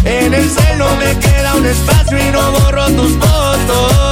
En 0.05 0.33
el 0.33 0.49
cielo 0.49 0.87
me 0.99 1.17
queda 1.19 1.55
un 1.55 1.65
espacio 1.65 2.17
y 2.17 2.31
no 2.31 2.51
borro 2.51 2.85
tus 2.87 3.11
fotos. 3.13 4.08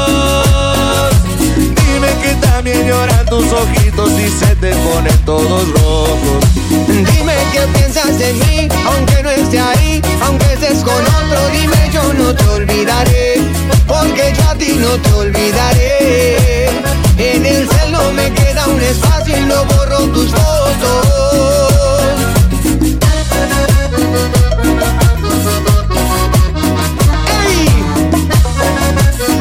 También 2.67 2.87
lloran 2.89 3.25
tus 3.27 3.45
ojitos 3.53 4.11
y 4.19 4.27
se 4.27 4.53
te 4.57 4.75
ponen 4.75 5.17
todos 5.19 5.69
rojos. 5.69 6.43
Dime 6.69 7.33
que 7.53 7.61
piensas 7.73 8.19
en 8.19 8.37
mí, 8.39 8.67
aunque 8.85 9.23
no 9.23 9.29
esté 9.29 9.57
ahí, 9.57 10.01
aunque 10.21 10.51
estés 10.51 10.83
con 10.83 11.01
otro, 11.01 11.47
dime 11.53 11.89
yo 11.93 12.13
no 12.13 12.35
te 12.35 12.45
olvidaré, 12.49 13.35
porque 13.87 14.33
yo 14.37 14.49
a 14.49 14.55
ti 14.55 14.75
no 14.77 14.89
te 14.97 15.13
olvidaré. 15.13 16.65
En 17.17 17.45
el 17.45 17.69
cielo 17.69 18.11
me 18.11 18.33
queda 18.33 18.67
un 18.67 18.81
espacio 18.81 19.37
y 19.37 19.45
no 19.45 19.63
borro 19.63 19.99
tus 20.09 20.29
fotos. 20.31 21.07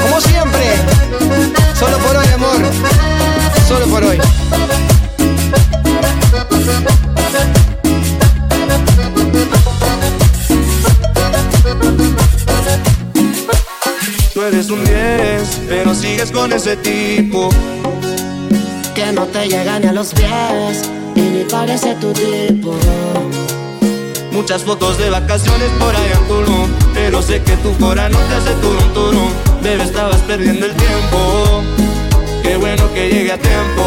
Como 0.00 0.20
siempre, 0.20 0.76
solo 3.66 3.86
por 3.86 4.04
hoy. 4.04 4.18
Tú 14.32 14.42
eres 14.42 14.70
un 14.70 14.84
10, 14.84 15.60
pero 15.68 15.94
sigues 15.94 16.30
con 16.30 16.52
ese 16.52 16.76
tipo. 16.76 17.48
Que 18.94 19.12
no 19.12 19.26
te 19.26 19.48
llega 19.48 19.78
ni 19.80 19.86
a 19.88 19.92
los 19.92 20.14
pies 20.14 20.88
y 21.14 21.20
ni 21.20 21.44
parece 21.44 21.94
tu 21.96 22.12
tipo. 22.12 22.74
Muchas 24.30 24.62
fotos 24.62 24.98
de 24.98 25.10
vacaciones 25.10 25.70
por 25.78 25.96
allá 25.96 26.12
en 26.12 26.28
Tulum 26.28 26.68
Pero 26.92 27.22
sé 27.22 27.40
que 27.42 27.56
tu 27.56 27.74
cora 27.78 28.10
no 28.10 28.18
te 28.18 28.34
hace 28.34 28.50
turun 28.60 28.92
turun 28.92 29.30
Bebé, 29.62 29.82
estabas 29.82 30.20
perdiendo 30.20 30.66
el 30.66 30.74
tiempo 30.74 31.75
bueno 32.76 32.94
que 32.94 33.08
llegue 33.08 33.32
a 33.32 33.38
tiempo 33.38 33.82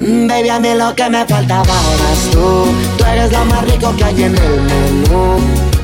Baby, 0.00 0.48
a 0.48 0.58
mí 0.58 0.68
lo 0.74 0.94
que 0.94 1.08
me 1.10 1.24
faltaba 1.26 1.62
eras 1.62 2.30
tú. 2.32 2.64
Tú 2.96 3.04
eres 3.04 3.30
lo 3.30 3.44
más 3.44 3.64
rico 3.64 3.94
que 3.96 4.04
hay 4.04 4.22
en 4.24 4.34
el 4.36 4.60
menú. 4.62 5.38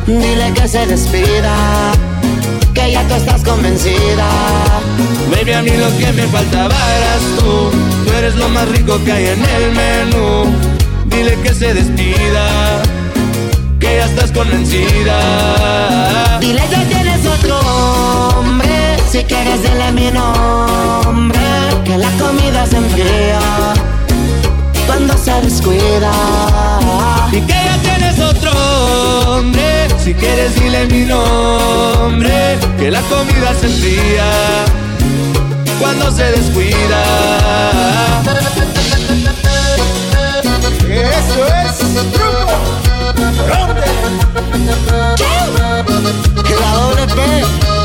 Dile 0.07 0.53
que 0.55 0.66
se 0.66 0.87
despida, 0.87 1.93
que 2.74 2.93
ya 2.93 3.07
tú 3.07 3.14
estás 3.14 3.45
convencida. 3.45 4.29
Baby, 5.31 5.53
a 5.53 5.62
mí 5.62 5.70
lo 5.70 5.97
que 5.99 6.12
me 6.12 6.26
faltaba 6.29 6.74
eras 6.74 7.22
tú 7.39 7.70
Tú 8.07 8.12
eres 8.16 8.35
lo 8.35 8.49
más 8.49 8.66
rico 8.70 8.99
que 9.05 9.12
hay 9.12 9.26
en 9.26 9.45
el 9.45 9.72
menú 9.72 10.47
Dile 11.07 11.39
que 11.43 11.53
se 11.55 11.74
despida 11.74 12.83
Que 13.79 13.97
ya 13.99 14.07
estás 14.07 14.33
convencida 14.33 15.18
Dile 16.41 16.62
que 16.62 16.76
tienes 16.87 17.26
otro 17.26 18.08
si 19.09 19.25
quieres 19.25 19.63
dile 19.63 19.93
mi 19.93 20.11
nombre. 20.11 21.41
Que 21.85 21.97
la 21.97 22.11
comida 22.13 22.67
se 22.67 22.77
enfría 22.77 23.41
cuando 24.87 25.17
se 25.17 25.33
descuida. 25.41 26.13
Y 27.33 27.41
que 27.41 27.53
ya 27.53 27.79
tienes 27.83 28.19
otro 28.21 28.51
hombre 29.27 29.89
Si 30.03 30.15
quieres 30.15 30.55
dile 30.59 30.87
mi 30.87 31.05
nombre 31.05 32.59
Que 32.79 32.91
la 32.91 33.03
comida 33.03 33.55
se 33.61 33.67
enfría 33.67 34.25
Cuando 35.79 36.11
se 36.11 36.25
descuida 36.25 37.03
Eso 40.89 41.47
es 41.47 41.79
truco. 42.13 42.57
¿Dónde? 43.47 43.83
Que 46.43 46.55
la 46.55 46.73
doble 46.73 47.07
P. 47.07 47.78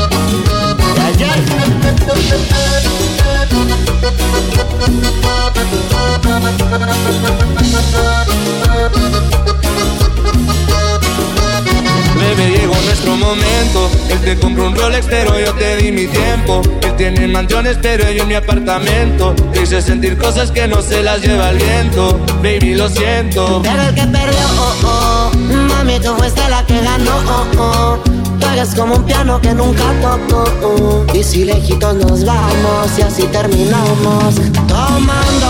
Bebé, 12.14 12.58
llegó 12.58 12.74
nuestro 12.74 13.16
momento 13.16 13.90
Él 14.10 14.20
te 14.20 14.36
compró 14.38 14.66
un 14.66 14.76
Rolex 14.76 15.06
pero 15.06 15.38
yo 15.40 15.54
te 15.54 15.76
di 15.76 15.92
mi 15.92 16.06
tiempo 16.06 16.60
Él 16.82 16.94
tiene 16.96 17.26
mansiones 17.26 17.78
pero 17.80 18.10
yo 18.10 18.22
en 18.22 18.28
mi 18.28 18.34
apartamento 18.34 19.34
Te 19.52 19.62
hice 19.62 19.80
sentir 19.80 20.18
cosas 20.18 20.50
que 20.50 20.68
no 20.68 20.82
se 20.82 21.02
las 21.02 21.22
lleva 21.22 21.50
el 21.50 21.58
viento 21.58 22.20
Baby, 22.42 22.74
lo 22.74 22.88
siento 22.90 23.62
Pero 23.62 23.82
el 23.82 23.94
que 23.94 24.06
perdió, 24.06 24.46
oh, 24.58 24.74
oh. 24.84 25.30
Mami, 25.68 25.98
tú 26.00 26.14
fuiste 26.16 26.46
la 26.50 26.64
que 26.66 26.80
ganó, 26.82 27.16
oh, 27.26 27.46
oh. 27.58 28.03
Tú 28.44 28.80
como 28.80 28.96
un 28.96 29.04
piano 29.04 29.40
que 29.40 29.54
nunca 29.54 29.84
tocó. 30.00 31.06
Y 31.14 31.22
si 31.22 31.44
lejitos 31.44 31.94
nos 31.96 32.24
vamos 32.24 32.98
y 32.98 33.02
así 33.02 33.22
terminamos. 33.24 34.34
Tomando, 34.66 35.46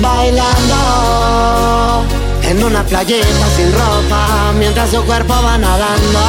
bailando. 0.00 0.76
En 2.42 2.64
una 2.64 2.82
playita 2.84 3.46
sin 3.56 3.72
ropa, 3.72 4.52
mientras 4.58 4.90
su 4.90 5.02
cuerpo 5.04 5.34
va 5.42 5.56
nadando. 5.56 6.20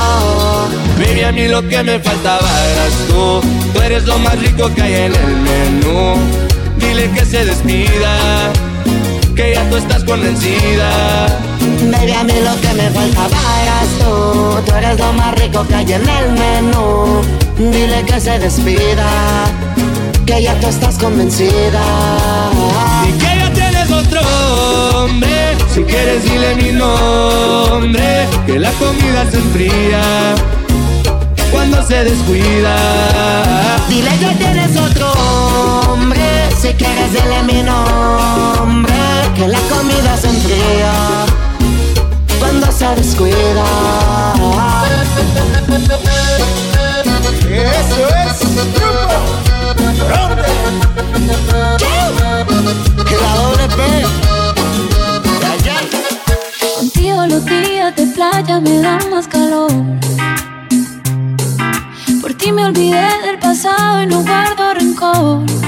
Baby, 0.97 1.23
a 1.23 1.31
mí 1.31 1.47
lo 1.47 1.67
que 1.67 1.81
me 1.83 1.99
faltaba 1.99 2.47
eras 2.73 2.93
tú 3.07 3.41
Tú 3.73 3.81
eres 3.81 4.05
lo 4.05 4.19
más 4.19 4.37
rico 4.39 4.71
que 4.75 4.83
hay 4.83 4.93
en 4.93 5.15
el 5.15 5.35
menú 5.37 6.15
Dile 6.77 7.09
que 7.09 7.25
se 7.25 7.43
despida 7.43 8.51
Que 9.35 9.53
ya 9.55 9.67
tú 9.69 9.77
estás 9.77 10.03
convencida 10.03 11.50
Baby, 11.89 12.13
a 12.13 12.23
mí 12.23 12.33
lo 12.43 12.59
que 12.61 12.73
me 12.73 12.89
faltaba 12.89 13.61
eras 13.63 13.87
tú. 13.99 14.61
Tú 14.65 14.75
eres 14.75 14.99
lo 14.99 15.13
más 15.13 15.33
rico 15.35 15.65
que 15.67 15.75
hay 15.75 15.93
en 15.93 16.07
el 16.07 16.31
menú. 16.33 17.21
Dile 17.57 18.03
que 18.05 18.19
se 18.19 18.37
despida, 18.39 19.07
que 20.25 20.43
ya 20.43 20.59
tú 20.59 20.67
estás 20.67 20.97
convencida. 20.97 21.81
Y 23.07 23.11
que 23.13 23.39
ya 23.39 23.53
tienes 23.53 23.91
otro 23.91 24.21
hombre 24.93 25.57
Si 25.73 25.83
quieres 25.83 26.23
dile 26.23 26.55
mi 26.55 26.71
nombre 26.71 28.27
Que 28.45 28.59
la 28.59 28.71
comida 28.73 29.25
se 29.29 29.37
enfría 29.37 30.35
Cuando 31.51 31.81
se 31.85 32.03
descuida 32.03 32.75
Dile 33.89 34.11
que 34.19 34.35
tienes 34.35 34.77
otro 34.77 35.11
hombre. 35.91 36.49
Si 36.61 36.69
quieres, 36.73 37.11
dile 37.11 37.43
mi 37.43 37.63
nombre. 37.63 38.93
Que 39.35 39.47
la 39.47 39.59
comida 39.59 40.15
se 40.17 40.27
enfría 40.27 41.50
se. 42.69 42.85
Eso 47.51 48.07
es 48.25 48.39
truco. 48.73 49.17
Ayer. 55.51 55.83
Contigo 56.77 57.25
los 57.27 57.45
días 57.45 57.95
de 57.95 58.07
playa 58.07 58.59
me 58.59 58.79
dan 58.79 59.09
más 59.09 59.27
calor. 59.27 59.71
Por 62.21 62.33
ti 62.35 62.51
me 62.51 62.65
olvidé 62.65 63.07
del 63.25 63.39
pasado 63.39 64.03
y 64.03 64.07
no 64.07 64.23
guardo 64.23 64.73
rencor. 64.73 65.60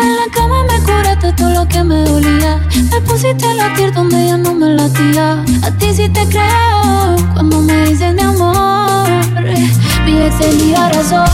Bebé, 0.00 0.14
la 0.14 0.32
cama 0.32 0.64
me 0.64 0.80
curaste 0.80 1.32
todo 1.32 1.50
lo 1.50 1.68
que 1.68 1.84
me 1.84 2.02
dolía. 2.04 2.60
Me 2.90 3.00
pusiste 3.02 3.46
a 3.46 3.54
latir 3.54 3.92
donde 3.92 4.26
ya 4.26 4.36
no 4.36 4.54
me 4.54 4.74
latía. 4.74 5.44
A 5.62 5.70
ti 5.72 5.92
sí 5.94 6.08
te 6.08 6.26
creo 6.26 7.16
cuando 7.34 7.60
me 7.60 7.86
dices 7.86 8.14
de 8.16 8.22
amor. 8.22 9.08
Mi 10.04 10.22
ex 10.22 10.38
tenía 10.38 10.88
razón. 10.90 11.28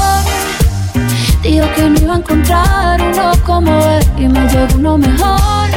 Dijo 1.43 1.67
que 1.75 1.83
no 1.83 2.01
iba 2.01 2.15
a 2.15 2.17
encontrar 2.17 3.01
uno 3.03 3.33
como 3.45 3.71
él 3.71 4.05
y 4.19 4.29
me 4.29 4.41
llegó 4.49 4.75
uno 4.75 4.99
mejor. 4.99 5.69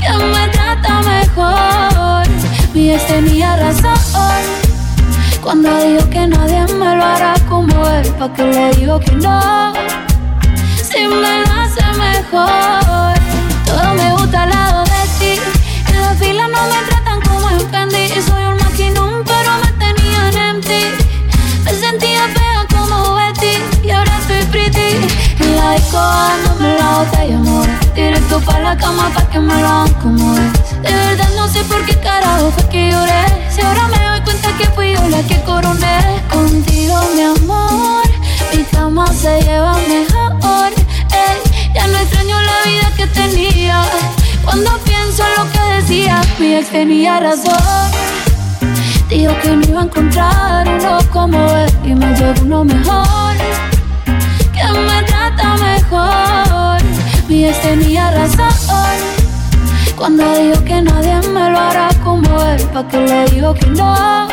Que 0.00 0.24
me 0.24 0.48
trata 0.48 1.00
mejor. 1.02 2.26
Mi 2.74 2.92
ex 2.92 3.06
tenía 3.06 3.56
razón. 3.56 3.94
Cuando 5.42 5.68
dijo 5.84 6.10
que 6.10 6.26
nadie 6.26 6.66
me 6.74 6.96
lo 6.96 7.04
hará 7.04 7.34
como 7.48 7.86
él, 7.88 8.06
¿pa' 8.18 8.32
que 8.32 8.44
le 8.44 8.74
digo 8.74 8.98
que 9.00 9.12
no? 9.12 9.72
Si 10.82 11.06
me 11.06 11.47
mejor. 12.32 13.14
Todo 13.64 13.94
me 13.94 14.12
gusta 14.12 14.42
al 14.42 14.50
lado 14.50 14.84
de 14.84 15.02
ti. 15.18 15.40
En 15.88 16.02
la 16.02 16.14
fila 16.14 16.48
no 16.48 16.60
me 16.68 16.82
tratan 16.88 17.20
como 17.22 17.50
en 17.50 17.60
Fendi. 17.70 18.08
Soy 18.20 18.42
un 18.44 18.56
maquinón, 18.56 19.24
pero 19.24 19.50
me 19.62 19.72
tenían 19.84 20.36
en 20.36 20.60
ti. 20.60 20.82
Me 21.64 21.72
sentía 21.72 22.28
fea 22.28 22.66
como 22.70 23.14
Betty 23.14 23.86
y 23.86 23.90
ahora 23.90 24.18
estoy 24.18 24.44
pretty. 24.50 25.06
En 25.40 25.56
la 25.56 25.72
disco 25.72 25.96
dándome 25.96 26.78
la 26.78 26.98
botella, 26.98 27.36
amor. 27.36 27.68
Directo 27.94 28.40
pa' 28.40 28.60
la 28.60 28.76
cama 28.76 29.10
pa' 29.14 29.28
que 29.30 29.40
me 29.40 29.54
lo 29.60 29.68
hagan 29.68 29.94
como. 29.94 30.34
De 30.34 30.92
verdad 30.92 31.30
no 31.36 31.48
sé 31.48 31.62
por 31.64 31.84
qué 31.84 31.94
carajo 31.98 32.50
fue 32.52 32.68
que 32.68 32.90
lloré. 32.90 33.24
Si 33.50 33.60
ahora 33.60 33.88
me 33.88 33.98
doy 34.08 34.20
cuenta 34.22 34.48
que 34.56 34.66
fui 34.74 34.94
yo 34.94 35.08
la 35.08 35.22
que 35.22 35.40
coroné. 35.42 36.22
Contigo, 36.32 37.00
mi 37.14 37.22
amor, 37.22 38.04
mi 38.54 38.62
cama 38.64 39.06
se 39.12 39.40
lleva 39.42 39.74
mejor. 39.88 40.72
Ya 41.78 41.86
no 41.86 41.96
extraño 41.98 42.36
la 42.40 42.68
vida 42.68 42.92
que 42.96 43.06
tenía. 43.06 43.82
Cuando 44.44 44.76
pienso 44.78 45.22
en 45.22 45.44
lo 45.44 45.52
que 45.52 45.60
decía, 45.76 46.20
mi 46.40 46.56
ex 46.56 46.70
tenía 46.70 47.20
razón. 47.20 47.92
Dijo 49.08 49.32
que 49.40 49.50
no 49.50 49.62
iba 49.68 49.80
a 49.82 49.84
encontrar 49.84 50.68
uno 50.68 50.98
como 51.12 51.38
él 51.56 51.70
y 51.84 51.94
me 51.94 52.06
llegó 52.16 52.42
uno 52.42 52.64
mejor. 52.64 53.36
Que 54.52 54.64
me 54.88 55.02
trata 55.04 55.56
mejor. 55.56 56.82
Mi 57.28 57.44
ex 57.44 57.62
tenía 57.62 58.10
razón. 58.10 58.96
Cuando 59.96 60.24
dijo 60.36 60.64
que 60.64 60.82
nadie 60.82 61.20
me 61.28 61.50
lo 61.50 61.60
hará 61.60 61.90
como 62.02 62.42
él, 62.42 62.60
¿pa' 62.72 62.88
que 62.88 62.98
le 62.98 63.24
digo 63.26 63.54
que 63.54 63.66
no? 63.68 64.26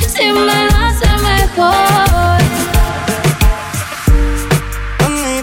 Si 0.00 0.32
me 0.32 0.52
hace 0.74 1.08
mejor. 1.30 2.67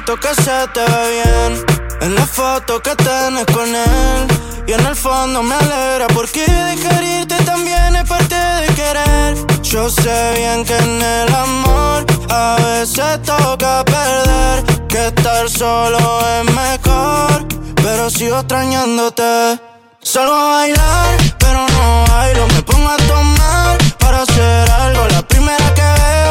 Bonito 0.08 0.22
que 0.22 0.36
se 0.44 0.68
te 0.72 0.82
ve 0.82 1.24
bien 1.24 1.66
en 2.02 2.14
la 2.14 2.28
foto 2.28 2.80
que 2.80 2.96
tenés 2.96 3.46
con 3.48 3.68
él. 3.68 4.28
Y 4.68 4.74
en 4.74 4.86
el 4.86 4.96
fondo 4.96 5.42
me 5.42 5.56
alegra 5.56 6.06
porque 6.14 6.42
dejar 6.42 7.04
irte 7.04 7.36
también 7.44 7.96
es 7.96 8.08
parte 8.08 8.36
de 8.36 8.68
querer. 8.76 9.62
Yo 9.64 9.90
sé 9.90 10.34
bien 10.36 10.64
que 10.64 10.78
en 10.78 11.02
el 11.02 11.34
amor 11.34 12.06
a 12.30 12.56
veces 12.60 13.20
toca 13.24 13.84
perder. 13.84 14.64
Que 14.88 15.08
estar 15.08 15.50
solo 15.50 16.00
es 16.38 16.54
mejor, 16.54 17.48
pero 17.76 18.10
sigo 18.12 18.38
extrañándote. 18.38 19.60
Salgo 20.04 20.36
a 20.36 20.50
bailar, 20.58 21.18
pero 21.40 21.66
no 21.68 22.06
bailo. 22.10 22.48
Me 22.48 22.62
pongo 22.62 22.90
a 22.90 22.98
tomar 22.98 23.78
para 23.98 24.22
hacer 24.22 24.70
algo. 24.70 25.08
La 25.08 25.22
primera 25.24 25.74
que 25.74 25.82
veo 25.82 26.25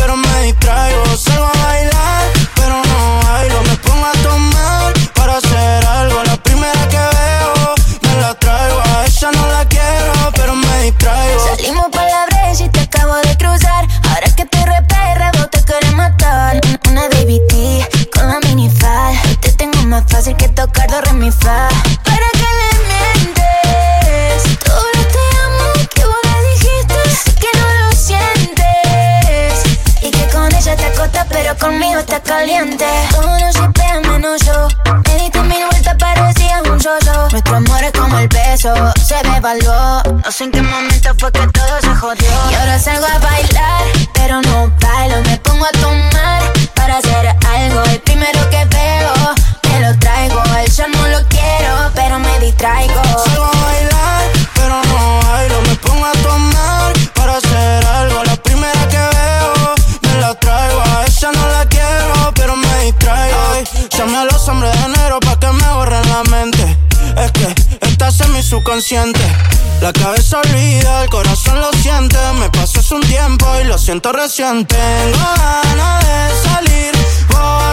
pero 0.00 0.16
me 0.16 0.42
distraigo. 0.44 1.04
Salgo 1.16 1.44
a 1.44 1.64
bailar, 1.64 2.24
pero 2.54 2.74
no 2.88 3.20
bailo. 3.22 3.62
Me 3.68 3.76
pongo 3.76 4.06
a 4.06 4.12
tomar 4.22 4.92
para 5.14 5.36
hacer 5.36 5.86
algo. 5.86 6.22
La 6.24 6.36
primera 6.36 6.88
que 6.88 6.98
veo 7.16 7.74
me 8.02 8.20
la 8.20 8.34
traigo. 8.34 8.80
A 8.80 9.04
esa 9.04 9.30
no 9.30 9.46
la 9.48 9.64
quiero, 9.66 10.12
pero 10.34 10.54
me 10.54 10.82
distraigo. 10.84 11.40
Salimos 11.56 11.88
por 11.90 12.02
la 12.02 12.24
brecha 12.26 12.64
y 12.64 12.68
te 12.70 12.80
acabo 12.80 13.14
de 13.16 13.36
cruzar. 13.36 13.86
Ahora 14.08 14.28
que 14.34 14.46
te 14.46 14.64
reperra, 14.64 15.32
vos 15.36 15.50
te 15.50 15.62
quieres 15.62 15.92
matar. 15.92 16.60
Una 16.88 17.08
DVT 17.08 18.10
con 18.14 18.28
la 18.28 18.40
minifal. 18.40 19.14
Te 19.40 19.52
tengo 19.52 19.82
más 19.82 20.04
fácil 20.08 20.34
que 20.36 20.48
tocar 20.48 20.90
do 20.90 21.00
re. 21.02 21.10
Caliente. 32.30 32.86
Todo 33.10 33.38
no 33.40 33.52
se 33.52 33.68
pega 33.70 34.00
menos 34.08 34.40
yo. 34.46 34.68
Me 35.04 35.14
diste 35.18 35.40
mil 35.40 35.64
vueltas, 35.68 35.96
parecía 35.98 36.62
un 36.62 36.78
yo-yo. 36.78 37.28
Nuestro 37.28 37.56
amor 37.56 37.82
es 37.82 37.92
como 37.92 38.18
el 38.20 38.28
beso, 38.28 38.72
se 39.04 39.16
devaluó. 39.28 40.02
No 40.24 40.30
sé 40.30 40.44
en 40.44 40.52
qué 40.52 40.62
momento 40.62 41.10
fue 41.18 41.32
que 41.32 41.44
todo 41.48 41.80
se 41.80 41.92
jodió. 41.96 42.30
Y 42.50 42.54
ahora 42.54 42.78
salgo 42.78 43.06
a 43.06 43.18
bailar, 43.18 43.82
pero 44.14 44.40
no 44.42 44.70
bailo. 44.80 45.16
Me 45.22 45.36
pongo 45.38 45.64
a 45.64 45.72
tomar 45.72 46.42
para 46.76 46.98
hacer 46.98 47.36
algo. 47.58 47.82
El 47.90 48.00
primero 48.00 48.48
que 48.48 48.64
veo, 48.76 49.12
me 49.68 49.80
lo 49.80 49.98
traigo. 49.98 50.40
Él 50.62 50.70
yo 50.70 50.86
no 50.86 51.08
lo 51.08 51.26
quiero, 51.26 51.90
pero 51.96 52.20
me 52.20 52.38
distraigo. 52.38 52.89
La 69.82 69.92
cabeza 69.92 70.40
olvida, 70.40 71.02
el 71.02 71.10
corazón 71.10 71.60
lo 71.60 71.70
siente. 71.70 72.16
Me 72.38 72.48
pasó 72.48 72.96
un 72.96 73.02
tiempo 73.02 73.46
y 73.60 73.64
lo 73.64 73.76
siento 73.76 74.10
recién. 74.10 74.64
Tengo 74.64 75.18
ganas 75.36 76.02
de 76.02 76.48
salir, 76.48 76.92
borracho 77.28 77.69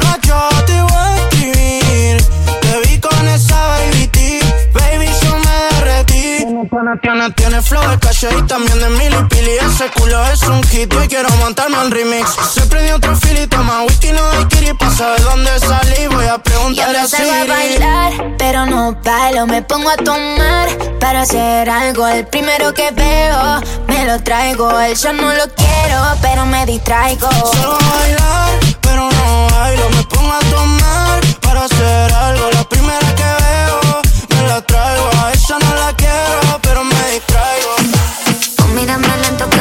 Tiene, 7.01 7.29
tiene, 7.31 7.61
flow 7.61 7.87
de 7.89 7.99
calle 7.99 8.29
y 8.37 8.41
también 8.43 8.79
de 8.79 8.89
mili 8.89 9.17
pili. 9.29 9.51
Ese 9.61 9.89
culo 9.91 10.25
es 10.27 10.41
un 10.43 10.63
hit 10.63 10.93
y 11.03 11.07
quiero 11.07 11.29
montarme 11.37 11.77
un 11.79 11.91
remix. 11.91 12.29
Se 12.53 12.61
prendió 12.61 12.95
otro 12.95 13.15
fili, 13.15 13.45
toma 13.47 13.83
whisky, 13.83 14.11
no 14.11 14.21
hay 14.31 14.45
kiri. 14.45 14.73
Pa' 14.73 14.89
saber 14.89 15.21
dónde 15.21 15.59
salí, 15.59 16.07
voy 16.07 16.25
a 16.25 16.35
Y 16.35 16.39
preguntarle 16.39 16.99
ahora 16.99 17.03
a 17.03 17.07
salgo 17.07 17.31
a 17.31 17.45
bailar, 17.45 18.35
pero 18.37 18.65
no 18.65 18.97
bailo. 19.03 19.47
Me 19.47 19.61
pongo 19.61 19.89
a 19.89 19.97
tomar 19.97 20.69
para 20.99 21.21
hacer 21.21 21.69
algo. 21.69 22.07
El 22.07 22.25
primero 22.27 22.73
que 22.73 22.91
veo, 22.91 23.61
me 23.87 24.05
lo 24.05 24.23
traigo. 24.23 24.79
Él 24.79 24.95
yo 24.95 25.13
no 25.13 25.33
lo 25.33 25.43
quiero, 25.55 26.01
pero 26.21 26.45
me 26.45 26.65
distraigo. 26.65 27.29
Salgo 27.29 27.77
a 27.79 27.97
bailar, 27.97 28.59
pero 28.81 29.09
no 29.11 29.47
bailo. 29.51 29.89
Me 29.89 30.03
pongo 30.03 30.33
a 30.33 30.39
tomar 30.39 31.21
para 31.41 31.65
hacer 31.65 32.13
algo. 32.13 32.49
La 32.51 32.63
primera 32.63 33.15
que 33.15 33.23
veo, 33.23 34.01
me 34.29 34.47
la 34.47 34.61
traigo. 34.61 35.09
A 35.23 35.31
esa 35.33 35.59
no 35.59 35.75
la 35.75 35.96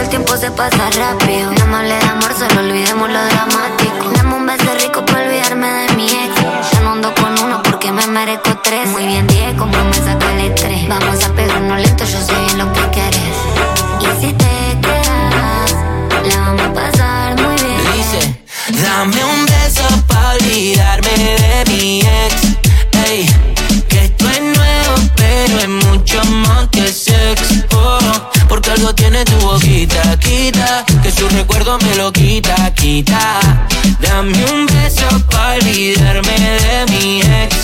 el 0.07 0.11
tiempo 0.11 0.37
se 0.37 0.51
pasa 0.53 0.89
rápido. 0.91 1.51
No 1.53 1.67
me 1.67 1.77
hable 1.79 1.95
de 1.95 2.07
amor, 2.07 2.33
solo 2.39 2.61
olvidemos 2.61 3.09
lo 3.11 3.25
dramático. 3.25 4.11
Dame 4.15 4.35
un 4.37 4.47
beso 4.47 4.75
rico 4.81 5.05
para 5.05 5.25
olvidarme 5.25 5.67
de 5.67 5.95
mi 5.95 6.07
ex. 6.07 6.35
Ya 6.73 6.81
no 6.81 6.93
ando 6.93 7.13
con 7.15 7.33
uno 7.45 7.61
porque 7.63 7.91
me 7.91 8.07
merezco 8.07 8.57
tres. 8.63 8.89
Muy 8.89 9.07
bien, 9.07 9.27
10, 9.27 9.55
con 9.55 9.71
promesa 9.71 10.17
le 10.37 10.51
tres. 10.51 10.89
Vamos 10.89 11.25
a 11.25 11.33
pegarnos 11.35 11.81
lento, 11.81 12.05
yo 12.05 12.21
sé 12.21 12.35
bien 12.35 12.59
lo 12.59 12.73
que 12.73 12.81
quieres. 12.91 13.37
Y 14.01 14.21
si 14.21 14.33
te 14.33 14.79
quedas, 14.81 15.75
la 16.29 16.41
vamos 16.41 16.63
a 16.63 16.73
pasar 16.73 17.41
muy 17.43 17.57
bien. 17.57 17.81
Dice, 17.97 18.41
dame 18.83 19.25
un 19.25 19.47
beso 19.47 19.87
pa' 20.07 20.35
olvidarme 20.35 21.11
de 21.19 21.65
mi 21.69 22.01
ex. 22.01 22.35
Ey, 23.09 23.27
que 23.89 24.05
esto 24.05 24.29
es 24.29 24.41
nuevo, 24.41 24.95
pero 25.17 25.59
es 25.59 25.69
mucho 25.69 26.25
más 26.25 26.69
que 26.69 26.87
sex. 26.93 27.66
Algo 28.77 28.95
tiene 28.95 29.25
tu 29.25 29.37
boquita, 29.37 30.19
quita. 30.19 30.85
Que 31.03 31.11
su 31.11 31.27
recuerdo 31.31 31.79
me 31.79 31.97
lo 31.97 32.13
quita, 32.13 32.55
quita. 32.75 33.41
Dame 34.01 34.45
un 34.53 34.67
beso 34.67 35.07
pa' 35.31 35.55
olvidarme 35.55 36.37
de 36.39 36.85
mi 36.91 37.21
ex. 37.21 37.57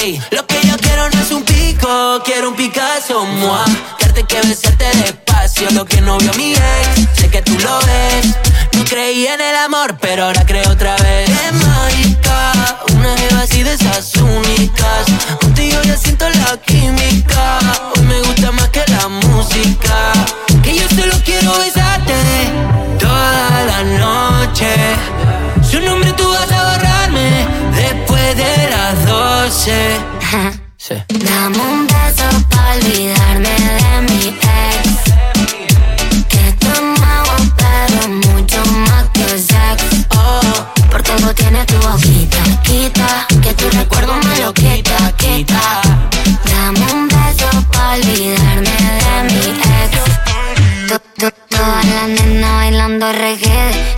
Ey, 0.00 0.18
lo 0.30 0.46
que 0.46 0.66
yo 0.66 0.74
quiero 0.78 1.10
no 1.10 1.20
es 1.20 1.30
un 1.32 1.42
pico, 1.42 2.22
quiero 2.24 2.48
un 2.48 2.56
Picasso, 2.56 3.26
mua. 3.26 3.62
Darte 4.00 4.24
que 4.24 4.40
besarte 4.40 4.86
despacio, 5.02 5.70
lo 5.72 5.84
que 5.84 6.00
no 6.00 6.16
vio 6.16 6.32
mi 6.38 6.54
ex. 6.54 7.08
Sé 7.14 7.28
que 7.28 7.42
tú 7.42 7.52
lo 7.58 7.78
ves. 7.80 8.34
No 8.72 8.84
creí 8.84 9.26
en 9.26 9.42
el 9.42 9.56
amor, 9.56 9.98
pero 10.00 10.24
ahora 10.24 10.46
creo 10.46 10.70
otra 10.70 10.96
vez. 10.96 11.28
Es 11.28 11.52
mágica, 11.52 12.78
una 12.94 13.14
jeva 13.18 13.40
así 13.42 13.62
de 13.62 13.74
esas 13.74 14.14
únicas. 14.14 15.06
Contigo 15.42 15.78
ya 15.82 15.96
siento 15.98 16.26
la 16.30 16.56
química. 16.56 17.77
suicidaste 21.54 22.14
toda 22.98 23.64
la 23.70 23.82
noche. 24.04 24.70
Su 25.62 25.80
nombre 25.80 26.12
tú 26.12 26.28
vas 26.30 26.50
a 26.52 26.62
borrarme 26.70 27.46
después 27.74 28.36
de 28.36 28.70
las 28.70 29.06
doce. 29.06 29.96
sí. 30.76 30.94
Dame 31.08 31.58
un 31.58 31.86
beso 31.86 32.28
para 32.50 32.74
olvidarme 32.74 33.54
de 33.78 33.92
mi 34.08 34.28
ex. 34.28 34.86
Que 36.28 36.52
tú 36.60 36.68
nuevo, 36.82 37.34
pero 37.56 38.08
mucho 38.08 38.64
más 38.86 39.04
que 39.12 39.38
sex. 39.38 40.06
Oh, 40.16 40.66
porque 40.90 41.12
no 41.20 41.34
tienes 41.34 41.66
tu 41.66 41.76
boquita, 41.76 42.38
quita 42.62 43.26
que 43.42 43.54
tú 43.54 43.64
recuerdas. 43.70 43.97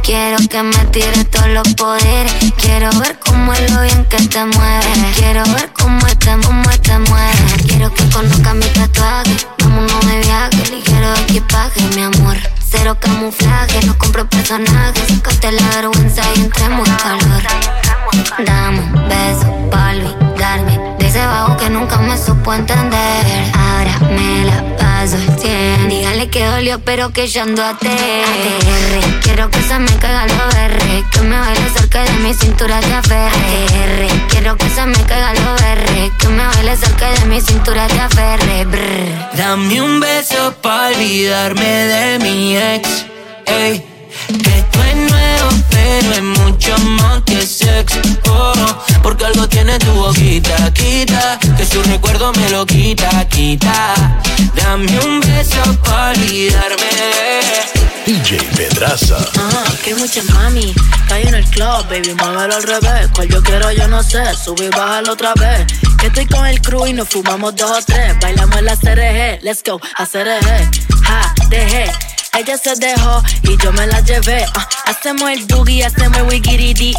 Quiero 0.03 0.37
que 0.49 0.63
me 0.63 0.85
tires 0.93 1.29
todos 1.31 1.49
los 1.49 1.75
poderes. 1.75 2.33
Quiero 2.57 2.91
ver 3.01 3.19
cómo 3.19 3.53
es 3.53 3.73
lo 3.73 3.83
bien 3.83 4.05
que 4.05 4.19
te 4.29 4.45
mueves. 4.45 5.17
Quiero 5.17 5.43
ver 5.53 5.73
cómo 5.73 6.07
te, 6.07 6.31
cómo 6.47 6.71
te 6.81 6.97
mueves. 6.97 7.63
Quiero 7.67 7.93
que 7.93 8.09
conozca 8.11 8.55
mi 8.55 8.67
tatuaje. 8.67 9.37
Vámonos 9.59 10.07
de 10.07 10.21
viaje, 10.21 10.71
ligero 10.71 11.13
equipaje, 11.23 11.81
mi 11.97 12.03
amor. 12.03 12.37
Cero 12.71 12.97
camuflaje, 13.01 13.85
no 13.85 13.99
compro 13.99 14.29
personajes. 14.29 15.09
Sácate 15.09 15.53
la 15.53 15.69
vergüenza 15.71 16.23
y 16.37 16.41
entremos 16.43 16.89
en 16.89 16.95
calor. 16.95 17.43
Dame 18.47 18.79
un 18.79 19.09
beso 19.09 19.71
pa' 19.73 19.91
olvidarme 19.91 21.00
ese 21.11 21.27
bajo 21.27 21.57
que 21.57 21.69
nunca 21.69 21.97
me 21.99 22.17
supo 22.17 22.55
entender. 22.55 23.25
Ahora 23.53 23.99
me 24.15 24.45
la 24.45 24.77
paso 24.77 25.17
el 25.17 25.39
100. 25.41 25.89
Dígale 25.89 26.29
que 26.29 26.45
dolió, 26.45 26.79
pero 26.85 27.11
que 27.11 27.27
yo 27.27 27.43
ando 27.43 27.65
a 27.65 27.71
ATR. 27.71 29.21
Quiero 29.23 29.51
que 29.51 29.61
se 29.61 29.79
me 29.81 29.93
caiga 29.97 30.25
el 30.25 30.31
OR. 30.31 31.11
Que 31.11 31.21
me 31.23 31.39
baile 31.39 31.69
cerca 31.77 32.05
de 32.05 32.13
mi 32.23 32.33
cintura 32.33 32.79
te 32.79 32.95
aferre. 32.95 34.09
Quiero 34.29 34.57
que 34.57 34.69
se 34.71 34.87
me 34.87 35.03
caiga 35.05 35.33
el 35.33 35.39
OR. 35.39 36.17
Que 36.19 36.29
me 36.29 36.47
baile 36.47 36.77
cerca 36.77 37.11
de 37.11 37.25
mi 37.27 37.41
cintura 37.41 37.89
te 37.89 38.01
aferre. 38.01 38.65
Brr. 38.67 39.37
Dame 39.37 39.83
un 39.83 39.99
beso 39.99 40.55
pa' 40.63 40.89
olvidarme 40.89 41.65
de 41.93 42.19
mi 42.21 42.57
ex. 42.57 43.07
Ey, 43.47 43.85
que 44.29 44.59
esto 44.59 44.85
es 44.85 44.97
nuevo, 44.97 45.51
pero 45.71 46.13
es 46.15 46.23
mucho 46.23 46.79
más 46.79 47.23
que 47.23 47.47
sex. 47.47 47.99
Oh, 48.29 48.53
porque 49.03 49.25
algo 49.25 49.49
tiene 49.49 49.79
tu 49.79 49.93
boquita, 49.93 50.73
quita. 50.73 51.39
Que 51.57 51.65
su 51.65 51.83
recuerdo 51.83 52.33
me 52.33 52.51
lo 52.51 52.67
quita, 52.67 53.27
quita. 53.29 53.95
Dame 54.55 54.99
un 55.01 55.21
beso 55.21 55.63
pa' 55.85 56.11
olvidarme. 56.11 56.91
DJ 58.07 58.39
Pedraza. 58.57 59.19
Ah, 59.39 59.65
que 59.85 59.95
mucha 59.95 60.23
mami, 60.33 60.75
ahí 61.11 61.23
en 61.29 61.35
el 61.35 61.45
club, 61.45 61.87
baby, 61.89 62.15
muévelo 62.15 62.57
al 62.57 62.63
revés. 62.63 63.09
Cual 63.15 63.29
yo 63.29 63.43
quiero, 63.43 63.71
yo 63.73 63.87
no 63.89 64.03
sé, 64.03 64.23
sube 64.43 64.67
y 64.67 64.69
bájalo 64.71 65.13
otra 65.13 65.33
vez. 65.35 65.67
Que 65.99 66.09
estoy 66.09 66.27
con 66.27 66.47
el 66.47 66.61
crew 66.61 66.87
y 66.87 66.93
nos 66.93 67.09
fumamos 67.09 67.55
dos 67.55 67.71
o 67.71 67.83
tres. 67.85 68.19
Bailamos 68.21 68.63
la 68.63 68.77
CRG, 68.77 69.43
let's 69.43 69.63
go, 69.65 69.81
a 69.97 70.07
CRG. 70.07 70.71
Ja, 71.05 71.35
dejé. 71.51 72.10
Ella 72.39 72.57
se 72.57 72.75
dejó 72.77 73.23
y 73.43 73.57
yo 73.63 73.73
me 73.73 73.87
la 73.87 74.01
llevé. 74.01 74.45
ah. 74.55 74.69
hacemos 74.87 75.31
el 75.31 75.45
boogie, 75.47 75.85
hacemos 75.85 76.19
el 76.19 76.25
wigiridi. 76.25 76.95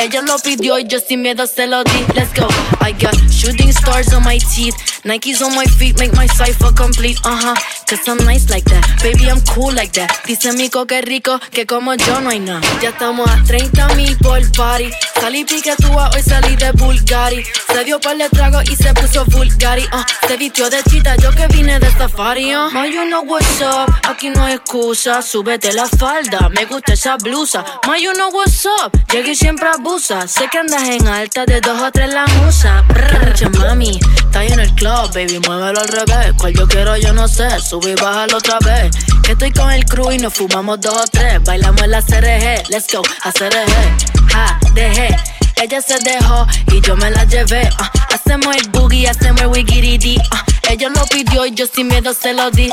Ella 0.00 0.20
lo 0.22 0.38
pidió 0.38 0.78
y 0.78 0.86
yo 0.86 0.98
sin 1.00 1.22
miedo 1.22 1.46
se 1.46 1.66
lo 1.66 1.82
di. 1.84 2.04
Let's 2.14 2.32
go. 2.38 2.46
I 2.80 2.92
got 2.92 3.14
shooting 3.30 3.72
stars 3.72 4.12
on 4.12 4.22
my 4.24 4.38
teeth. 4.38 4.74
Nikes 5.04 5.40
on 5.42 5.54
my 5.54 5.64
feet 5.64 5.98
make 5.98 6.12
my 6.14 6.26
cipher 6.26 6.72
complete. 6.72 7.18
Uh 7.24 7.36
huh. 7.36 7.54
Cause 7.86 8.06
I'm 8.08 8.18
nice 8.24 8.50
like 8.50 8.64
that. 8.64 8.84
Baby, 9.02 9.30
I'm 9.30 9.40
cool 9.54 9.72
like 9.72 9.92
that. 9.92 10.10
Dice 10.26 10.52
Mico 10.52 10.86
que 10.86 11.00
rico, 11.00 11.38
que 11.50 11.64
como 11.64 11.94
yo 11.94 12.20
no 12.20 12.30
hay 12.30 12.40
nada. 12.40 12.60
Ya 12.82 12.90
estamos 12.90 13.30
a 13.30 13.42
30 13.44 13.94
mil 13.94 14.16
por 14.18 14.40
party. 14.52 14.90
Salí 15.20 15.44
piquetúa, 15.44 16.10
hoy 16.14 16.22
salí 16.22 16.56
de 16.56 16.72
Bulgari. 16.72 17.44
Se 17.72 17.84
dio 17.84 18.00
par 18.00 18.16
de 18.16 18.28
trago 18.28 18.60
y 18.62 18.74
se 18.76 18.92
puso 18.94 19.24
Bulgari. 19.26 19.84
Uh, 19.92 20.26
se 20.26 20.36
vistió 20.36 20.68
de 20.68 20.82
chita, 20.82 21.16
yo 21.16 21.30
que 21.30 21.46
vine 21.48 21.78
de 21.78 21.90
safari. 21.92 22.54
Uh. 22.54 22.70
Ma, 22.72 22.86
you 22.86 23.04
know 23.06 23.22
what's 23.22 23.60
up. 23.60 23.92
Aquí 24.08 24.30
no 24.30 24.44
hay 24.44 24.54
excusa. 24.54 25.22
Súbete 25.22 25.72
la 25.72 25.86
falda, 25.86 26.48
me 26.50 26.64
gusta 26.64 26.92
esa 26.92 27.16
blusa. 27.16 27.64
Ma, 27.86 27.96
you 27.96 28.12
know 28.14 28.30
what's 28.30 28.66
up. 28.66 28.92
Llegué 29.12 29.34
siempre 29.34 29.68
Sé 29.88 30.48
que 30.50 30.58
andas 30.58 30.82
en 30.82 31.06
alta 31.06 31.46
de 31.46 31.60
dos 31.60 31.80
o 31.80 31.90
tres 31.92 32.12
la 32.12 32.26
musa. 32.26 32.82
Brr, 32.88 33.32
che, 33.34 33.48
mami, 33.48 33.98
está 34.18 34.44
en 34.44 34.58
el 34.58 34.74
club, 34.74 35.12
baby, 35.14 35.38
muévelo 35.46 35.80
al 35.80 35.88
revés. 35.88 36.32
Cual 36.36 36.52
yo 36.54 36.66
quiero, 36.66 36.96
yo 36.96 37.12
no 37.12 37.28
sé. 37.28 37.48
Sube 37.60 37.92
y 37.92 37.94
bájalo 37.94 38.36
otra 38.36 38.58
vez. 38.58 38.90
Que 39.22 39.32
estoy 39.32 39.52
con 39.52 39.70
el 39.70 39.84
crew 39.84 40.10
y 40.10 40.18
nos 40.18 40.34
fumamos 40.34 40.80
dos 40.80 40.92
o 40.92 41.04
tres. 41.10 41.42
Bailamos 41.44 41.80
en 41.82 41.92
la 41.92 42.02
CRG, 42.02 42.68
let's 42.68 42.86
go, 42.92 43.00
a 43.22 43.32
CRG. 43.32 44.32
Ja, 44.32 44.58
dejé. 44.74 45.16
Ella 45.62 45.80
se 45.80 45.98
dejó 46.00 46.46
y 46.72 46.80
yo 46.82 46.96
me 46.96 47.10
la 47.12 47.24
llevé. 47.24 47.70
ah. 47.78 47.90
hacemos 48.12 48.54
el 48.56 48.68
boogie, 48.70 49.08
hacemos 49.08 49.40
el 49.42 49.46
wigiridi. 49.46 50.18
ah. 50.32 50.44
ella 50.68 50.88
lo 50.90 51.06
pidió 51.06 51.46
y 51.46 51.52
yo 51.52 51.64
sin 51.66 51.86
miedo 51.86 52.12
se 52.12 52.34
lo 52.34 52.50
di. 52.50 52.70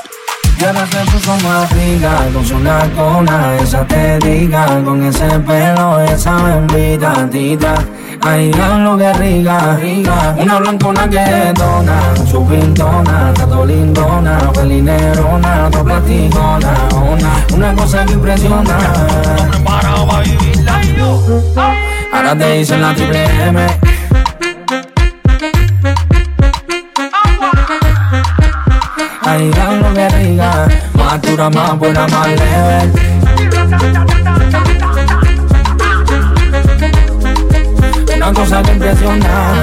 Y 0.59 0.63
ahora 0.63 0.85
se 0.87 1.11
puso 1.11 1.35
más 1.43 1.71
rica 1.73 2.27
con 2.33 2.45
su 2.45 2.59
nalgona, 2.59 3.55
esa 3.61 3.85
te 3.85 4.19
diga, 4.19 4.65
con 4.83 5.03
ese 5.03 5.27
pelo, 5.39 5.99
esa 5.99 6.35
bendita 6.43 7.27
tita. 7.29 7.75
Ay, 8.21 8.53
lo 8.53 8.97
que 8.97 9.11
rica, 9.13 9.75
rica, 9.81 10.35
una 10.39 10.59
blancona 10.59 11.09
que 11.09 11.53
dona, 11.55 11.99
su 12.25 12.45
pintona, 12.47 13.33
todo 13.33 13.65
lindona, 13.65 14.37
pelinerona, 14.53 15.69
todo 15.69 15.83
platicona, 15.83 16.73
una, 16.93 17.45
una 17.53 17.73
cosa 17.73 18.05
que 18.05 18.13
impresiona. 18.13 18.77
Ahora 22.13 22.37
te 22.37 22.57
dicen 22.57 22.81
la 22.81 22.95
triple 22.95 23.25
M. 23.47 23.92
Lo 29.33 29.93
que 29.95 30.09
rica, 30.09 30.67
más 30.93 31.19
dura, 31.23 31.49
más 31.49 31.79
buena, 31.79 32.07
más 32.07 32.27
leve. 32.27 32.91
Una 38.15 38.31
cosa 38.31 38.61
que 38.61 38.73
impresiona. 38.73 39.53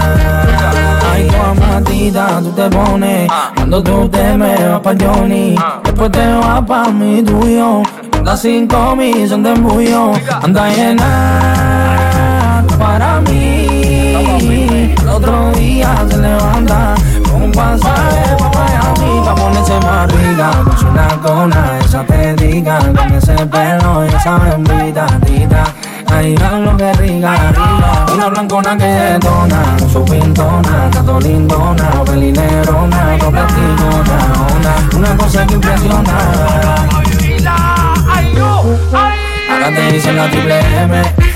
Ay, 1.12 1.28
tu 1.28 1.60
matita, 1.60 2.40
tú 2.40 2.50
te 2.50 2.68
pones. 2.68 3.30
Cuando 3.54 3.80
tú 3.80 4.08
te 4.08 4.36
me 4.36 4.56
vas 4.56 4.80
pa' 4.80 4.94
Johnny. 5.00 5.54
Después 5.84 6.10
te 6.10 6.26
vas 6.26 6.62
pa' 6.66 6.88
mi 6.88 7.22
tuyo. 7.22 7.82
Anda 8.18 8.36
cinco 8.36 8.96
mil, 8.96 9.28
son 9.28 9.44
de 9.44 9.52
embullo. 9.52 10.14
Anda 10.42 10.68
llena 10.68 12.64
para 12.76 13.20
mí. 13.20 14.94
El 15.00 15.08
otro 15.08 15.52
día 15.52 15.94
se 16.10 16.16
levanta 16.16 16.96
con 17.30 17.42
un 17.44 17.52
pasaje 17.52 18.36
pa' 18.36 18.39
Miami. 18.60 19.24
Pa' 19.24 19.34
ponerse 19.34 19.80
más 19.80 20.12
rica. 20.12 20.50
Con 20.64 20.78
su 20.78 20.92
nalgona, 20.92 21.78
esa 21.84 22.04
te 22.04 22.34
diga. 22.34 22.78
Con 22.78 23.12
ese 23.14 23.34
pelo, 23.46 24.02
esa 24.04 24.38
bendita 24.38 25.06
tita. 25.24 25.64
Ay, 26.12 26.36
lo 26.36 26.76
que 26.76 26.92
rica. 26.94 27.32
Una 28.12 28.28
blancona 28.28 28.76
que 28.76 28.84
detona, 28.84 29.62
su 29.92 30.04
pintona, 30.04 30.90
todo 30.90 31.20
lindona, 31.20 31.88
pelinerona, 32.04 33.16
todo 33.18 33.30
platicona, 33.30 34.18
una, 34.56 34.98
una 34.98 35.16
cosa 35.16 35.46
que 35.46 35.54
impresiona. 35.54 36.12
Ahora 39.50 39.68
te 39.74 39.92
dicen 39.92 40.16
la 40.16 40.30
triple 40.30 40.82
M. 40.82 41.29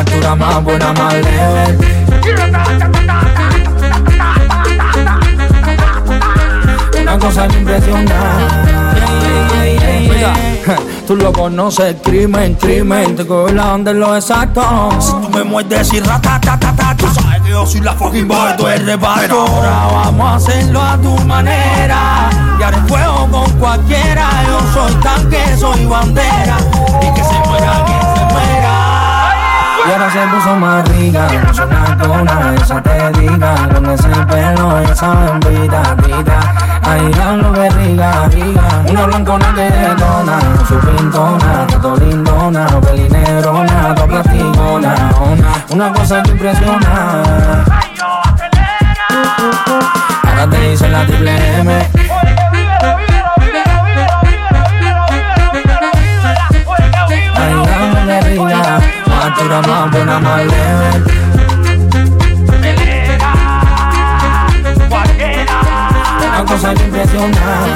más 0.00 0.14
dura, 0.14 0.34
más 0.34 0.64
buena, 0.64 0.92
más 0.92 1.14
leve. 1.14 1.78
Una 7.02 7.18
cosa 7.18 7.48
que 7.48 7.58
impresiona. 7.58 8.14
Mira, 10.02 10.32
tú 11.06 11.16
lo 11.16 11.32
conoces, 11.32 11.96
crimen, 12.02 12.54
crimen, 12.54 13.16
te 13.16 13.26
coge 13.26 13.52
la 13.52 13.74
onda 13.74 13.90
en 13.90 14.00
lo 14.00 14.16
exacto. 14.16 14.62
Si 15.00 15.12
tú 15.12 15.28
me 15.30 15.44
muerdes 15.44 15.92
y 15.92 16.00
ratatatata, 16.00 16.96
tú 16.96 17.06
sabes 17.12 17.42
que 17.42 17.50
yo 17.50 17.66
soy 17.66 17.80
la 17.80 17.92
fucking 17.92 18.28
boy, 18.28 18.56
tú 18.56 18.66
eres 18.68 18.86
reparto. 18.86 19.40
Ahora 19.40 19.88
vamos 19.92 20.26
a 20.26 20.34
hacerlo 20.36 20.80
a 20.80 20.96
tu 20.96 21.14
manera. 21.26 22.30
Y 22.58 22.62
haré 22.62 22.78
fuego 22.88 23.28
con 23.30 23.50
cualquiera. 23.58 24.28
Yo 24.46 24.60
soy 24.72 24.94
tanque, 25.02 25.56
soy 25.58 25.84
bandera. 25.84 26.56
Y 27.02 27.14
que 27.14 27.22
se 27.22 27.48
muera 27.48 27.84
quien 27.86 27.98
se 27.98 27.98
muera. 27.98 27.99
Y 29.90 29.92
ahora 29.92 30.08
se 30.08 30.20
puso 30.20 30.54
más 30.54 30.88
rica, 30.88 31.26
con 31.26 31.52
su 31.52 31.66
nalgona, 31.66 32.54
esa 32.54 32.80
te 32.80 33.10
diga, 33.18 33.68
con 33.74 33.90
ese 33.90 34.08
pelo, 34.08 34.78
esa 34.78 35.14
bendita 35.14 35.96
tita. 35.96 36.40
Ay, 36.82 37.12
lo 37.42 37.52
que 37.52 37.70
rica, 37.70 38.28
rica, 38.28 38.84
una 38.88 39.06
blancona 39.06 39.52
que 39.52 39.62
detona, 39.62 40.38
su 40.68 40.78
pintona, 40.78 41.66
todo 41.66 41.96
lindona, 41.96 42.66
pelinerona, 42.80 43.94
todo 43.96 44.06
platicona, 44.06 44.94
una, 45.22 45.64
una 45.70 45.92
cosa 45.92 46.22
que 46.22 46.30
impresiona. 46.30 47.64
Ahora 50.22 50.50
te 50.50 50.70
dicen 50.70 50.92
la 50.92 51.04
triple 51.04 51.60
M. 51.62 52.09
dura 59.50 59.62
más, 59.62 59.90
buena 59.90 60.20
más 60.20 60.46
leve. 60.46 60.90
Pelea, 62.60 64.46
cualquiera. 64.88 65.60
Una 66.18 66.44
cosa 66.44 66.74
que 66.74 66.84
impresiona. 66.84 67.66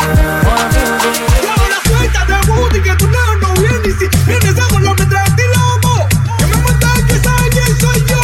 Y 1.43 1.47
ahora 1.47 1.77
suéltate, 1.85 2.51
Woody, 2.51 2.81
que 2.81 2.95
tu 2.95 3.07
lado 3.11 3.35
no 3.43 3.55
viene. 3.55 3.89
Y 3.89 3.93
si 3.93 4.09
vienes, 4.25 4.59
hago 4.59 4.79
lo 4.79 4.95
que 4.95 5.05
traes, 5.07 5.35
te 5.35 5.43
lobo. 5.49 6.07
Que 6.39 6.47
me 6.47 6.57
mata 6.62 6.89
y 6.97 7.03
que 7.07 7.18
sabe 7.18 7.51
quién 7.51 7.81
soy 7.81 8.05
yo. 8.07 8.22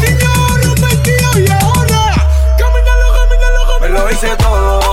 Niño, 0.00 0.32
rompe 0.62 0.88
el 0.92 1.02
tío 1.02 1.40
y 1.40 1.50
ahora. 1.50 2.02
Camínalo, 2.56 3.06
camínalo, 3.18 3.60
camínalo. 3.68 3.80
Me 3.80 3.88
lo 3.88 4.10
hice 4.10 4.36
todo. 4.36 4.91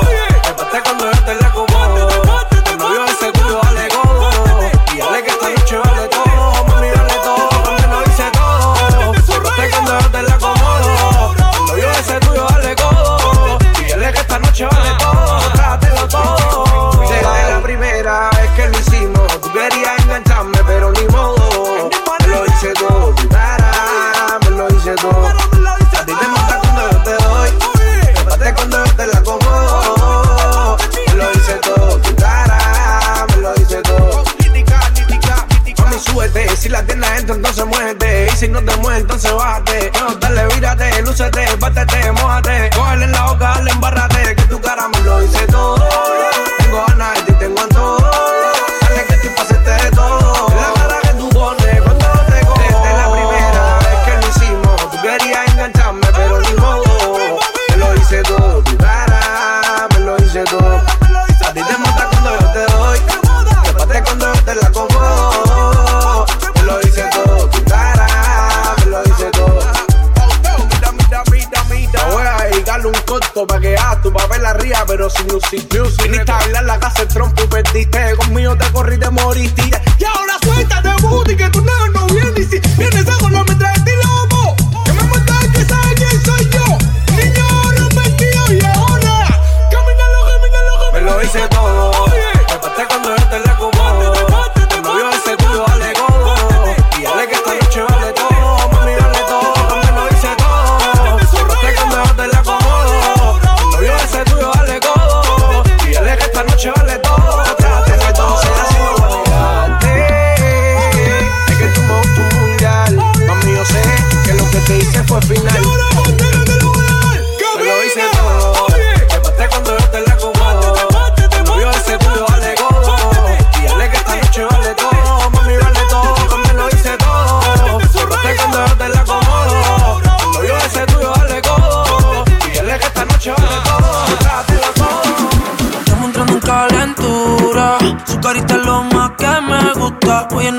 avance, 39.26 39.32
bájate, 39.34 39.91
no, 39.99 40.15
dale, 40.15 40.47
vírate, 40.53 40.89
este, 40.89 41.01
lúcete. 41.01 41.49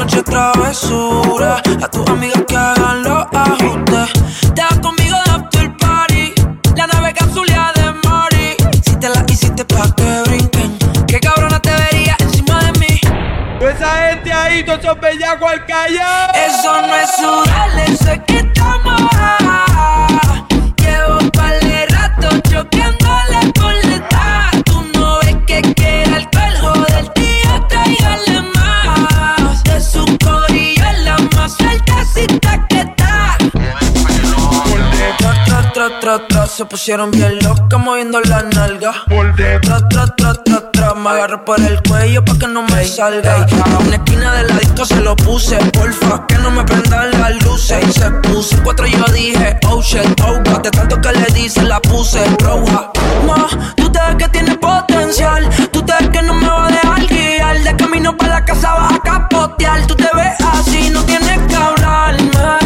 noche 0.01 0.23
travesura. 0.23 1.63
A 1.83 1.89
tus 1.89 2.07
amigas 2.09 2.43
que 2.49 2.57
hagan 2.57 3.03
los 3.03 3.27
ajustes. 3.33 4.09
Te 4.55 4.63
vas 4.63 4.79
conmigo 4.81 5.17
de 5.25 5.31
after 5.31 5.77
party. 5.77 6.33
La 6.77 6.87
nave 6.87 7.13
capsulea 7.13 7.73
de 7.75 7.93
Mori. 8.09 8.57
Si 8.83 8.97
te 8.97 9.09
la 9.09 9.25
hiciste 9.29 9.65
pa' 9.65 9.95
que 9.95 10.23
brinquen. 10.27 10.79
Qué 11.07 11.21
cabrona 11.21 11.61
te 11.61 11.73
vería 11.73 12.17
encima 12.19 12.65
de 12.65 12.73
mí. 12.79 13.01
Esa 13.61 14.09
gente 14.09 14.33
ahí, 14.33 14.65
todos 14.65 14.81
esos 14.81 15.01
bellacos 15.01 15.51
al 15.51 15.67
callar. 15.67 16.33
Eso 16.35 16.81
no 16.81 16.97
es 16.97 17.11
sudar, 17.17 17.69
eso 17.87 18.11
es 18.11 18.21
que 18.27 18.39
estamos 18.39 19.01
tra, 35.99 36.27
tra, 36.29 36.47
se 36.47 36.65
pusieron 36.65 37.11
bien 37.11 37.39
locas 37.43 37.81
moviendo 37.81 38.21
la 38.21 38.43
nalga. 38.43 38.93
Tra, 39.63 39.89
tra, 39.89 40.07
tra, 40.17 40.35
tra, 40.35 40.71
tra, 40.71 40.95
me 40.95 41.11
agarro 41.11 41.45
por 41.45 41.61
el 41.61 41.83
cuello 41.83 42.25
pa' 42.25 42.39
que 42.39 42.47
no 42.47 42.63
me 42.63 42.85
salga. 42.85 43.47
Y 43.49 43.55
a 43.55 43.79
una 43.79 43.97
esquina 43.97 44.35
de 44.35 44.45
la 44.45 44.59
disco 44.59 44.85
se 44.85 45.01
lo 45.01 45.17
puse, 45.17 45.57
porfa, 45.73 46.27
que 46.27 46.37
no 46.39 46.51
me 46.51 46.65
prendan 46.65 47.11
las 47.13 47.43
luces. 47.45 47.85
Y 47.89 47.93
se 47.93 48.11
puso 48.11 48.57
cuatro 48.63 48.87
yo 48.87 49.05
dije, 49.13 49.59
oh 49.69 49.83
shit, 49.83 50.21
oh 50.23 50.39
god, 50.45 50.61
de 50.63 50.71
tanto 50.71 51.01
que 51.01 51.13
le 51.13 51.27
dice 51.35 51.63
la 51.63 51.81
puse 51.81 52.25
roja. 52.39 52.91
Ma, 53.27 53.49
tú 53.77 53.91
te 53.91 54.01
ves 54.01 54.17
que 54.17 54.29
tienes 54.29 54.57
potencial, 54.59 55.49
tú 55.73 55.83
te 55.83 55.93
ves 55.99 56.09
que 56.11 56.23
no 56.23 56.35
me 56.35 56.47
va 56.47 56.67
a 56.67 56.71
dejar 56.71 57.07
guiar. 57.07 57.63
De 57.63 57.77
camino 57.77 58.17
para 58.17 58.35
la 58.35 58.45
casa 58.45 58.75
vas 58.75 58.95
a 58.95 59.01
capotear, 59.01 59.87
tú 59.87 59.95
te 59.97 60.09
ves 60.15 60.35
así, 60.53 60.91
no 60.91 61.03
tienes 61.05 61.39
que 61.49 61.57
hablarme. 61.57 62.60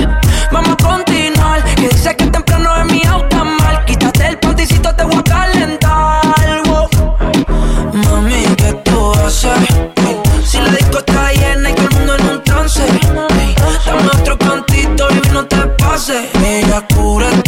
hace. 16.05 16.28
Ella 16.44 16.84
cura 16.94 17.43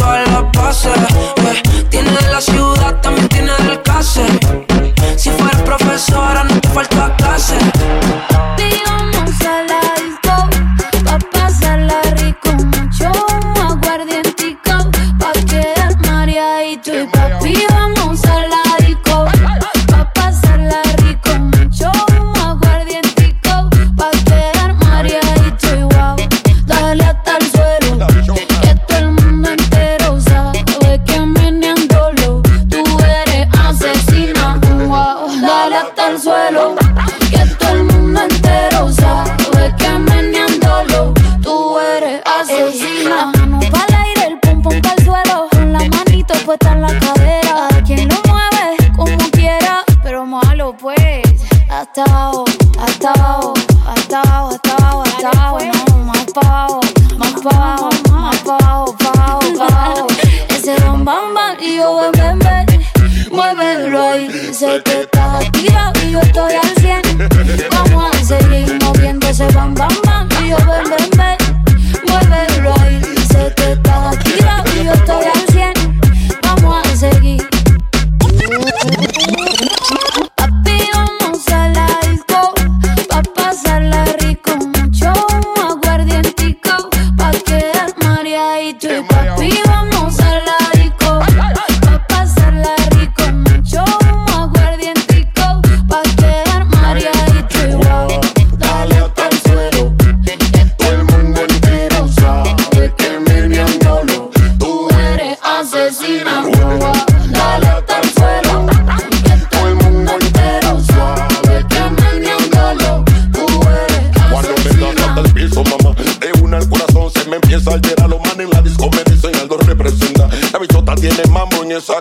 sé 64.57 64.81
que 64.83 65.01
estás 65.01 65.45
activa 65.45 65.93
y 66.03 66.11
yo 66.13 66.19
estoy 66.19 66.53
al 66.53 66.69
100. 66.81 67.29
Vamos 67.69 68.11
a 68.11 68.23
seguir 68.23 68.79
moviendo 68.81 69.27
ese 69.27 69.45
bam 69.49 69.75
bam 69.75 70.06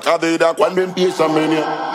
cabida 0.06 0.54
cuando 0.54 0.80
empieza 0.82 1.24
a 1.24 1.28
menear. 1.28 1.92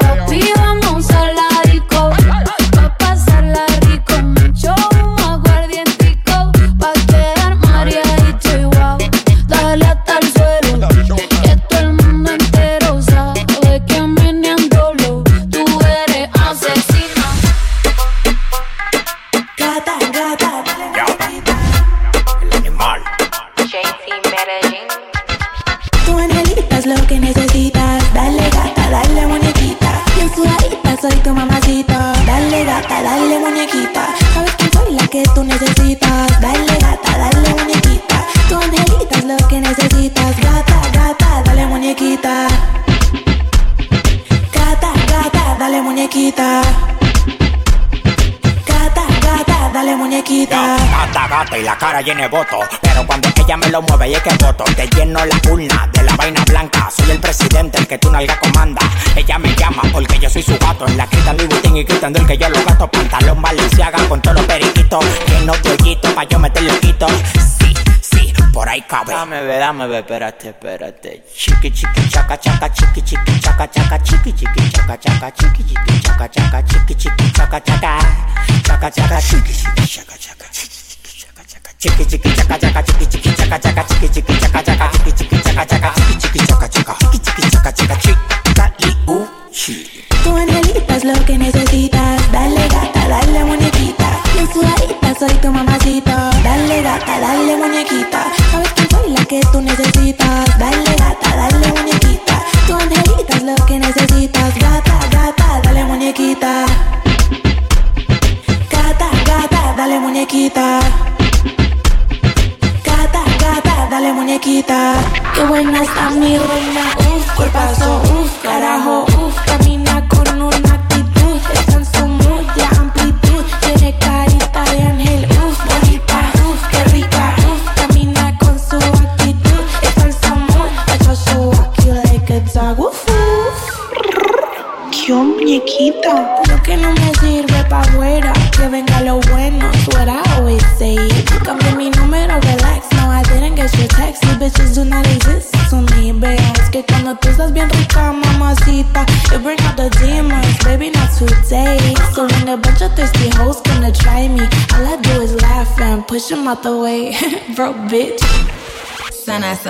Espérate, 70.32 70.46
espérate. 70.46 71.24
Chiqui, 71.34 71.72
chiqui. 71.72 72.01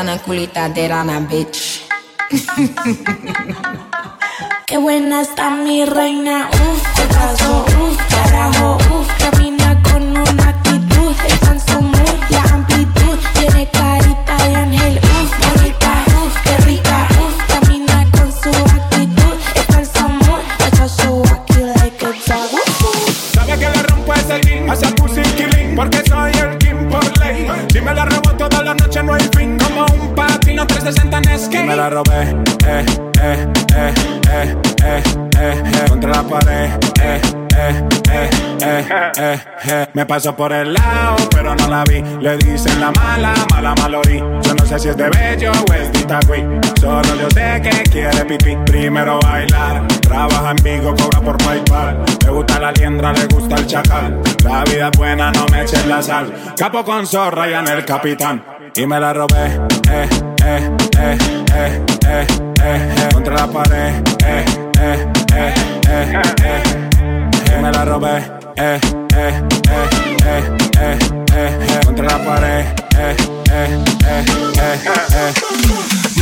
en 0.02 0.08
la 0.08 0.18
culita 0.18 0.68
de 0.68 0.88
rana, 0.88 1.20
bitch. 1.20 1.84
Qué 4.66 4.78
buena 4.78 5.22
está 5.22 5.52
mi 5.52 5.86
reina, 5.86 6.50
uff, 6.52 6.84
qué 6.96 7.04
pasó, 7.14 7.64
uff, 7.82 7.98
carajo, 8.10 8.80
Me 39.94 40.06
pasó 40.06 40.36
por 40.36 40.54
el 40.54 40.74
lado, 40.74 41.18
pero 41.32 41.56
no 41.56 41.68
la 41.68 41.84
vi. 41.84 42.02
Le 42.20 42.38
dicen 42.38 42.80
la 42.80 42.92
mala, 42.92 43.34
mala 43.52 43.76
malorí. 43.76 44.20
Yo 44.20 44.54
no 44.54 44.66
sé 44.66 44.80
si 44.80 44.90
es 44.90 44.98
de 44.98 45.10
bello 45.10 45.52
o 45.52 45.74
es 45.74 45.92
de 45.92 46.02
Solo 46.80 47.16
yo 47.16 47.30
sé 47.30 47.62
que 47.62 47.84
quiere 47.90 48.26
pipí. 48.26 48.56
Primero 48.66 49.20
bailar, 49.22 49.88
trabaja 50.02 50.52
en 50.52 50.56
Vigo, 50.58 50.96
cobra 50.96 51.22
por 51.22 51.38
PayPal. 51.38 52.04
Le 52.26 52.32
gusta 52.32 52.60
la 52.60 52.72
liendra, 52.72 53.14
le 53.14 53.26
gusta 53.28 53.56
el 53.56 53.68
chacal. 53.68 54.20
La 54.44 54.64
vida 54.64 54.90
es 54.92 54.98
buena, 54.98 55.32
no 55.32 55.46
me 55.52 55.62
eches 55.62 55.86
la 55.86 56.02
sal. 56.02 56.34
Capo 56.58 56.84
con 56.84 57.06
zorra 57.08 57.50
y 57.50 57.54
en 57.54 57.68
el 57.68 57.86
capitán. 57.86 58.44
Y 58.76 58.86
me 58.86 59.00
la 59.00 59.14
robé, 59.14 59.48
eh, 59.90 60.10
eh, 60.46 60.70
eh, 60.98 61.18
eh, 61.54 61.56
eh, 61.56 61.82
eh, 62.06 62.28
eh, 62.64 63.10
Contra 63.14 63.36
la 63.36 63.48
pared, 63.48 63.94
eh, 64.26 64.46
eh, 64.80 65.08
eh, 65.34 65.54
eh, 65.90 66.14
eh. 66.14 66.22
eh. 66.46 67.58
Y 67.58 67.62
me 67.62 67.72
la 67.72 67.84
robé, 67.84 68.24
eh 68.56 68.80
contra 71.86 72.06
la 72.06 72.26
pared, 72.26 72.66
eh. 72.98 73.16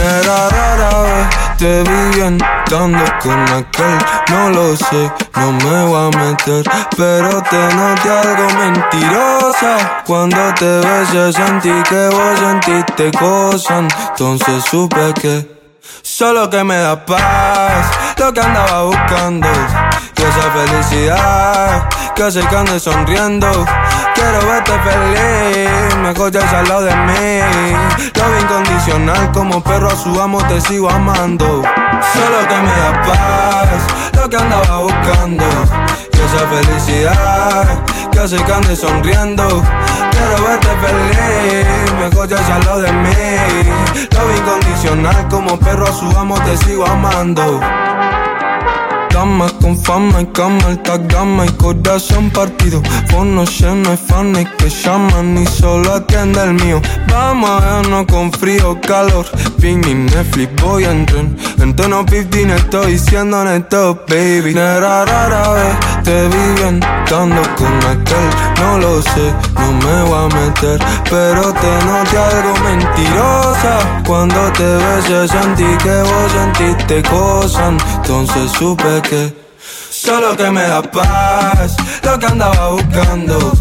Era 0.01 0.49
rara 0.49 1.01
vez 1.03 1.39
te 1.59 1.83
vi 1.83 2.15
vientando 2.15 3.03
con 3.21 3.41
aquel, 3.49 3.97
no 4.29 4.49
lo 4.49 4.75
sé, 4.77 5.11
no 5.35 5.51
me 5.51 5.85
voy 5.85 6.07
a 6.07 6.17
meter, 6.17 6.63
pero 6.95 7.43
te 7.43 7.75
noté 7.75 8.09
algo 8.09 8.47
mentirosa. 8.57 10.03
Cuando 10.05 10.53
te 10.55 10.79
besé 10.79 11.33
sentí 11.33 11.73
que 11.89 12.07
vos 12.07 12.39
sentiste 12.39 13.11
cosas, 13.11 13.93
entonces 14.09 14.63
supe 14.71 15.13
que 15.21 15.59
solo 16.01 16.49
que 16.49 16.63
me 16.63 16.77
da 16.77 17.05
paz, 17.05 17.91
lo 18.17 18.31
que 18.31 18.39
andaba 18.39 18.83
buscando. 18.83 19.49
Que 20.19 20.27
esa 20.27 20.51
felicidad 20.51 21.89
que 22.13 22.23
hace 22.23 22.41
que 22.41 22.79
sonriendo. 22.79 23.47
Quiero 24.13 24.45
verte 24.49 24.73
feliz, 24.83 25.95
mejor 26.01 26.29
ya 26.29 26.41
al 26.59 26.67
lado 26.67 26.81
de 26.81 26.93
mí. 26.93 28.11
Lo 28.15 28.39
incondicional, 28.41 29.31
como 29.31 29.63
perro 29.63 29.87
a 29.87 29.95
su 29.95 30.19
amo 30.19 30.39
te 30.49 30.59
sigo 30.59 30.89
amando. 30.89 31.45
Solo 31.45 32.47
que 32.49 32.55
me 32.55 32.71
da 32.71 33.01
paz, 33.01 34.19
lo 34.21 34.29
que 34.29 34.35
andaba 34.35 34.79
buscando. 34.79 35.45
que 36.11 36.25
esa 36.25 36.47
felicidad 36.47 37.79
que 38.11 38.19
hace 38.19 38.35
que 38.35 38.75
sonriendo. 38.75 39.63
Quiero 40.11 40.43
verte 40.45 40.67
feliz, 40.83 41.93
mejor 41.93 42.27
ya 42.27 42.55
al 42.55 42.65
lado 42.65 42.81
de 42.81 42.91
mí. 42.91 43.15
Lo 44.11 44.37
incondicional, 44.37 45.29
como 45.29 45.57
perro 45.57 45.87
a 45.87 45.93
su 45.93 46.09
amo 46.17 46.35
te 46.41 46.57
sigo 46.57 46.85
amando 46.85 47.61
cama 49.19 49.49
con 49.61 49.77
fama 49.77 50.21
y 50.21 50.25
cama, 50.27 50.63
alta 50.65 50.97
gama 50.97 51.45
y 51.45 51.49
corazón 51.63 52.29
partido. 52.29 52.81
Fono 53.09 53.43
lleno 53.43 53.89
de 53.89 54.41
y 54.41 54.45
que 54.45 54.69
llaman 54.69 55.37
y 55.37 55.45
solo 55.45 55.95
atiende 55.95 56.41
el 56.41 56.53
mío. 56.53 56.81
Vamos 57.11 57.49
a 57.49 57.59
vernos 57.59 58.05
con 58.05 58.31
frío, 58.31 58.79
calor. 58.79 59.25
Ping 59.59 59.83
y 59.85 59.93
Netflix, 59.93 60.49
voy 60.63 60.85
a 60.85 60.91
entrar. 60.91 61.25
En 61.59 61.75
tono 61.75 62.05
15 62.05 62.55
estoy 62.55 62.93
diciendo 62.93 63.43
neto, 63.43 64.05
baby. 64.07 64.53
Nera 64.53 65.03
rara 65.03 65.49
vez 65.49 65.75
te 66.03 66.27
vi 66.29 66.79
dando 67.09 67.41
con 67.57 67.75
aquel. 67.93 68.29
No 68.61 68.77
lo 68.77 69.01
sé, 69.01 69.33
no 69.55 69.71
me 69.83 70.03
voy 70.03 70.23
a 70.23 70.35
meter. 70.35 70.79
Pero 71.09 71.53
te 71.61 71.71
noté 71.85 72.17
algo 72.17 72.53
mentirosa. 72.63 74.01
Cuando 74.07 74.39
te 74.53 74.63
besé 74.63 75.27
sentí 75.27 75.69
que 75.83 76.01
vos 76.07 76.31
sentiste 76.31 77.03
cosas. 77.09 77.73
Entonces 77.97 78.51
supe 78.57 79.01
que 79.08 79.08
solo 79.89 80.35
que 80.35 80.49
me 80.51 80.63
da 80.63 80.81
paz. 80.81 81.75
Lo 82.03 82.19
que 82.19 82.25
andaba 82.25 82.69
buscando. 82.69 83.53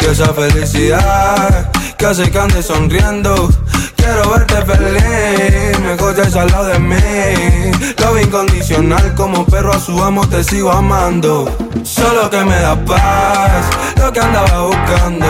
Y 0.00 0.04
esa 0.06 0.32
felicidad 0.32 1.70
que 1.96 2.06
hace 2.06 2.30
que 2.30 2.38
ande 2.38 2.62
sonriendo. 2.62 3.48
Quiero 3.96 4.30
verte 4.30 4.54
feliz, 4.64 5.80
me 5.80 5.94
escuches 5.94 6.36
al 6.36 6.48
lado 6.48 6.66
de 6.66 6.78
mí. 6.78 7.94
Lo 7.98 8.20
incondicional, 8.20 9.14
como 9.14 9.44
perro 9.46 9.72
a 9.72 9.80
su 9.80 10.02
amo 10.02 10.26
te 10.28 10.44
sigo 10.44 10.70
amando. 10.70 11.50
Solo 11.82 12.30
que 12.30 12.44
me 12.44 12.56
da 12.56 12.76
paz, 12.84 13.66
lo 13.96 14.12
que 14.12 14.20
andaba 14.20 14.62
buscando. 14.62 15.26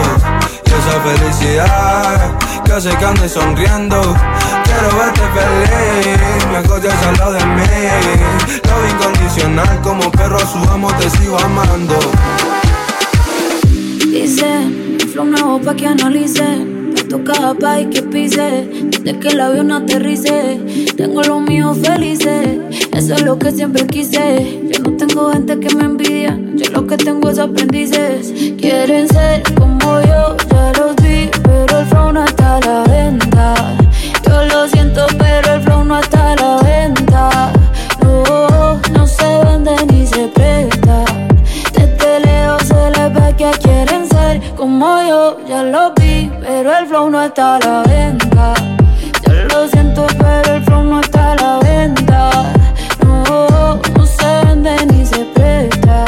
Y 0.66 0.70
esa 0.70 1.00
felicidad 1.00 2.38
que 2.64 2.72
hace 2.72 2.90
que 2.96 3.04
ande 3.04 3.28
sonriendo. 3.28 4.00
Quiero 4.78 4.98
verte 4.98 5.22
feliz, 5.36 6.46
me 6.52 6.58
escuches 6.58 7.06
al 7.06 7.16
lado 7.16 7.32
de 7.32 7.46
mí. 7.46 7.62
Lo 8.68 8.88
incondicional, 8.90 9.80
como 9.82 10.10
perro 10.12 10.36
a 10.36 10.46
su 10.46 10.58
amo 10.70 10.88
te 10.98 11.08
sigo 11.10 11.38
amando. 11.38 11.98
Dice, 14.10 14.46
flow 15.12 15.24
nuevo 15.24 15.60
pa' 15.60 15.74
que 15.74 15.86
analice 15.86 16.76
cada 17.24 17.54
pa' 17.54 17.80
y 17.80 17.86
que 17.86 18.02
pise. 18.02 18.68
De 19.02 19.18
que 19.18 19.28
el 19.28 19.40
avión 19.40 19.72
aterrice. 19.72 20.60
Tengo 20.96 21.22
los 21.22 21.40
míos 21.42 21.78
felices. 21.82 22.58
Eso 22.92 23.14
es 23.14 23.22
lo 23.22 23.38
que 23.38 23.52
siempre 23.52 23.86
quise. 23.86 24.60
Yo 24.72 24.82
no 24.82 24.96
tengo 24.96 25.32
gente 25.32 25.58
que 25.60 25.74
me 25.74 25.84
envidia. 25.84 26.38
Yo 26.54 26.70
lo 26.70 26.86
que 26.86 26.96
tengo 26.96 27.30
es 27.30 27.38
aprendices. 27.38 28.32
Quieren 28.58 29.08
ser 29.08 29.42
como 29.54 30.00
yo, 30.00 30.36
ya 30.50 30.72
los 30.78 30.96
vi. 30.96 31.30
Pero 31.42 31.78
el 31.78 32.14
no 32.14 32.24
está 32.24 32.56
a 32.56 32.60
la 32.60 32.82
venta. 32.84 33.85
Yo 34.26 34.44
lo 34.44 34.68
siento, 34.68 35.06
pero 35.18 35.54
el 35.54 35.62
flow 35.62 35.84
no 35.84 35.98
está 35.98 36.32
a 36.32 36.36
la 36.36 36.56
venta. 36.62 37.52
No, 38.02 38.80
no 38.92 39.06
se 39.06 39.44
vende 39.44 39.76
ni 39.90 40.06
se 40.06 40.28
presta. 40.28 41.04
Desde 41.72 42.20
lejos 42.20 42.62
se 42.62 42.90
les 42.90 43.12
ve 43.12 43.34
que 43.36 43.50
quieren 43.62 44.08
ser 44.08 44.40
como 44.54 45.02
yo, 45.02 45.38
ya 45.46 45.62
lo 45.62 45.92
vi 45.94 46.30
pero 46.56 46.78
el 46.78 46.86
flow 46.86 47.10
no 47.10 47.22
está 47.22 47.56
a 47.56 47.58
la 47.60 47.82
venta. 47.82 48.54
Yo 49.26 49.32
lo 49.44 49.68
siento, 49.68 50.06
pero 50.18 50.56
el 50.56 50.62
flow 50.64 50.84
no 50.84 51.00
está 51.00 51.32
a 51.32 51.36
la 51.36 51.58
venta. 51.58 52.30
No, 53.04 53.80
no 53.94 54.06
se 54.06 54.46
vende 54.46 54.86
ni 54.86 55.04
se 55.04 55.24
presta. 55.34 56.04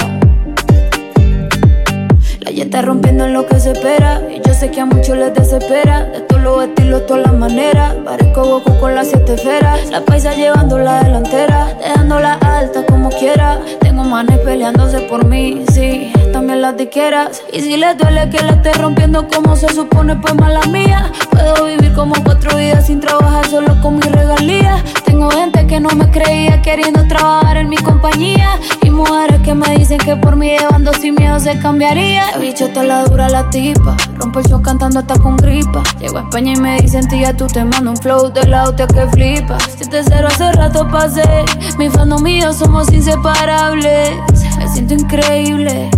La 2.41 2.51
está 2.51 2.83
rompiendo 2.83 3.27
en 3.27 3.35
lo 3.35 3.47
que 3.47 3.61
se 3.61 3.73
espera. 3.73 4.21
Sé 4.59 4.73
que 4.73 4.81
a 4.81 4.87
muchos 4.87 5.17
les 5.17 5.33
desespera. 5.33 6.03
De 6.07 6.21
todos 6.23 6.43
los 6.43 6.65
estilos, 6.65 7.07
todas 7.07 7.23
las 7.27 7.35
maneras. 7.35 7.95
Parezco 8.05 8.43
Goku 8.45 8.77
con 8.81 8.93
las 8.93 9.07
siete 9.07 9.35
esferas. 9.35 9.89
La 9.89 10.01
paisa 10.01 10.35
llevando 10.35 10.79
la 10.79 11.05
delantera. 11.05 11.75
Dejándola 11.81 12.35
alta 12.43 12.85
como 12.85 13.09
quiera. 13.11 13.61
Tengo 13.79 14.03
manes 14.03 14.41
peleándose 14.41 14.99
por 15.03 15.25
mí, 15.25 15.65
sí 15.73 16.13
también 16.33 16.63
las 16.63 16.77
diqueras. 16.77 17.43
Y 17.53 17.61
si 17.61 17.77
les 17.77 17.97
duele 17.97 18.29
que 18.31 18.43
la 18.43 18.53
esté 18.53 18.73
rompiendo 18.73 19.27
como 19.29 19.57
se 19.57 19.69
supone, 19.73 20.17
pues 20.17 20.35
mala 20.35 20.61
mía. 20.67 21.11
Puedo 21.31 21.65
vivir 21.67 21.93
como 21.95 22.15
cuatro 22.25 22.57
vidas 22.57 22.87
sin 22.87 23.01
trabajar 23.01 23.47
solo 23.47 23.81
con 23.81 23.97
mi 23.97 24.03
regalías. 24.03 24.83
Tengo 25.05 25.31
gente 25.31 25.67
que 25.67 25.81
no 25.81 25.91
me 25.91 26.11
creía 26.11 26.61
queriendo 26.63 27.07
trabajar 27.07 27.57
en 27.57 27.69
mi 27.69 27.77
compañía. 27.77 28.59
Y 28.83 28.91
mujeres 28.91 29.41
que 29.43 29.55
me 29.55 29.77
dicen 29.77 29.99
que 29.99 30.17
por 30.17 30.37
mí 30.37 30.49
llevando 30.49 30.93
sin 30.95 31.15
miedo 31.15 31.39
se 31.41 31.59
cambiaría. 31.59 32.31
El 32.31 32.43
bicho 32.43 32.67
está 32.67 32.83
la 32.83 33.05
dura 33.05 33.29
la 33.29 33.49
tipa. 33.51 33.97
Rompo 34.17 34.41
el 34.41 34.47
show 34.47 34.63
cantando 34.63 35.01
hasta 35.01 35.19
con 35.19 35.37
gripa. 35.37 35.83
Llego 35.99 36.19
a 36.19 36.23
España 36.23 36.53
y 36.55 36.61
me 36.61 36.81
dicen, 36.81 37.07
tía, 37.09 37.37
tú 37.37 37.47
te 37.47 37.65
mando 37.65 37.91
un 37.91 37.97
flow 37.97 38.33
de 38.33 38.47
la 38.47 38.75
que 38.77 39.07
flipa. 39.09 39.59
Si 39.79 39.89
te 39.89 40.03
cero 40.03 40.29
hace 40.29 40.53
rato 40.53 40.87
pasé. 40.89 41.45
Mi 41.79 41.89
fandom 41.89 42.23
mío 42.23 42.53
somos 42.53 42.93
inseparables. 42.93 44.11
Me 44.59 44.69
siento 44.69 44.95
increíble 44.95 45.89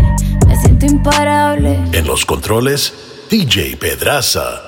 siento 0.80 0.86
imparable. 0.86 1.78
En 1.92 2.06
los 2.06 2.24
controles, 2.24 2.92
DJ 3.30 3.76
Pedraza. 3.76 4.66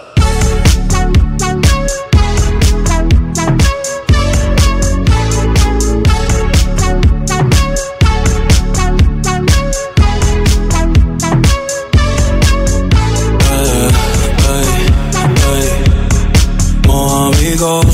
amigos 17.29 17.87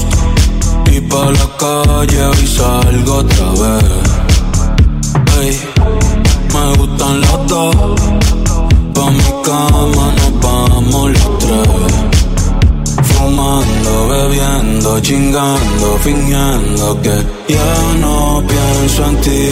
y 0.93 1.01
pa' 1.01 1.31
la 1.31 1.49
calle 1.59 2.31
y 2.43 2.47
salgo 2.47 3.15
otra 3.17 3.51
vez. 3.53 4.09
Me 6.53 6.77
gustan 6.77 7.21
los 7.21 7.47
dos. 7.47 8.08
Mi 9.11 9.25
cama 9.43 10.13
nos 10.17 10.33
vamos 10.43 11.11
los 11.13 11.39
tres. 11.39 11.93
Fumando, 13.09 14.09
bebiendo, 14.09 15.01
chingando, 15.01 15.99
fingiendo 16.03 17.01
que 17.03 17.17
ya 17.49 17.95
no 18.01 18.43
pienso 18.47 19.05
en 19.07 19.21
ti. 19.23 19.51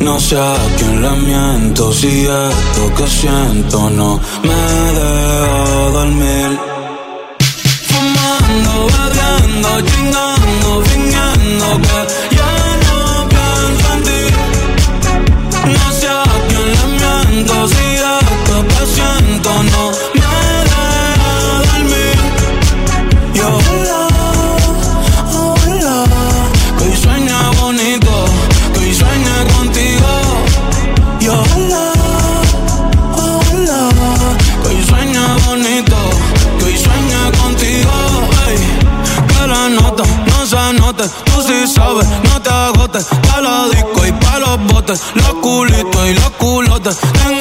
No 0.00 0.18
sé 0.20 0.36
a 0.38 0.56
quién 0.76 1.02
le 1.02 1.10
miento 1.10 1.92
si 1.92 2.26
esto 2.26 2.94
que 2.96 3.06
siento 3.06 3.90
no 3.90 4.20
me 4.42 4.60
deja 4.98 5.90
dormir. 5.92 6.58
Fumando, 7.88 8.72
bebiendo, 8.96 9.70
chingando, 9.82 10.07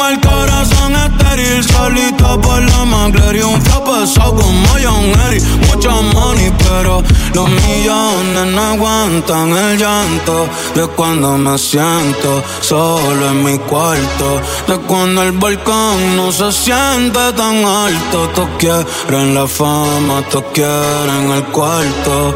El 0.09 0.21
corazón 0.21 0.95
estéril, 0.95 1.63
solito 1.63 2.39
por 2.39 2.61
la 2.61 2.85
magler 2.85 3.35
y 3.35 3.41
un 3.41 3.61
flow 3.61 3.84
pesado 3.84 4.35
como 4.35 4.67
John 4.81 5.05
Eric. 5.27 5.43
Mucho 5.67 5.91
money, 6.13 6.51
pero 6.59 7.03
los 7.34 7.49
millones 7.49 8.47
no 8.53 8.61
aguantan 8.61 9.49
el 9.51 9.77
llanto 9.77 10.47
de 10.75 10.88
cuando 10.88 11.38
me 11.38 11.57
siento 11.57 12.41
solo 12.61 13.29
en 13.31 13.43
mi 13.43 13.57
cuarto. 13.57 14.41
De 14.67 14.77
cuando 14.88 15.23
el 15.23 15.34
balcón 15.34 16.15
no 16.15 16.31
se 16.31 16.51
siente 16.53 17.34
tan 17.34 17.65
alto. 17.65 18.29
Todos 18.34 18.49
quieren 18.57 19.35
la 19.35 19.45
fama, 19.45 20.21
todos 20.31 20.45
quieren 20.53 21.31
el 21.35 21.43
cuarto 21.45 22.34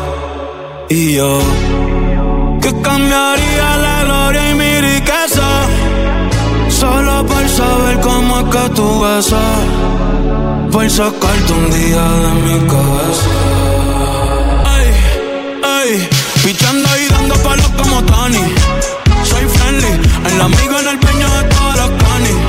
y 0.90 1.14
yo 1.14 1.40
que 2.62 2.82
cambiaría 2.82 3.78
la 3.78 4.04
gloria 4.04 4.52
y 4.52 4.56
mi 4.56 4.82
riqueza 4.82 5.68
solo 6.82 7.26
por 7.28 7.48
saber 7.48 8.00
cómo 8.02 8.40
es 8.40 8.46
que 8.54 8.70
tú 8.78 8.88
besas. 9.02 9.60
Por 10.72 10.90
sacarte 10.90 11.52
un 11.54 11.66
día 11.78 12.04
de 12.24 12.32
mi 12.46 12.58
cabeza. 12.72 13.32
Ay, 14.76 14.88
ay 15.76 16.10
pichando 16.44 16.90
y 17.02 17.06
dando 17.14 17.36
palos 17.46 17.72
como 17.78 18.02
Tony 18.04 18.46
soy 19.30 19.46
friendly 19.54 19.94
el 20.30 20.42
amigo 20.42 20.76
en 20.80 20.88
el 20.94 21.00
peño 21.06 21.28
de 21.36 21.44
todas 21.54 21.76
las 21.82 21.92
canis. 22.02 22.40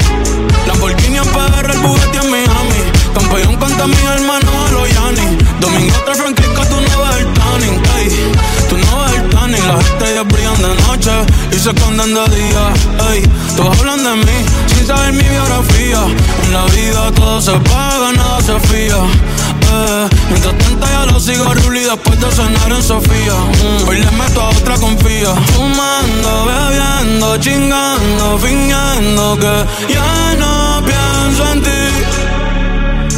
Lamborghini 0.67 1.19
en 1.19 1.29
PR, 1.35 1.71
el 1.75 1.79
Bugatti 1.81 2.19
en 2.23 2.31
Miami. 2.31 2.81
Campeón 3.15 3.57
contra 3.57 3.87
mi 3.87 4.03
hermano 4.15 4.51
a 4.67 4.71
los 4.73 4.89
Yanni 4.95 5.29
domingo 5.61 5.95
otra 6.01 6.15
franquicia 6.15 6.43
tú 6.65 6.77
no 8.79 9.05
ves 9.05 9.15
el 9.17 9.31
tanning 9.31 9.67
la 9.67 9.75
gente 9.75 10.05
estrellas 10.05 10.27
brillan 10.29 10.63
de 10.63 10.83
noche 10.83 11.11
y 11.53 11.59
se 11.59 11.71
esconden 11.71 12.15
de 12.15 12.37
día 12.37 12.65
de 14.03 14.17
mí 14.17 14.39
sin 14.67 14.87
saber 14.87 15.13
mi 15.13 15.23
biografía. 15.23 16.01
En 16.45 16.53
la 16.53 16.65
vida 16.67 17.13
todo 17.15 17.41
se 17.41 17.53
paga, 17.53 18.13
nada 18.13 18.41
se 18.41 18.59
fía. 18.69 18.97
Eh, 19.75 20.09
mientras 20.29 20.59
tanto 20.59 20.87
ya 20.87 21.07
lo 21.07 21.21
sigo 21.21 21.45
Rulli 21.55 21.81
después 21.81 22.21
de 22.21 22.31
sonar 22.33 22.73
en 22.73 22.83
Sofía. 22.83 23.35
Mm, 23.35 23.89
hoy 23.89 23.99
le 23.99 24.11
meto 24.11 24.41
a 24.41 24.49
otra 24.49 24.75
confía. 24.77 25.35
Fumando, 25.55 26.47
bebiendo, 26.47 27.37
chingando, 27.39 28.39
fingiendo 28.39 29.39
que 29.39 29.93
ya 29.95 30.35
no 30.39 30.83
pienso 30.85 31.53
en 31.53 31.63
ti. 31.63 31.83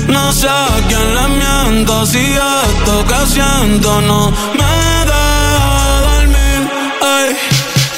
No 0.08 0.32
sé 0.32 0.48
a 0.48 0.68
quién 0.88 1.14
le 1.14 1.26
miento 1.40 2.06
si 2.06 2.18
esto 2.18 3.04
que 3.08 3.26
siento 3.32 4.00
no 4.02 4.30
me 4.58 4.74
deja 5.10 6.00
dormir. 6.06 6.70
Ey. 7.00 7.36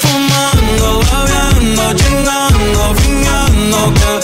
Fumando, 0.01 1.01
bebiendo, 1.11 1.93
chingando. 1.93 2.16
no 3.95 4.16